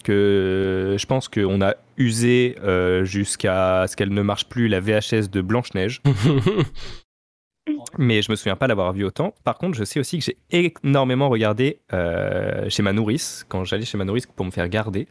[0.04, 5.30] que je pense qu'on a usé euh, jusqu'à ce qu'elle ne marche plus la VHS
[5.32, 6.02] de Blanche-Neige,
[7.97, 9.34] mais je me souviens pas l'avoir vu autant.
[9.43, 10.38] Par contre, je sais aussi que j'ai
[10.84, 15.08] énormément regardé euh, chez ma nourrice, quand j'allais chez ma nourrice pour me faire garder,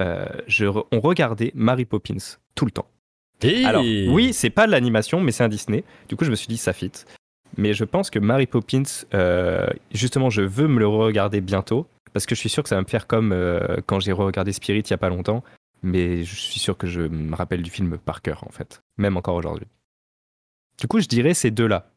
[0.00, 2.16] euh, je re- on regardait Mary Poppins
[2.54, 2.88] tout le temps.
[3.42, 3.64] Hey!
[3.64, 5.84] Alors, oui, c'est pas de l'animation, mais c'est un Disney.
[6.08, 6.92] Du coup, je me suis dit, ça fit.
[7.56, 8.82] Mais je pense que Mary Poppins,
[9.14, 11.86] euh, justement, je veux me le regarder bientôt.
[12.12, 14.52] Parce que je suis sûr que ça va me faire comme euh, quand j'ai regardé
[14.52, 15.42] Spirit il y a pas longtemps.
[15.82, 18.82] Mais je suis sûr que je me rappelle du film par cœur, en fait.
[18.98, 19.66] Même encore aujourd'hui.
[20.78, 21.90] Du coup, je dirais ces deux-là.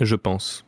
[0.00, 0.64] Je pense.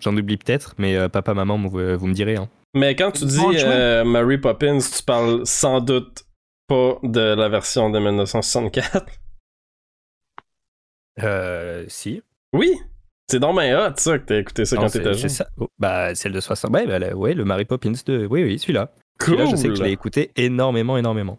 [0.00, 2.36] J'en oublie peut-être, mais euh, papa, maman, vous, vous me direz.
[2.36, 2.48] Hein.
[2.74, 6.24] Mais quand tu dis euh, Mary Poppins, tu parles sans doute
[6.68, 9.06] pas de la version de 1964.
[11.22, 12.22] Euh, si.
[12.52, 12.78] Oui!
[13.30, 15.28] C'est donc ben hot, ça, que t'as écouté ça Non, quand t'étais c'est jeune.
[15.30, 15.46] ça.
[15.58, 16.72] Oh, bah, celle de 60.
[16.72, 18.26] Ouais, bah, la- ouais, le Mary Poppins de.
[18.28, 18.90] Oui, oui, celui-là.
[19.20, 19.34] Cool!
[19.36, 21.38] Celui-là, je sais que je l'ai écouté énormément, énormément.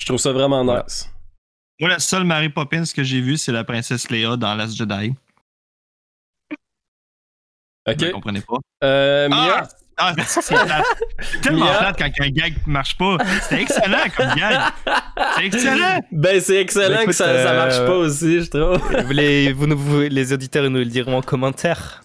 [0.00, 0.84] Je trouve ça vraiment Voilà.
[0.84, 1.10] nice.
[1.80, 5.14] Moi, la seule Mary Poppins que j'ai vue, c'est la princesse Léa dans Last Jedi.
[7.86, 7.96] Ok.
[7.98, 8.56] Vous ne comprenez pas?
[8.82, 9.68] Euh, Mia, Ah!
[9.96, 10.54] Ah, c'est
[11.42, 13.18] tellement plate quand un gag marche pas.
[13.42, 14.60] C'était excellent comme gag.
[15.36, 16.00] C'est excellent.
[16.10, 18.78] ben c'est excellent écoute, que ça, ça euh, marche pas aussi, je trouve.
[19.06, 22.02] vous les, vous, nous- vous- les auditeurs nous le diront en commentaire.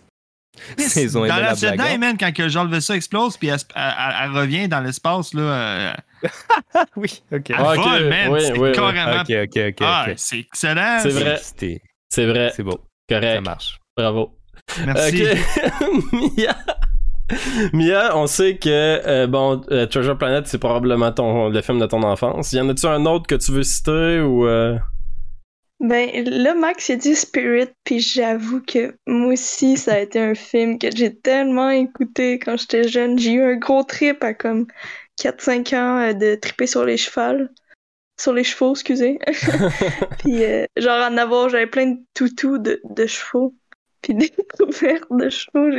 [0.95, 1.79] Ils ont dans la Last blague.
[1.81, 1.97] Hein?
[1.97, 4.81] man, quand que Jean le vaisseau explose puis elle, se- elle- elle- elle revient dans
[4.81, 5.93] l'espace, là, euh,
[6.97, 7.49] oui, ok.
[7.49, 8.29] elle Ah, ok, vole, man.
[8.29, 8.71] oui, c'est oui, oui.
[8.73, 9.21] carrément.
[9.21, 9.75] Ok, ok, ok.
[9.81, 10.13] Ah, ok.
[10.17, 10.99] c'est excellent.
[11.01, 11.39] C'est vrai.
[12.11, 13.79] C'est vrai, C'est beau, ça correct, marche.
[13.95, 14.35] bravo.
[14.85, 15.23] Merci.
[15.23, 16.47] Ok,
[17.73, 18.15] Mia.
[18.17, 21.13] On sait que euh, bon, euh, Treasure Planet, c'est probablement
[21.49, 22.53] le film de ton enfance.
[22.53, 24.77] Y en a-tu un autre que tu veux citer ou euh...
[25.79, 30.19] Ben, là, Max, il a dit Spirit, puis j'avoue que moi aussi, ça a été
[30.19, 33.17] un film que j'ai tellement écouté quand j'étais jeune.
[33.17, 34.67] J'ai eu un gros trip à comme
[35.21, 37.49] 4-5 ans de triper sur les chevals.
[38.19, 39.19] Sur les chevaux, excusez.
[40.19, 40.43] puis,
[40.75, 43.55] genre, en avoir, j'avais plein de toutous de chevaux.
[44.01, 45.69] Puis des couvertes de chevaux.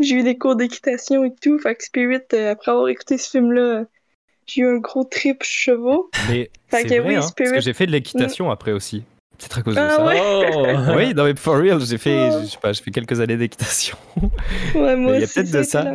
[0.00, 1.58] J'ai, eu des cours d'équitation et tout.
[1.58, 3.84] Fait que Spirit, euh, après avoir écouté ce film-là,
[4.46, 6.10] j'ai eu un gros trip chevaux.
[6.28, 9.02] Mais Fait c'est que vrai, oui, hein, parce que j'ai fait de l'équitation après aussi.
[9.38, 10.06] C'est à cause de Ah ça.
[10.06, 10.18] ouais.
[10.54, 10.66] Oh!
[10.96, 12.38] Oui, non mais for real, j'ai fait, Oh.
[12.40, 13.98] je sais pas, j'ai fait quelques années d'équitation.
[14.74, 15.92] Ouais, moi il y a peut-être de ça.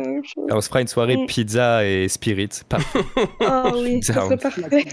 [0.50, 1.26] On se fera une soirée Mm.
[1.26, 2.50] pizza et spirit.
[2.68, 3.00] Parfait.
[3.40, 4.84] Ah oui, ça serait parfait.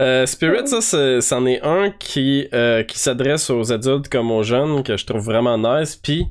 [0.00, 4.42] Euh, Spirit, ça, c'est- c'en est un qui, euh, qui s'adresse aux adultes comme aux
[4.42, 5.94] jeunes, que je trouve vraiment nice.
[5.96, 6.26] Puis,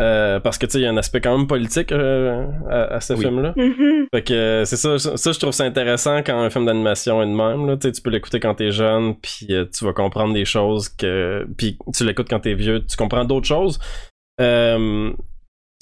[0.00, 2.94] euh, parce que tu sais, il y a un aspect quand même politique euh, à,
[2.96, 3.20] à ce Oui.
[3.20, 3.52] film-là.
[3.56, 4.06] Mhm.
[4.14, 7.32] Fait que c'est ça, ça, je trouve ça intéressant quand un film d'animation est de
[7.32, 7.66] même.
[7.66, 7.76] Là.
[7.76, 11.46] Tu peux l'écouter quand t'es jeune, puis euh, tu vas comprendre des choses que.
[11.58, 13.78] Puis tu l'écoutes quand t'es vieux, tu comprends d'autres choses.
[14.40, 15.12] Euh,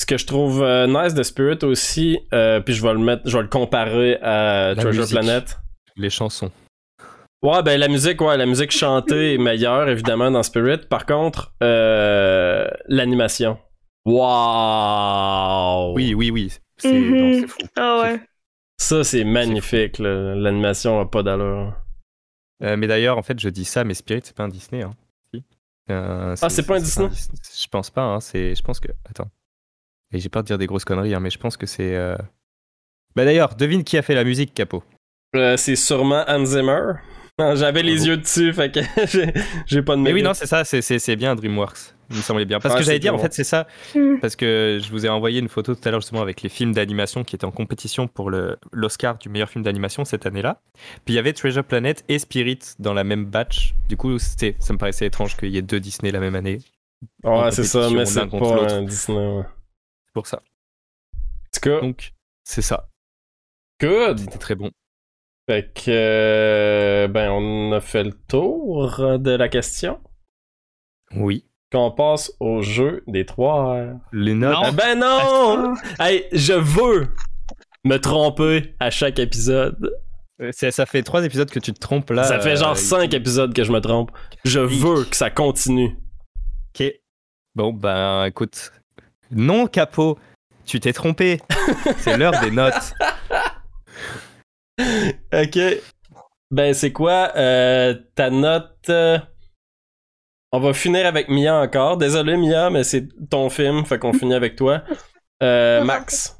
[0.00, 3.22] ce que je trouve euh, nice de Spirit aussi, euh, puis je vais le mettre,
[3.26, 5.16] je vais le comparer à La Treasure musique.
[5.20, 5.58] Planet.
[5.96, 6.50] Les chansons.
[7.44, 10.86] Ouais, ben la musique, ouais, la musique chantée est meilleure évidemment dans Spirit.
[10.88, 13.58] Par contre, euh, l'animation.
[14.06, 15.92] Wow.
[15.94, 16.52] Oui, oui, oui.
[16.78, 17.46] C'est Mhm.
[17.46, 17.58] fou.
[17.76, 18.20] Ah ouais.
[18.78, 19.98] Ça c'est magnifique.
[19.98, 20.34] là.
[20.34, 21.74] L'animation a pas d'allure.
[22.62, 24.82] Euh, mais d'ailleurs, en fait, je dis ça, mais Spirit, c'est pas un Disney.
[24.82, 24.94] Hein.
[25.90, 28.02] Euh, Ah, c'est pas un Disney Je pense pas.
[28.02, 28.20] Hein.
[28.20, 28.88] C'est, je pense que.
[29.08, 29.28] Attends.
[30.12, 31.94] Et j'ai peur de dire des grosses conneries, hein, mais je pense que c'est.
[31.94, 32.16] euh,
[33.14, 34.82] Bah d'ailleurs, devine qui a fait la musique, Capo?
[35.36, 36.92] Euh, c'est sûrement Hans Zimmer.
[37.38, 38.80] Non, J'avais les yeux dessus, fait que
[39.66, 40.24] j'ai- pas de Mais oui, mérite.
[40.24, 41.94] non, c'est ça, c'est, c'est, c'est bien DreamWorks.
[42.10, 42.60] Il me semblait bien.
[42.60, 43.66] Parce Ouais, que j'allais dire, en fait, c'est ça.
[43.94, 44.18] Mm.
[44.20, 46.72] Parce que je vous ai envoyé une photo tout à l'heure justement avec les films
[46.72, 50.60] d'animation qui étaient en compétition pour le, l'Oscar du meilleur film d'animation cette année-là.
[51.06, 53.74] Puis il y avait Treasure Planet et Spirit dans la même batch.
[53.88, 56.58] Du coup, c'était, ça me paraissait étrange qu'il y ait deux Disney la même année.
[57.24, 58.74] en Ouais, c'est ça, mais c'est pas l'autre.
[58.74, 59.16] un Disney.
[59.38, 59.44] ouais.
[60.06, 60.42] C'est pour ça.
[61.54, 62.12] tout cas, Donc,
[62.44, 62.88] c'est ça.
[63.80, 64.18] good.
[64.20, 64.70] C'était très bon.
[65.46, 70.00] Fait que, euh, ben, on a fait le tour de la question.
[71.14, 71.44] Oui.
[71.70, 73.96] Qu'on passe au jeu des trois R.
[74.12, 74.56] Les notes.
[74.62, 75.74] Ah ben non!
[75.98, 77.08] hey, je veux
[77.84, 79.92] me tromper à chaque épisode.
[80.40, 82.24] Euh, ça fait trois épisodes que tu te trompes là.
[82.24, 84.10] ça fait genre euh, cinq épisodes que je me trompe.
[84.44, 85.96] Je veux que ça continue.
[86.74, 86.92] Ok.
[87.54, 88.72] Bon, ben écoute.
[89.30, 90.18] Non, Capot,
[90.64, 91.40] tu t'es trompé.
[91.98, 92.94] c'est l'heure des notes.
[95.32, 95.58] Ok.
[96.50, 98.76] Ben, c'est quoi euh, ta note?
[98.88, 99.18] euh,
[100.52, 101.96] On va finir avec Mia encore.
[101.96, 104.82] Désolé, Mia, mais c'est ton film, fait qu'on finit avec toi.
[105.42, 106.38] Euh, Max.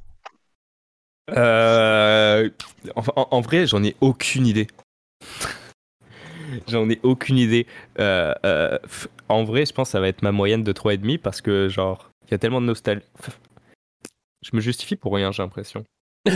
[1.30, 2.49] Euh,
[2.97, 4.66] en, en- vrai, j'en ai aucune idée.
[6.68, 7.66] j'en ai aucune idée.
[7.99, 8.78] Euh, euh,
[9.28, 12.11] en vrai, je pense que ça va être ma moyenne de 3,5 parce que, genre,
[12.26, 13.05] il y a tellement de nostalgie.
[14.43, 15.85] Je me justifie pour rien, j'ai l'impression.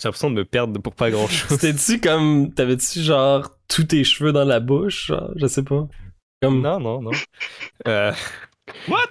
[0.00, 1.48] j'ai l'impression de me perdre pour pas grand chose.
[1.58, 2.52] C'était-tu comme.
[2.54, 5.06] T'avais-tu genre tous tes cheveux dans la bouche?
[5.08, 5.30] genre?
[5.36, 5.86] je sais pas?
[6.42, 6.62] Comme.
[6.62, 7.10] Non, non, non.
[7.86, 8.12] Euh,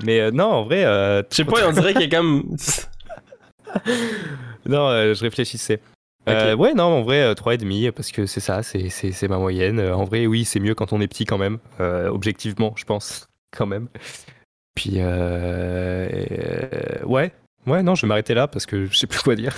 [0.04, 0.84] Mais euh, non, en vrai.
[0.86, 2.56] euh, Je sais pas, on dirait qu'il y a comme.
[4.66, 5.80] Non, euh, je réfléchissais.
[6.28, 9.80] Euh, ouais, non, en vrai, euh, 3,5, parce que c'est ça, c'est, ma moyenne.
[9.80, 11.58] En vrai, oui, c'est mieux quand on est petit quand même.
[11.80, 13.28] Euh, objectivement, je pense,
[13.58, 13.88] quand même.
[14.76, 17.32] Puis, euh, euh, ouais,
[17.66, 19.56] ouais, non, je vais m'arrêter là parce que je sais plus quoi dire.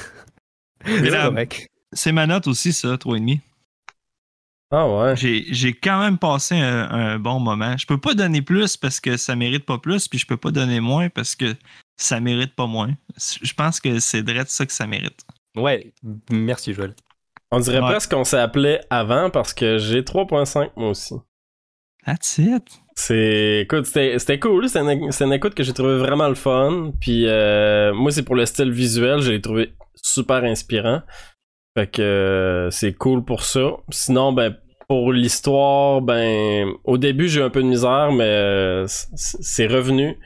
[1.93, 3.39] C'est ma note aussi, ça, 3,5.
[4.73, 5.15] Ah ouais.
[5.17, 7.75] J'ai, j'ai quand même passé un, un bon moment.
[7.77, 10.51] Je peux pas donner plus parce que ça mérite pas plus, puis je peux pas
[10.51, 11.55] donner moins parce que
[11.97, 12.95] ça mérite pas moins.
[13.17, 15.25] Je pense que c'est direct ça que ça mérite.
[15.57, 15.91] Ouais,
[16.31, 16.95] merci Joël.
[17.51, 17.89] On dirait Ouais.
[17.89, 21.15] presque qu'on s'est appelé avant parce que j'ai 3.5 moi aussi.
[22.05, 22.63] That's it.
[22.95, 24.67] C'est, écoute, c'était, cool.
[24.69, 26.91] C'est une, écoute que j'ai trouvé vraiment le fun.
[26.99, 31.01] Puis euh, moi, c'est pour le style visuel, je l'ai trouvé super inspirant.
[31.77, 33.77] Fait que euh, c'est cool pour ça.
[33.89, 34.55] Sinon, ben
[34.87, 40.17] pour l'histoire, ben au début j'ai eu un peu de misère, mais euh, c'est revenu.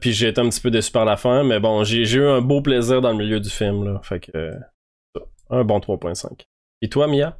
[0.00, 2.26] Puis j'ai été un petit peu déçu par la fin, mais bon, j'ai, j'ai eu
[2.26, 4.00] un beau plaisir dans le milieu du film là.
[4.02, 4.54] Fait que
[5.50, 6.46] un bon 3.5.
[6.82, 7.38] Et toi, Mia?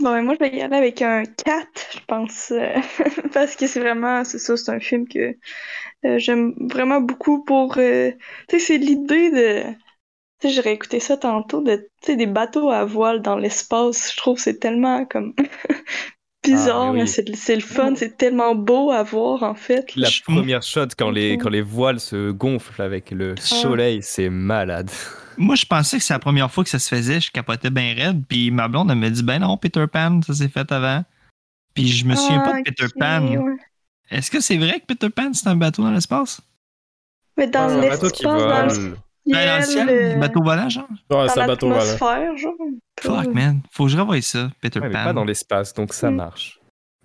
[0.00, 2.50] Bon, ben, moi, je vais y aller avec un 4, je pense.
[2.52, 2.74] euh,
[3.34, 5.36] parce que c'est vraiment, c'est ça, c'est un film que
[6.06, 7.78] euh, j'aime vraiment beaucoup pour.
[7.78, 8.12] euh,
[8.48, 9.64] tu sais, c'est l'idée de.
[10.40, 14.12] Tu sais, j'aurais écouté ça tantôt, de, tu sais, des bateaux à voile dans l'espace.
[14.12, 15.34] Je trouve que c'est tellement comme.
[16.44, 17.06] bizarre, Ah, mais oui.
[17.06, 19.94] c'est c'est le fun, c'est tellement beau à voir, en fait.
[19.94, 24.28] La Je- première shot quand les, quand les voiles se gonflent avec le soleil, c'est
[24.28, 24.90] malade.
[25.42, 27.18] Moi, je pensais que c'est la première fois que ça se faisait.
[27.20, 28.24] Je capotais bien raide.
[28.28, 31.02] Puis ma blonde, elle me dit, ben non, Peter Pan, ça s'est fait avant.
[31.72, 33.26] Puis je me souviens pas de Peter Pan.
[34.10, 36.42] Est-ce que c'est vrai que Peter Pan, c'est un bateau dans l'espace?
[37.38, 38.96] Mais dans Ah, C'est un bateau qui l'espace, dans le vole.
[39.26, 40.86] Ben, dans le ciel, euh, bateau volant, genre?
[40.90, 42.54] Ouais, dans c'est un bateau genre.
[43.00, 43.60] Fuck, man.
[43.70, 45.04] Faut que je revoie ça, Peter Ouais, mais Pan.
[45.04, 46.16] pas dans l'espace, donc ça Mm.
[46.16, 46.60] marche.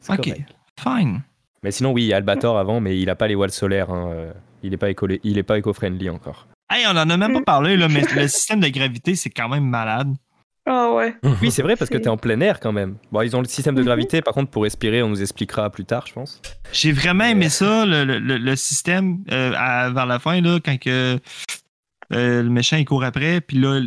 [0.10, 0.56] Ok, correct.
[0.82, 1.22] fine.
[1.64, 3.90] Mais sinon, oui, il y a Albator avant, mais il a pas les voiles solaires.
[3.92, 4.34] hein, euh,
[4.64, 6.48] Il est pas éco- il est pas éco-friendly encore.
[6.70, 7.44] Hey, on en a même pas Mm.
[7.46, 10.14] parlé, là, mais le système de gravité, c'est quand même malade.
[10.66, 11.16] Ah ouais.
[11.44, 12.98] Oui, c'est vrai parce que t'es en plein air quand même.
[13.12, 13.86] Bon, ils ont le système de Mhm.
[13.86, 16.42] gravité, par contre, pour respirer, on nous expliquera plus tard, je pense.
[16.74, 20.80] J'ai vraiment aimé ça, le, le- le- système euh, à- vers la fin, là, quand
[20.80, 21.20] que,
[22.14, 23.82] euh, le méchant il court après, puis là,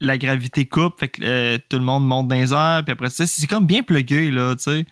[0.00, 3.10] la gravité coupe, fait que euh, tout le monde monte dans les airs, puis après
[3.10, 4.86] ça, c'est comme bien plugué, là, tu sais.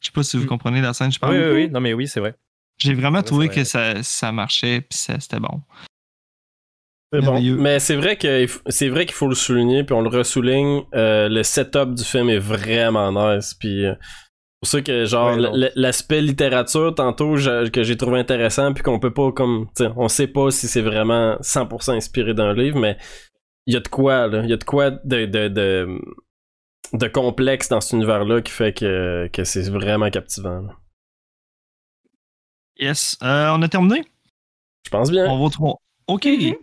[0.00, 0.48] Je sais pas si vous Mm.
[0.48, 1.32] comprenez la scène, je parle.
[1.34, 1.70] Oui, oui, oui.
[1.70, 2.34] Non, mais oui, c'est vrai.
[2.78, 3.56] J'ai vraiment Ouais, trouvé vrai.
[3.56, 5.62] que ça, ça marchait, puis ça- c'était bon.
[7.12, 7.32] C'est bon.
[7.32, 7.56] Merveilleux.
[7.56, 10.82] Mais c'est vrai que c'est vrai qu'il faut le souligner, puis on le ressouligne.
[10.94, 13.94] euh, le setup du film est vraiment nice, puis euh,
[14.60, 18.98] pour ça que genre Ouais, l'aspect littérature tantôt je- que j'ai trouvé intéressant, puis qu'on
[18.98, 22.98] peut pas comme, on sait pas si c'est vraiment 100% inspiré d'un livre, mais
[23.66, 25.98] il y a de quoi là, il y a de quoi de de, de
[26.94, 30.60] de complexe dans cet univers-là qui fait que, que c'est vraiment captivant.
[30.62, 30.76] là.
[32.78, 33.16] Yes.
[33.22, 34.04] Euh, on a terminé?
[34.84, 35.26] Je pense bien.
[35.28, 35.72] On va trouver.
[36.06, 36.24] OK.
[36.26, 36.54] Mhm.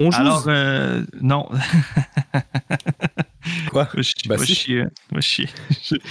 [0.00, 0.20] On joue.
[0.20, 1.48] Alors, euh, non.
[3.70, 3.88] Quoi?
[4.26, 4.54] Bah si.
[4.54, 4.84] chier,
[5.20, 5.48] chier.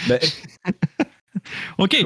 [0.08, 0.20] Ben,
[1.78, 2.06] OK.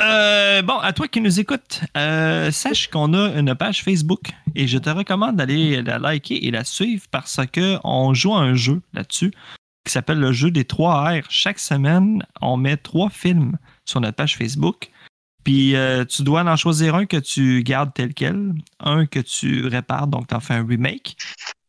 [0.00, 4.68] Euh, bon, à toi qui nous écoutes, euh, sache qu'on a une page Facebook et
[4.68, 8.54] je te recommande d'aller la liker et la suivre parce que on joue à un
[8.54, 9.32] jeu là-dessus
[9.84, 11.22] qui s'appelle le jeu des 3 R.
[11.28, 14.90] Chaque semaine, on met trois films sur notre page Facebook.
[15.44, 19.66] Puis euh, tu dois en choisir un que tu gardes tel quel, un que tu
[19.66, 21.16] répares, donc tu en fais un remake.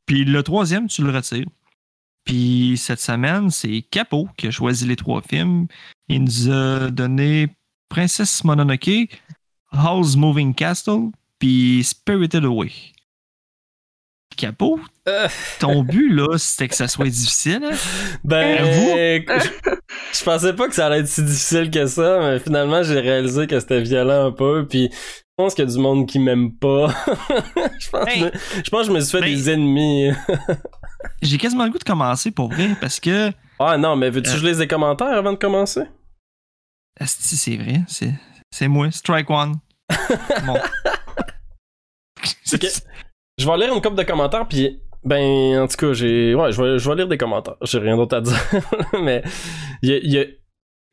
[0.06, 1.48] Puis le troisième, tu le retires.
[2.24, 5.68] Puis cette semaine, c'est Capo qui a choisi les trois films.
[6.08, 7.50] Il nous a donné
[7.90, 9.20] Princess Mononoke,
[9.72, 12.72] House Moving Castle, puis Spirited Away.
[14.36, 15.28] Capo, Euh.
[15.60, 17.62] ton but, là, c'était que ça soit difficile.
[17.64, 17.76] hein?
[18.24, 18.58] Ben,
[19.28, 19.72] je,
[20.20, 23.48] je pensais pas que ça allait être si difficile que ça, mais finalement, j'ai réalisé
[23.48, 24.98] que c'était violent un peu, puis je
[25.44, 26.88] pense qu'il y a du monde qui m'aime pas.
[27.80, 28.32] je, pense Hey.
[28.32, 29.34] que, je pense que je me suis fait Ben.
[29.36, 30.12] des ennemis.
[31.22, 34.36] J'ai quasiment le goût de commencer pour vrai, parce que, Ah non, mais veux-tu que
[34.36, 34.40] Euh.
[34.40, 35.82] je lise des commentaires avant de commencer?
[37.00, 39.56] asti, c'est vrai, c'est, moi, Strike One.
[40.46, 40.58] Bon.
[43.38, 46.34] Je vais lire une couple de commentaires, puis ben, en tout cas, j'ai.
[46.36, 47.58] Ouais, je vais, je vais lire des commentaires.
[47.62, 48.38] J'ai rien d'autre à dire.
[49.02, 49.22] mais
[49.82, 50.28] il y a- y a-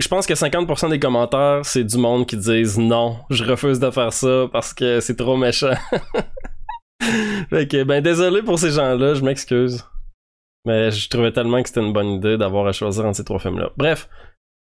[0.00, 3.90] Je pense que 50% des commentaires, c'est du monde qui disent non, je refuse de
[3.90, 5.74] faire ça parce que c'est trop méchant.
[7.50, 9.84] fait que, ben, désolé pour ces gens-là, je m'excuse.
[10.64, 13.38] Mais je trouvais tellement que c'était une bonne idée d'avoir à choisir entre ces trois
[13.40, 13.70] films-là.
[13.76, 14.08] Bref,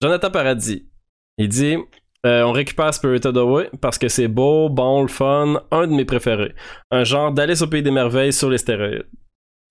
[0.01, 0.87] Jonathan Paradis,
[1.37, 1.77] il dit
[2.27, 6.05] euh, On récupère Spirited Away parce que c'est beau, bon, le fun, un de mes
[6.05, 6.53] préférés.
[6.91, 9.07] Un genre d'Alice au Pays des Merveilles sur les stéroïdes.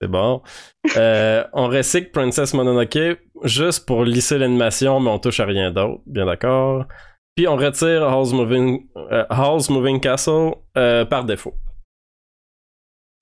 [0.01, 0.43] C'est bon.
[0.97, 6.01] Euh, on recycle Princess Mononoke juste pour lisser l'animation, mais on touche à rien d'autre.
[6.07, 6.87] Bien d'accord.
[7.35, 11.55] Puis on retire House Moving, euh, House Moving Castle par défaut.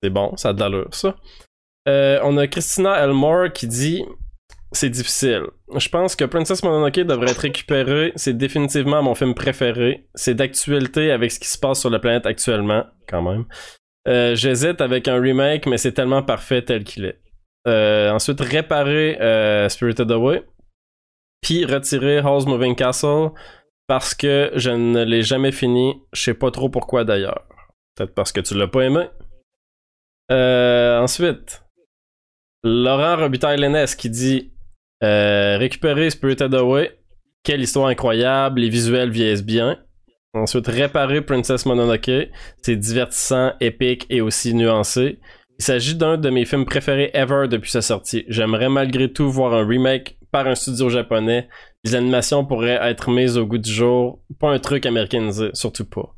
[0.01, 1.15] C'est bon, ça a de l'allure, ça.
[1.87, 4.05] On a Christina Elmore qui dit
[4.75, 5.43] c'est difficile.
[5.75, 8.11] Je pense que Princess Mononoke devrait être récupéré.
[8.15, 10.07] C'est définitivement mon film préféré.
[10.15, 13.45] C'est d'actualité avec ce qui se passe sur la planète actuellement, quand même.
[14.07, 17.19] Euh, J'hésite avec un remake, mais c'est tellement parfait tel qu'il est.
[17.67, 20.43] Euh, ensuite, réparer euh, Spirited Away.
[21.41, 23.29] Puis retirer House Moving Castle
[23.87, 25.95] parce que je ne l'ai jamais fini.
[26.13, 27.47] Je sais pas trop pourquoi d'ailleurs.
[27.95, 29.07] Peut-être parce que tu l'as pas aimé.
[30.31, 31.63] Euh, ensuite,
[32.63, 34.54] Laurent Robitaille-Lénès qui dit
[35.03, 36.97] euh, récupérer Spirited Away.
[37.43, 39.77] Quelle histoire incroyable, les visuels vieillissent bien.
[40.33, 42.29] Ensuite, réparer Princess Mononoke.
[42.61, 45.19] C'est divertissant, épique et aussi nuancé.
[45.59, 48.25] Il s'agit d'un de mes films préférés ever depuis sa sortie.
[48.27, 51.47] J'aimerais malgré tout voir un remake par un studio japonais.
[51.85, 54.21] Les animations pourraient être mises au goût du jour.
[54.39, 56.13] Pas un truc américanisé, surtout pas.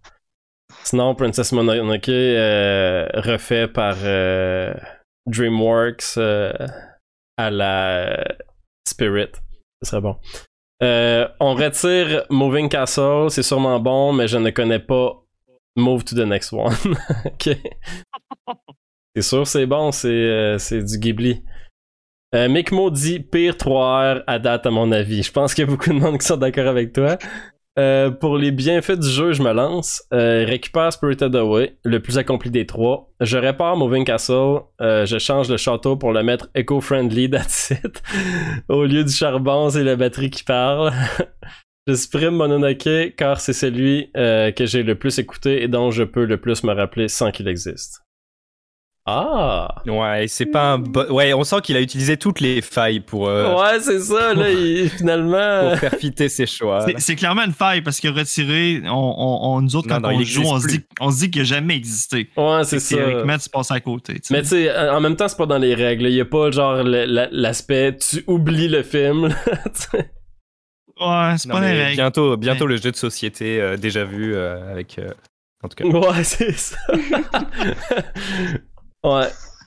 [0.84, 4.74] Sinon, Princess Mononoke euh, refait par euh,
[5.28, 6.52] DreamWorks euh,
[7.38, 8.24] à la
[8.88, 9.31] Spirit.
[9.81, 10.15] Ce serait bon.
[10.84, 15.23] Euh, on retire Moving Castle, c'est sûrement bon, mais je ne connais pas
[15.76, 16.76] Move to the Next One.
[17.26, 17.57] ok.
[19.15, 21.43] C'est sûr, c'est bon, c'est euh, du Ghibli.
[22.35, 25.23] Euh, Mikmo dit pire 3R à date, à mon avis.
[25.23, 27.18] Je pense qu'il y a beaucoup de monde qui sont d'accord avec toi.
[27.78, 30.04] Euh, pour les bienfaits du jeu, je me lance.
[30.12, 33.12] Euh, récupère Spirited Away, le plus accompli des trois.
[33.22, 34.62] Je répare Moving Castle.
[34.82, 38.02] Euh, je change le château pour le mettre eco-friendly, that's it.
[38.68, 40.91] Au lieu du charbon, c'est la batterie qui parle.
[41.88, 46.04] je supprime Mononoke car c'est celui euh, que j'ai le plus écouté et dont je
[46.04, 48.07] peux le plus me rappeler sans qu'il existe.
[49.10, 49.74] Ah!
[49.86, 53.56] Ouais, c'est pas un Ouais, on sent qu'il a utilisé toutes les failles pour, euh,
[53.56, 55.62] ouais, c'est ça, là, il- finalement.
[55.70, 56.86] pour faire fitter ses choix.
[56.98, 60.16] C'est- clairement une faille parce que retiré, on, on, on- nous autres, Non, quand non,
[60.18, 62.30] on il joue, on se, dit, on se dit qu'il n'a jamais existé.
[62.36, 62.98] Ouais, c'est ça.
[62.98, 64.16] Théoriquement, tu passes à côté.
[64.16, 64.34] tu sais.
[64.34, 66.08] Mais tu sais, en même temps, c'est pas dans les règles.
[66.08, 69.28] Il y a pas genre l'aspect tu oublies le film.
[69.28, 69.36] là,
[69.74, 70.12] tu sais.
[71.00, 71.96] Ouais, c'est Non, pas mais des règles.
[71.96, 75.00] bientôt, bientôt le jeu de société euh, déjà vu euh, avec.
[75.00, 75.12] euh,
[75.64, 75.86] En tout cas.
[75.86, 76.76] ouais, c'est ça.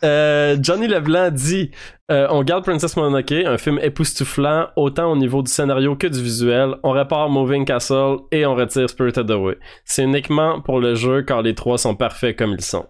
[0.02, 1.70] Euh, Johnny Leblanc dit
[2.10, 6.22] euh, On garde Princess Mononoke, un film époustouflant autant au niveau du scénario que du
[6.22, 6.76] visuel.
[6.82, 9.58] On répare Moving Castle et on retire Spirited Away.
[9.84, 12.86] C'est uniquement pour le jeu car les trois sont parfaits comme ils sont.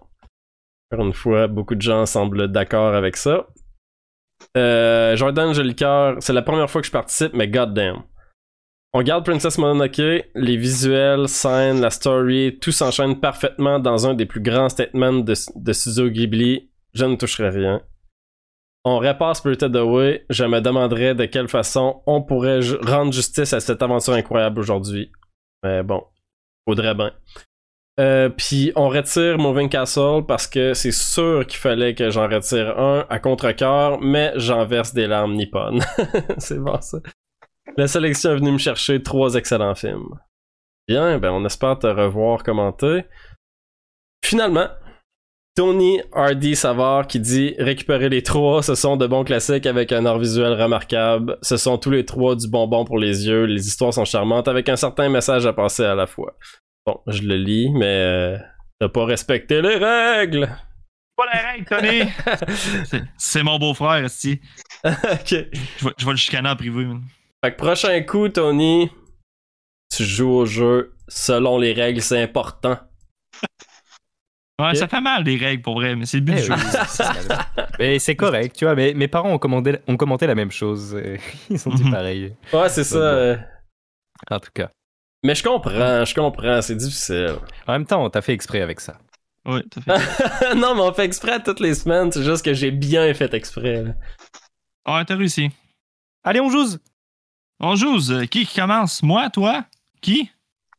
[0.91, 3.47] Encore une fois, beaucoup de gens semblent d'accord avec ça.
[4.57, 8.03] Euh, Jordan Jolicoeur, c'est la première fois que je participe, mais goddamn.
[8.93, 14.25] On garde Princess Mononoke, les visuels, scènes, la story, tout s'enchaîne parfaitement dans un des
[14.25, 16.69] plus grands statements de, de Ghibli.
[16.93, 17.81] Je ne toucherai rien.
[18.83, 23.61] On répare Spirited Away, je me demanderais de quelle façon on pourrait rendre justice à
[23.61, 25.11] cette aventure incroyable aujourd'hui.
[25.63, 26.03] Mais bon,
[26.67, 27.11] faudrait bien.
[27.99, 32.77] Euh, Puis on retire Moving Castle parce que c'est sûr qu'il fallait que j'en retire
[32.77, 35.81] un à contre-cœur, mais j'en verse des larmes nippones.
[36.39, 36.97] c'est bon ça.
[37.77, 40.09] La sélection est venue me chercher trois excellents films.
[40.87, 43.05] Bien, ben on espère te revoir commenter.
[44.25, 44.67] Finalement,
[45.55, 50.05] Tony Hardy Savard qui dit récupérer les trois, ce sont de bons classiques avec un
[50.05, 51.37] art visuel remarquable.
[51.41, 53.45] Ce sont tous les trois du bonbon pour les yeux.
[53.45, 56.35] Les histoires sont charmantes avec un certain message à passer à la fois.
[56.85, 58.37] Bon, je le lis, mais euh,
[58.79, 60.49] t'as pas respecté les règles.
[61.15, 62.97] pas la règle, Tony!
[63.17, 64.41] C'est- mon beau-frère, ici.
[64.85, 64.91] ok.
[65.29, 66.85] Je vais, je vais le chicaner en privé.
[66.85, 67.01] man.
[67.43, 68.91] Fait que prochain coup, Tony,
[69.95, 72.77] tu joues au jeu selon les règles, c'est important.
[74.61, 76.53] Ouais, ça fait mal des règles pour vrai, mais c'est le but Eh du jeu.
[76.53, 77.13] oui, c'est ça.
[77.79, 78.75] mais c'est correct, tu vois.
[78.75, 80.93] Mais mes parents ont, commandé, ont commenté la même chose.
[81.03, 81.19] et
[81.49, 81.91] Ils ont dit Mhm.
[81.91, 82.35] pareil.
[82.53, 82.95] Ouais, c'est ça.
[82.99, 83.01] Bon.
[83.05, 83.37] euh,
[84.29, 84.69] En tout cas.
[85.23, 87.37] Mais je comprends, je comprends, c'est difficile.
[87.67, 88.99] En même temps, on t'a fait exprès avec ça.
[89.45, 90.55] Ouais, t'as fait.
[90.55, 93.81] non, mais on fait exprès toutes les semaines, c'est juste que j'ai bien fait exprès.
[93.83, 93.93] là.
[94.87, 95.49] Ouais, t'as réussi.
[96.23, 96.65] Allez, on joue
[97.61, 97.99] On joue.
[98.11, 99.03] euh, Qui qui commence?
[99.03, 99.65] Moi, toi?
[100.01, 100.29] Qui?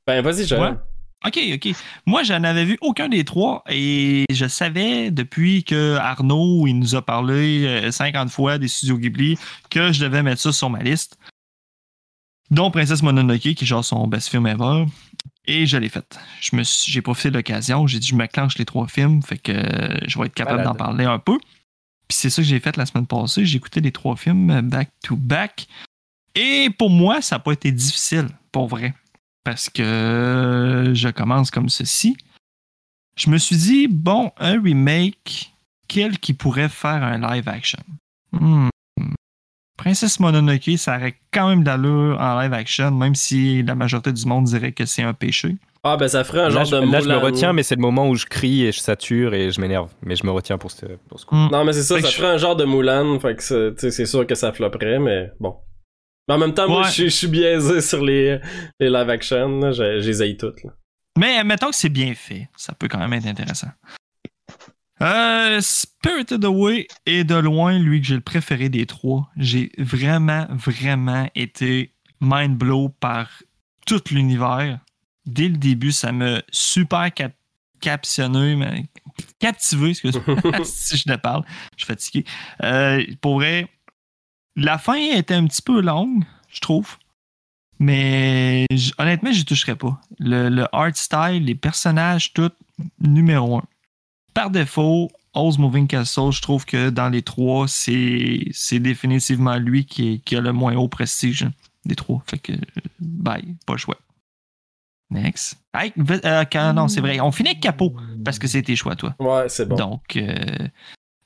[0.06, 0.62] Ben, vas-y, Joël.
[0.72, 0.78] Ouais.
[1.24, 1.76] Ok, ok.
[2.04, 6.96] Moi, je n'avais vu aucun des trois et je savais depuis que Arnaud il nous
[6.96, 9.38] a parlé euh, 50 fois des studios Ghibli
[9.70, 11.16] que je devais mettre ça sur ma liste.
[12.50, 14.84] Dont Princesse Mononoke, qui est genre son best film ever.
[15.46, 16.18] Et je l'ai fait.
[16.40, 17.86] Je me suis- j'ai profité de l'occasion.
[17.86, 20.58] J'ai dit, je me clenche les trois films, fait que euh, je vais être capable
[20.64, 21.38] d'en parler un peu.
[22.08, 23.46] Puis c'est ça que j'ai fait la semaine passée.
[23.46, 25.66] J'ai écouté les trois films euh, back to back.
[26.34, 28.94] Et pour moi, ça n'a pas été difficile, pour vrai.
[29.44, 32.16] Parce que je commence comme ceci.
[33.16, 35.52] Je me suis dit, bon, un remake,
[35.88, 37.80] quel qui pourrait faire un live action?
[38.32, 38.68] Hmm.
[39.76, 44.24] Princesse Mononoke, ça aurait quand même d'allure en live action, même si la majorité du
[44.26, 45.56] monde dirait que c'est un péché.
[45.82, 47.74] Ah, ben, ça ferait un Là, genre je, de là, je me retiens, mais c'est
[47.74, 49.90] le moment où je crie et je sature et je m'énerve.
[50.02, 51.34] Mais je me retiens pour ce, pour ce coup.
[51.34, 54.06] Non, mais c'est ça, Fait ça je- ferait un genre de Mulan, fait que c'est
[54.06, 55.56] sûr que ça flopperait, mais bon.
[56.28, 56.86] Mais en même temps, moi, Ouais.
[56.88, 58.38] je suis- je suis biaisé sur les,
[58.80, 60.62] les live action, je, je les haïs toutes.
[60.64, 60.70] Là.
[61.18, 62.48] Mais admettons que c'est bien fait.
[62.56, 63.68] Ça peut quand même être intéressant.
[65.00, 69.28] Euh, Spirited Away est de loin lui que j'ai le préféré des trois.
[69.36, 73.28] J'ai vraiment, vraiment été mind blow par
[73.86, 74.78] tout l'univers.
[75.26, 77.32] Dès le début, ça m'a super cap
[77.80, 78.84] captionné, mais
[79.40, 80.22] captivé, excuse-moi,
[80.64, 81.42] si je te parle.
[81.76, 82.24] Je suis fatigué.
[82.62, 83.66] Euh, pour vrai,
[84.56, 86.96] la fin était un petit peu longue, je trouve.
[87.78, 88.66] Mais
[88.98, 90.00] honnêtement, j'y toucherais pas.
[90.18, 92.50] Le, le art style, les personnages, tout,
[93.00, 93.64] numéro un.
[94.34, 99.84] Par défaut, Oz Moving Castle, je trouve que dans les trois, c'est c'est définitivement lui
[99.84, 101.46] qui, est- qui a le moins haut prestige
[101.84, 102.22] des trois.
[102.26, 102.52] Fait que,
[103.00, 103.98] bye, pas le choix.
[105.10, 105.58] Next.
[105.74, 107.20] Hey, euh, quand- non, c'est vrai.
[107.20, 109.14] On finit avec Capot, parce que c'est tes choix, toi.
[109.18, 109.76] Ouais, c'est bon.
[109.76, 110.34] Donc, euh,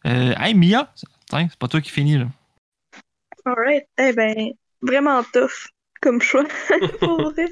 [0.07, 0.93] euh, hey, Mia,
[1.31, 2.27] c'est pas toi qui finis, là.
[3.47, 3.87] Alright.
[3.99, 4.53] Eh ben,
[4.83, 5.69] vraiment tough
[6.03, 6.45] comme choix,
[7.01, 7.49] pour vrai.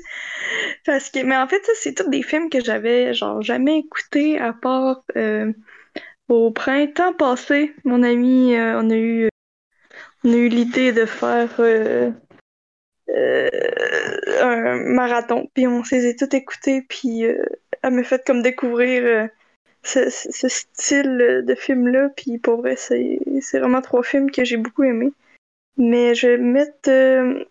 [0.86, 4.38] Parce que, mais en fait, ça, c'est tous des films que j'avais, genre, jamais écoutés
[4.38, 5.52] à part euh,
[6.28, 7.74] au printemps passé.
[7.84, 9.28] Mon ami, euh, on a eu,
[10.24, 12.10] on a eu l'idée de faire euh,
[14.40, 19.28] un marathon, puis on s'est tout écoutés, puis elle m'a fait comme découvrir
[19.82, 23.18] ce, ce- style de film-là, puis pour vrai, c'est
[23.58, 25.12] vraiment trois films que j'ai beaucoup aimés.
[25.76, 26.88] Mais je vais mettre.
[26.88, 27.44] euh,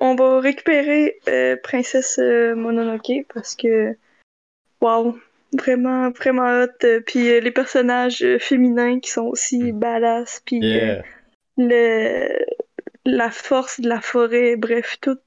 [0.00, 3.96] on va récupérer euh, Princesse euh, Mononoke parce que.
[4.80, 5.18] Waouh!
[5.52, 7.00] Vraiment, vraiment hot.
[7.06, 10.42] Puis les personnages féminins qui sont aussi badass.
[10.44, 11.02] Puis Yeah.
[11.56, 12.28] le,
[13.04, 15.18] la force de la forêt, bref, tout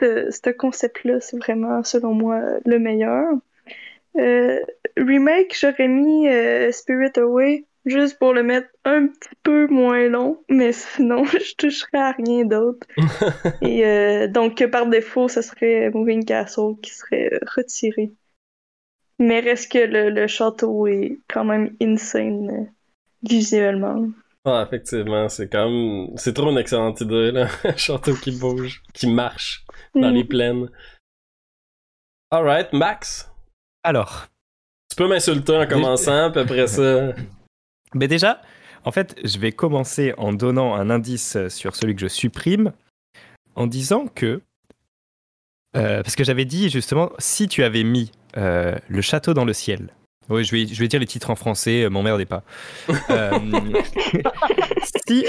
[0.00, 3.26] ce ce concept-là, c'est vraiment, selon moi, le meilleur.
[4.16, 6.26] Remake, j'aurais mis
[6.72, 11.98] Spirit Away juste pour le mettre un petit peu moins long, mais sinon, je toucherais
[11.98, 12.86] à rien d'autre.
[13.62, 18.12] Et euh, donc, par défaut, ce serait Moving Castle qui serait euh, retiré.
[19.18, 22.64] Mais reste que le, le château est quand même insane euh,
[23.28, 24.06] visuellement.
[24.44, 26.16] Ah, effectivement, c'est quand même.
[26.16, 27.48] C'est trop une excellente idée, là.
[27.64, 30.14] Un château qui bouge, qui marche dans Mm.
[30.14, 30.68] les plaines.
[32.30, 33.30] Alright, Max,
[33.82, 34.26] Alors,
[34.90, 37.14] tu peux m'insulter en commençant, puis après ça.
[37.94, 38.40] Mais déjà,
[38.84, 42.72] en fait, je vais commencer en donnant un indice sur celui que je supprime,
[43.54, 44.40] en disant que.
[45.76, 49.52] euh, parce que j'avais dit justement, si tu avais mis euh, le château dans le
[49.52, 49.90] ciel.
[50.30, 52.42] Oui, je vais, je vais dire les titres en français, euh, m'emmerdez pas.
[53.10, 53.30] Euh,
[54.84, 55.24] si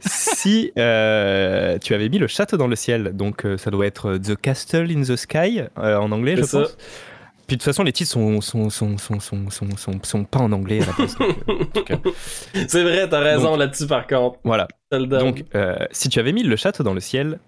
[0.00, 0.80] si tu
[1.94, 5.16] avais mis le château dans le ciel, donc ça doit être The Castle in the
[5.16, 6.60] Sky en anglais, je ça.
[6.60, 6.76] pense.
[7.48, 10.38] Puis de toute façon, les titres sont, sont, sont, sont, sont, sont, sont, sont pas
[10.40, 11.16] en anglais à la base.
[11.20, 11.96] euh,
[12.68, 14.38] C'est vrai, t'as raison Donc- là-dessus, par contre.
[14.44, 14.68] voilà.
[14.92, 17.40] Donc, euh, si tu avais mis le château dans le ciel,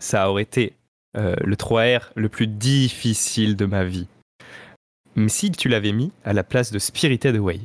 [0.00, 0.74] ça aurait été
[1.16, 4.06] euh, le 3R le plus difficile de ma vie.
[5.16, 7.60] Mais si tu l'avais mis à la place de Spirited Away,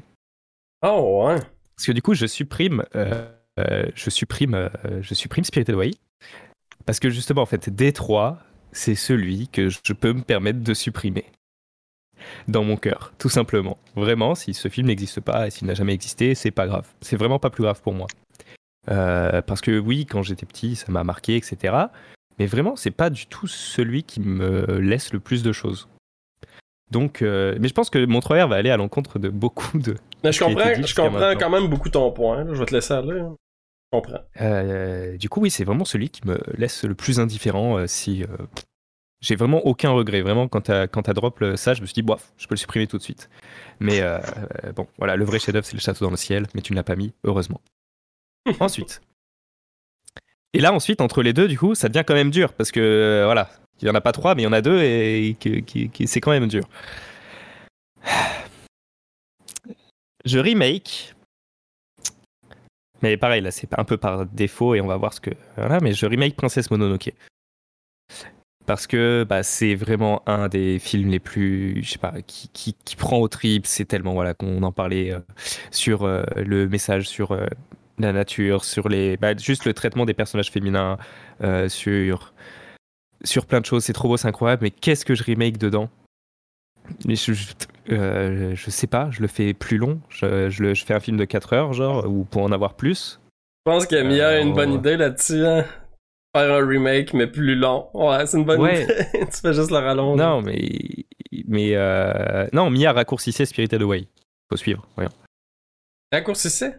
[0.83, 1.39] Oh, ouais.
[1.75, 3.25] parce que du coup, je supprime, euh,
[3.95, 4.69] je supprime,
[5.01, 5.91] je supprime Spirited Away,
[6.87, 8.37] parce que justement, en fait, D3,
[8.71, 11.25] c'est celui que je peux me permettre de supprimer
[12.47, 13.77] dans mon cœur, tout simplement.
[13.95, 16.87] Vraiment, si ce film n'existe pas et s'il n'a jamais existé, c'est pas grave.
[17.01, 18.07] C'est vraiment pas plus grave pour moi.
[18.89, 21.75] Euh, parce que oui, quand j'étais petit, ça m'a marqué, etc.
[22.39, 25.87] Mais vraiment, c'est pas du tout celui qui me laisse le plus de choses.
[26.91, 29.95] Donc, euh, mais je pense que mon 3R va aller à l'encontre de beaucoup de,
[30.23, 32.43] Mais je comprends, je comprends quand même beaucoup ton point.
[32.43, 32.53] là.
[32.53, 33.19] Je vais te laisser aller.
[33.19, 33.35] hein.
[33.91, 34.19] Je comprends.
[34.41, 37.87] Euh, du coup, oui, c'est vraiment celui qui me laisse le plus indifférent.
[37.87, 38.25] si
[39.23, 41.93] j'ai vraiment aucun regret, vraiment quand t'as quand t'as drop le- ça, je me suis
[41.93, 43.29] dit, bof, je peux le supprimer tout de suite.
[43.79, 44.19] Mais euh,
[44.65, 46.75] euh, bon, voilà, le vrai chef-d'œuvre, c'est le château dans le ciel, mais tu ne
[46.77, 47.61] l'as pas mis, heureusement.
[48.59, 49.01] ensuite,
[50.53, 52.79] et là ensuite entre les deux, du coup, ça devient quand même dur parce que
[52.81, 53.49] euh, voilà,
[53.81, 56.07] il y en a pas trois, mais il y en a deux et qui- qui-
[56.07, 56.67] c'est quand même dur.
[60.25, 61.15] Je remake
[63.01, 65.31] mais pareil, là, c'est un peu par défaut et on va voir ce que.
[65.57, 67.11] Voilà, mais je remake Princesse Mononoke.
[68.65, 71.83] Parce que bah, c'est vraiment un des films les plus.
[71.83, 73.65] Je sais pas, qui, qui, qui prend au trip.
[73.65, 75.19] C'est tellement, voilà, qu'on en parlait euh,
[75.71, 77.45] sur euh, le message sur euh,
[77.99, 79.17] la nature, sur les.
[79.17, 80.97] bah, juste le traitement des personnages féminins,
[81.67, 82.33] sur.
[83.25, 83.83] Sur plein de choses.
[83.85, 84.63] C'est trop beau, c'est incroyable.
[84.63, 85.89] Mais qu'est-ce que je remake dedans?
[87.05, 90.01] Mais je, je, je sais pas, je le fais plus long.
[90.09, 92.73] Je, je, le- je fais un film de 4 heures, genre, ou pour en avoir
[92.73, 93.21] plus.
[93.65, 95.45] Je pense que Mia a une bonne idée là-dessus.
[95.45, 95.63] Hein?
[96.35, 97.89] Faire un remake, mais plus long.
[97.93, 98.83] Ouais, c'est une bonne Ouais.
[98.83, 98.95] idée.
[99.13, 100.17] tu fais juste le rallonge.
[100.17, 100.59] Non, mais.
[101.47, 104.07] mais euh, non, Mia raccourcissait Spirited Away.
[104.49, 105.11] Faut suivre, voyons.
[106.11, 106.71] Raccourcissez?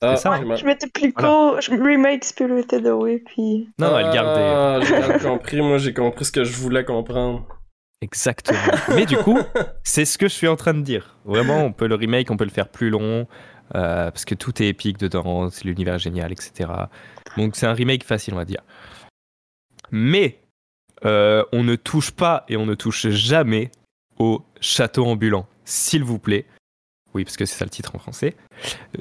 [0.00, 3.68] C'est ça, je m'étais plus court, je remake Spirited Away, puis...
[3.80, 4.42] Non, elle gardait.
[4.44, 5.60] Ah, j'ai compris.
[5.60, 7.44] Moi, j'ai compris ce que je voulais comprendre.
[8.00, 8.60] Exactement.
[8.94, 9.40] Mais du coup,
[9.82, 11.16] c'est ce que je suis en train de dire.
[11.24, 13.26] Vraiment, on peut le remake, on peut le faire plus long,
[13.74, 16.70] euh, parce que tout est épique dedans, c'est l'univers génial, etc.
[17.36, 18.62] Donc c'est un remake facile, on va dire.
[19.90, 20.40] Mais
[21.04, 23.70] euh, on ne touche pas et on ne touche jamais
[24.18, 26.46] au château ambulant, s'il vous plaît.
[27.14, 28.36] Oui, parce que c'est ça le titre en français.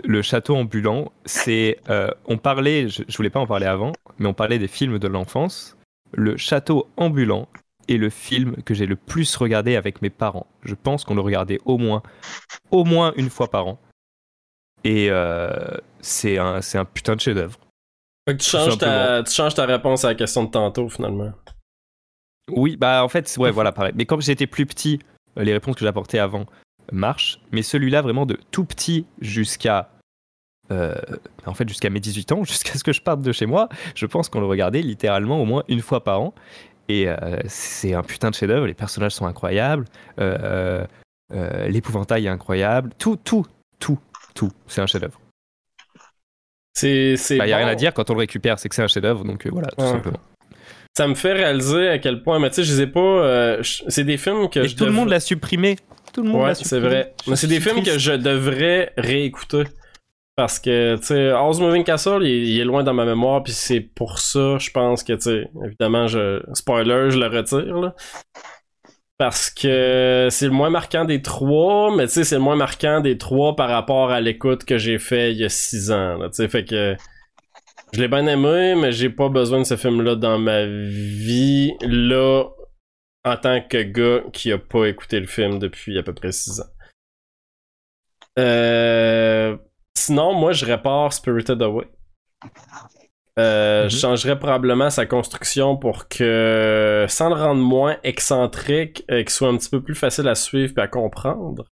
[0.05, 1.79] Le château ambulant, c'est.
[1.89, 4.97] euh, on parlait, je, je voulais pas en parler avant, mais on parlait des films
[4.99, 5.77] de l'enfance.
[6.13, 7.49] Le château ambulant
[7.89, 10.47] est le film que j'ai le plus regardé avec mes parents.
[10.63, 12.01] Je pense qu'on le regardait au moins,
[12.71, 13.79] au moins une fois par an.
[14.83, 15.49] Et euh,
[16.01, 17.59] c'est un, un putain de chef-d'œuvre.
[18.27, 21.31] Tu changes, ta, tu changes ta réponse à la question de tantôt, finalement.
[22.51, 23.93] Oui, bah en fait, ouais, voilà, pareil.
[23.95, 24.99] Mais comme j'étais plus petit,
[25.37, 26.45] euh, les réponses que j'apportais avant
[26.91, 27.39] marchent.
[27.51, 29.89] Mais celui-là, vraiment de tout petit jusqu'à.
[30.71, 30.95] euh,
[31.45, 34.05] en fait, jusqu'à mes 18 ans, jusqu'à ce que je parte de chez moi, je
[34.05, 36.33] pense qu'on le regardait littéralement au moins une fois par an.
[36.89, 38.65] Et euh, c'est un putain de chef-d'œuvre.
[38.67, 39.85] Les personnages sont incroyables.
[40.19, 40.85] euh,
[41.67, 42.91] L'épouvantail est incroyable.
[42.97, 43.45] Tout, tout,
[43.79, 43.99] tout,
[44.37, 44.51] tout.
[44.67, 45.19] C'est un chef-d'œuvre.
[46.73, 47.11] C'est.
[47.11, 47.55] Il c'est n'y a bon.
[47.57, 47.93] rien à dire.
[47.93, 49.23] Quand on le récupère, c'est que c'est un chef-d'œuvre.
[49.23, 49.91] Donc euh, voilà, tout Ouais.
[49.91, 50.19] simplement.
[50.95, 52.39] Ça me fait réaliser à quel point.
[52.39, 52.99] Mais tu sais, je les ai pas.
[52.99, 55.75] euh, c'est des films que Et je tout le monde l'a supprimé.
[56.13, 56.87] Tout le monde Ouais, l'a c'est supprimé.
[56.87, 57.13] vrai.
[57.25, 59.63] Je Mais c'est des films que je devrais réécouter.
[60.35, 63.53] Parce que, tu sais, House Moving Castle, il, il est loin dans ma mémoire, puis
[63.53, 67.95] c'est pour ça, je pense que, tu sais, évidemment, je, spoiler, je le retire, là.
[69.17, 73.01] Parce que c'est le moins marquant des trois, mais tu sais, c'est le moins marquant
[73.01, 76.19] des trois par rapport à l'écoute que j'ai fait il y a six ans.
[76.29, 76.95] Tu sais, fait que
[77.93, 82.45] je l'ai bien aimé, mais j'ai pas besoin de ce film-là dans ma vie là
[83.25, 86.59] en tant que gars qui a pas écouté le film depuis à peu près six
[86.59, 86.69] ans.
[88.37, 89.57] Euh,
[89.97, 91.87] sinon, moi, je répare Spirited Away.
[93.39, 93.89] Euh, Mhm.
[93.89, 99.49] Je changerais probablement sa construction pour que, sans le rendre moins excentrique, euh, qu'il soit
[99.49, 101.65] un petit peu plus facile à suivre et à comprendre.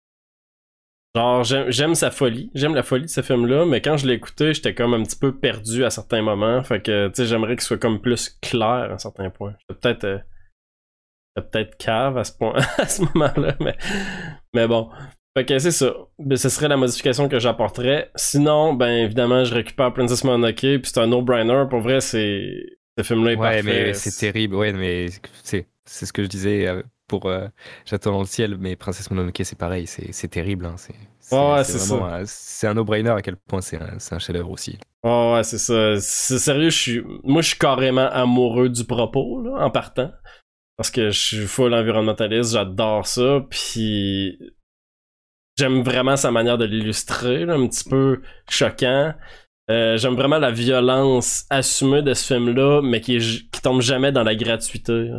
[1.14, 4.54] Genre, j'aime sa folie, j'aime la folie de ce film-là, mais quand je l'ai écouté,
[4.54, 6.62] j'étais comme un petit peu perdu à certains moments.
[6.62, 9.54] Fait que, tu sais, j'aimerais qu'il soit comme plus clair à un certain point.
[9.60, 10.18] J'étais peut-être euh,
[11.36, 13.76] peut-être cave à ce point, à ce moment-là, mais,
[14.54, 14.90] mais bon.
[15.36, 15.94] Fait que c'est ça.
[16.18, 18.10] Ben, ce serait la modification que j'apporterais.
[18.16, 21.64] Sinon, ben évidemment, je récupère Princess Mononoke, puis c'est un no-brainer.
[21.70, 22.52] Pour vrai, c'est.
[22.98, 23.62] Ce film-là est Ouais, parfait.
[23.62, 24.54] mais c'est terrible.
[24.56, 25.06] Ouais, mais
[25.42, 27.46] c'est c'est ce que je disais euh, pour euh,
[27.86, 29.86] J'attends dans le ciel, mais Princesse Mononoke, c'est pareil.
[29.86, 30.66] C'est c'est terrible.
[30.66, 30.92] hein, C'est
[31.34, 34.50] Ouais, ouais, c'est un- C'est un no-brainer à quel point c'est un, c'est un chef-d'œuvre
[34.50, 34.78] aussi.
[35.02, 35.98] Ouais, ouais, c'est ça.
[35.98, 37.02] C'est sérieux, je suis.
[37.24, 40.12] Moi, je suis carrément amoureux du propos, là, en partant.
[40.76, 44.38] Parce que je suis full environnementaliste, j'adore ça, puis.
[45.58, 49.14] J'aime vraiment sa manière de l'illustrer, un petit peu choquant.
[49.70, 53.80] Euh, J'aime vraiment la violence assumée de ce film-là, mais qui, est j- qui tombe
[53.82, 55.10] jamais dans la gratuité,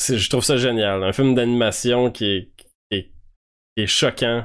[0.00, 1.02] Je trouve ça génial.
[1.04, 2.66] Un film d'animation qui est, qui,
[2.98, 3.12] est,
[3.76, 4.44] qui est choquant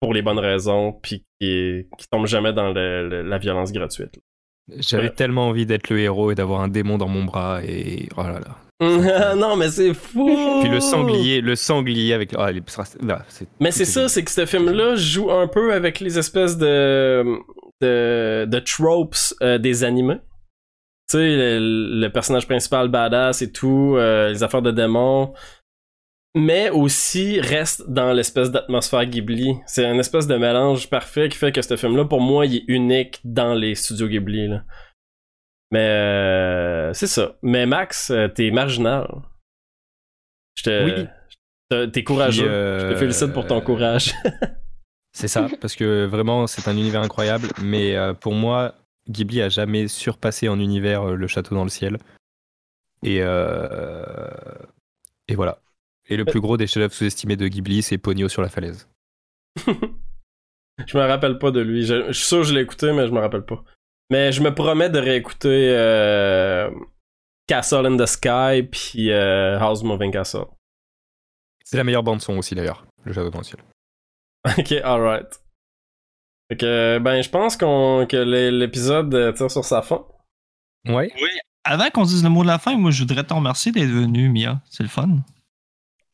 [0.00, 4.18] pour les bonnes raisons, puis qui, tombe jamais dans le- le- la violence gratuite.
[4.78, 5.14] J'avais Ouais.
[5.14, 8.40] tellement envie d'être le héros et d'avoir un démon dans mon bras et oh là
[8.40, 8.56] là.
[9.36, 10.60] non, mais c'est fou!
[10.60, 12.62] Puis le sanglier, le sanglier avec ah, les-
[13.02, 16.58] là, c'est Mais c'est ça, c'est que ce film-là joue un peu avec les espèces
[16.58, 17.24] de,
[17.80, 20.18] de, de tropes euh, des animés.
[21.08, 25.32] Tu sais, le, le personnage principal badass et tout, euh, les affaires de démons.
[26.34, 29.54] Mais aussi reste dans l'espèce d'atmosphère Ghibli.
[29.66, 32.64] C'est un espèce de mélange parfait qui fait que ce film-là, pour moi, il est
[32.68, 34.48] unique dans les studios Ghibli.
[34.48, 34.64] Là.
[35.72, 37.36] Mais euh, c'est ça.
[37.42, 39.06] Mais Max, euh, t'es marginal.
[40.56, 41.90] Je te, Oui.
[41.92, 42.48] t'es- courageux.
[42.48, 44.14] Euh, Je te félicite pour ton courage.
[45.12, 47.48] C'est ça, parce que vraiment, c'est un univers incroyable.
[47.62, 48.74] Mais euh, pour moi,
[49.08, 51.96] Ghibli a jamais surpassé en univers euh, le château dans le ciel.
[53.02, 54.04] Et, euh,
[55.26, 55.58] et voilà.
[56.10, 58.90] Et le plus gros des chefs-d'œuvre sous-estimés de Ghibli, c'est Pogno sur la falaise.
[60.86, 61.86] Je me rappelle pas de lui.
[61.86, 63.64] Je, je suis sûr que je l'ai écouté, mais je me rappelle pas.
[64.10, 66.70] Mais je me promets de réécouter euh,
[67.46, 70.44] Castle in the Sky puis euh, House Moving Castle.
[71.64, 73.58] C'est la meilleure bande-son aussi, d'ailleurs, le château dans le ciel.
[74.46, 75.40] ok, alright.
[76.48, 80.06] Fait que, ben, je pense qu'on que l'é- l'épisode euh, tire sur sa fin.
[80.88, 81.12] Ouais.
[81.64, 84.28] Avant qu'on dise le mot de la fin, moi, je voudrais te remercier d'être venu,
[84.28, 84.60] Mia.
[84.70, 85.08] C'est le fun.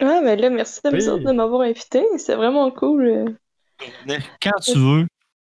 [0.00, 1.08] Ah, ben là, merci à vous Oui.
[1.08, 2.02] autres de m'avoir invité.
[2.16, 3.36] C'est vraiment cool.
[4.40, 5.06] Quand tu veux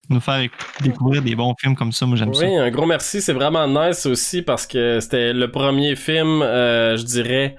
[0.09, 0.51] nous faire éc-
[0.81, 2.45] découvrir des bons films comme ça, moi, j'aime ça.
[2.45, 3.21] Oui, un gros merci.
[3.21, 7.55] C'est vraiment nice aussi parce que c'était le premier film, euh, je dirais,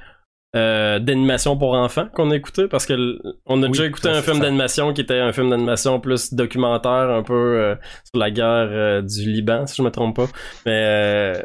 [0.54, 4.22] euh, d'animation pour enfants qu'on a écouté parce que on a Oui, déjà écouté un
[4.22, 9.02] film d'animation qui était un film d'animation plus documentaire un peu euh, sur la guerre
[9.02, 10.26] du Liban, si je me trompe pas.
[10.66, 11.42] Mais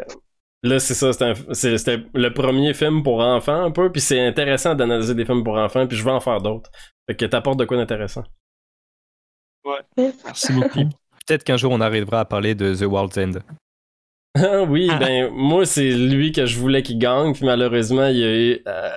[0.64, 1.12] là, c'est ça,
[1.54, 5.58] c'était le premier film pour enfants un peu, puis c'est intéressant d'analyser des films pour
[5.58, 6.70] enfants, puis je veux en faire d'autres.
[7.10, 8.24] Fait que t'apportes de quoi d'intéressant.
[9.98, 10.86] Merci beaucoup.
[11.28, 13.32] Peut-être qu'un jour, on arrivera à parler de The World's End.
[14.38, 18.24] Ah oui, ben moi c'est lui que je voulais qu'il gagne, puis malheureusement il y
[18.24, 18.90] a eu, euh,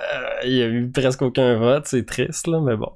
[0.45, 2.91] il y a eu presque aucun vote, c'est triste là, mais bon.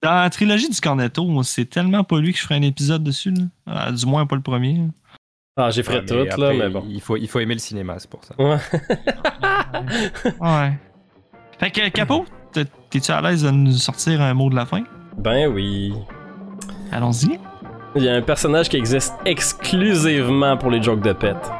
[0.00, 3.32] Dans la trilogie du Cornetto, c'est tellement pas lui que je ferais un épisode dessus.
[3.32, 3.42] Là.
[3.66, 4.80] Ah, du moins, pas le premier.
[5.56, 6.84] Ah j'ai fait Ah, tout mais là, mais bon.
[6.88, 8.34] Il faut, il faut aimer le cinéma, c'est pour ça.
[8.38, 8.58] Ouais.
[10.40, 10.78] Ouais.
[11.58, 14.84] Fait que, Capo, t'es- t'es-tu à l'aise de nous sortir un mot de la fin?
[15.18, 15.92] ben oui.
[16.92, 17.38] Allons-y.
[17.94, 21.50] Il y a un personnage qui existe exclusivement pour les jokes de pète.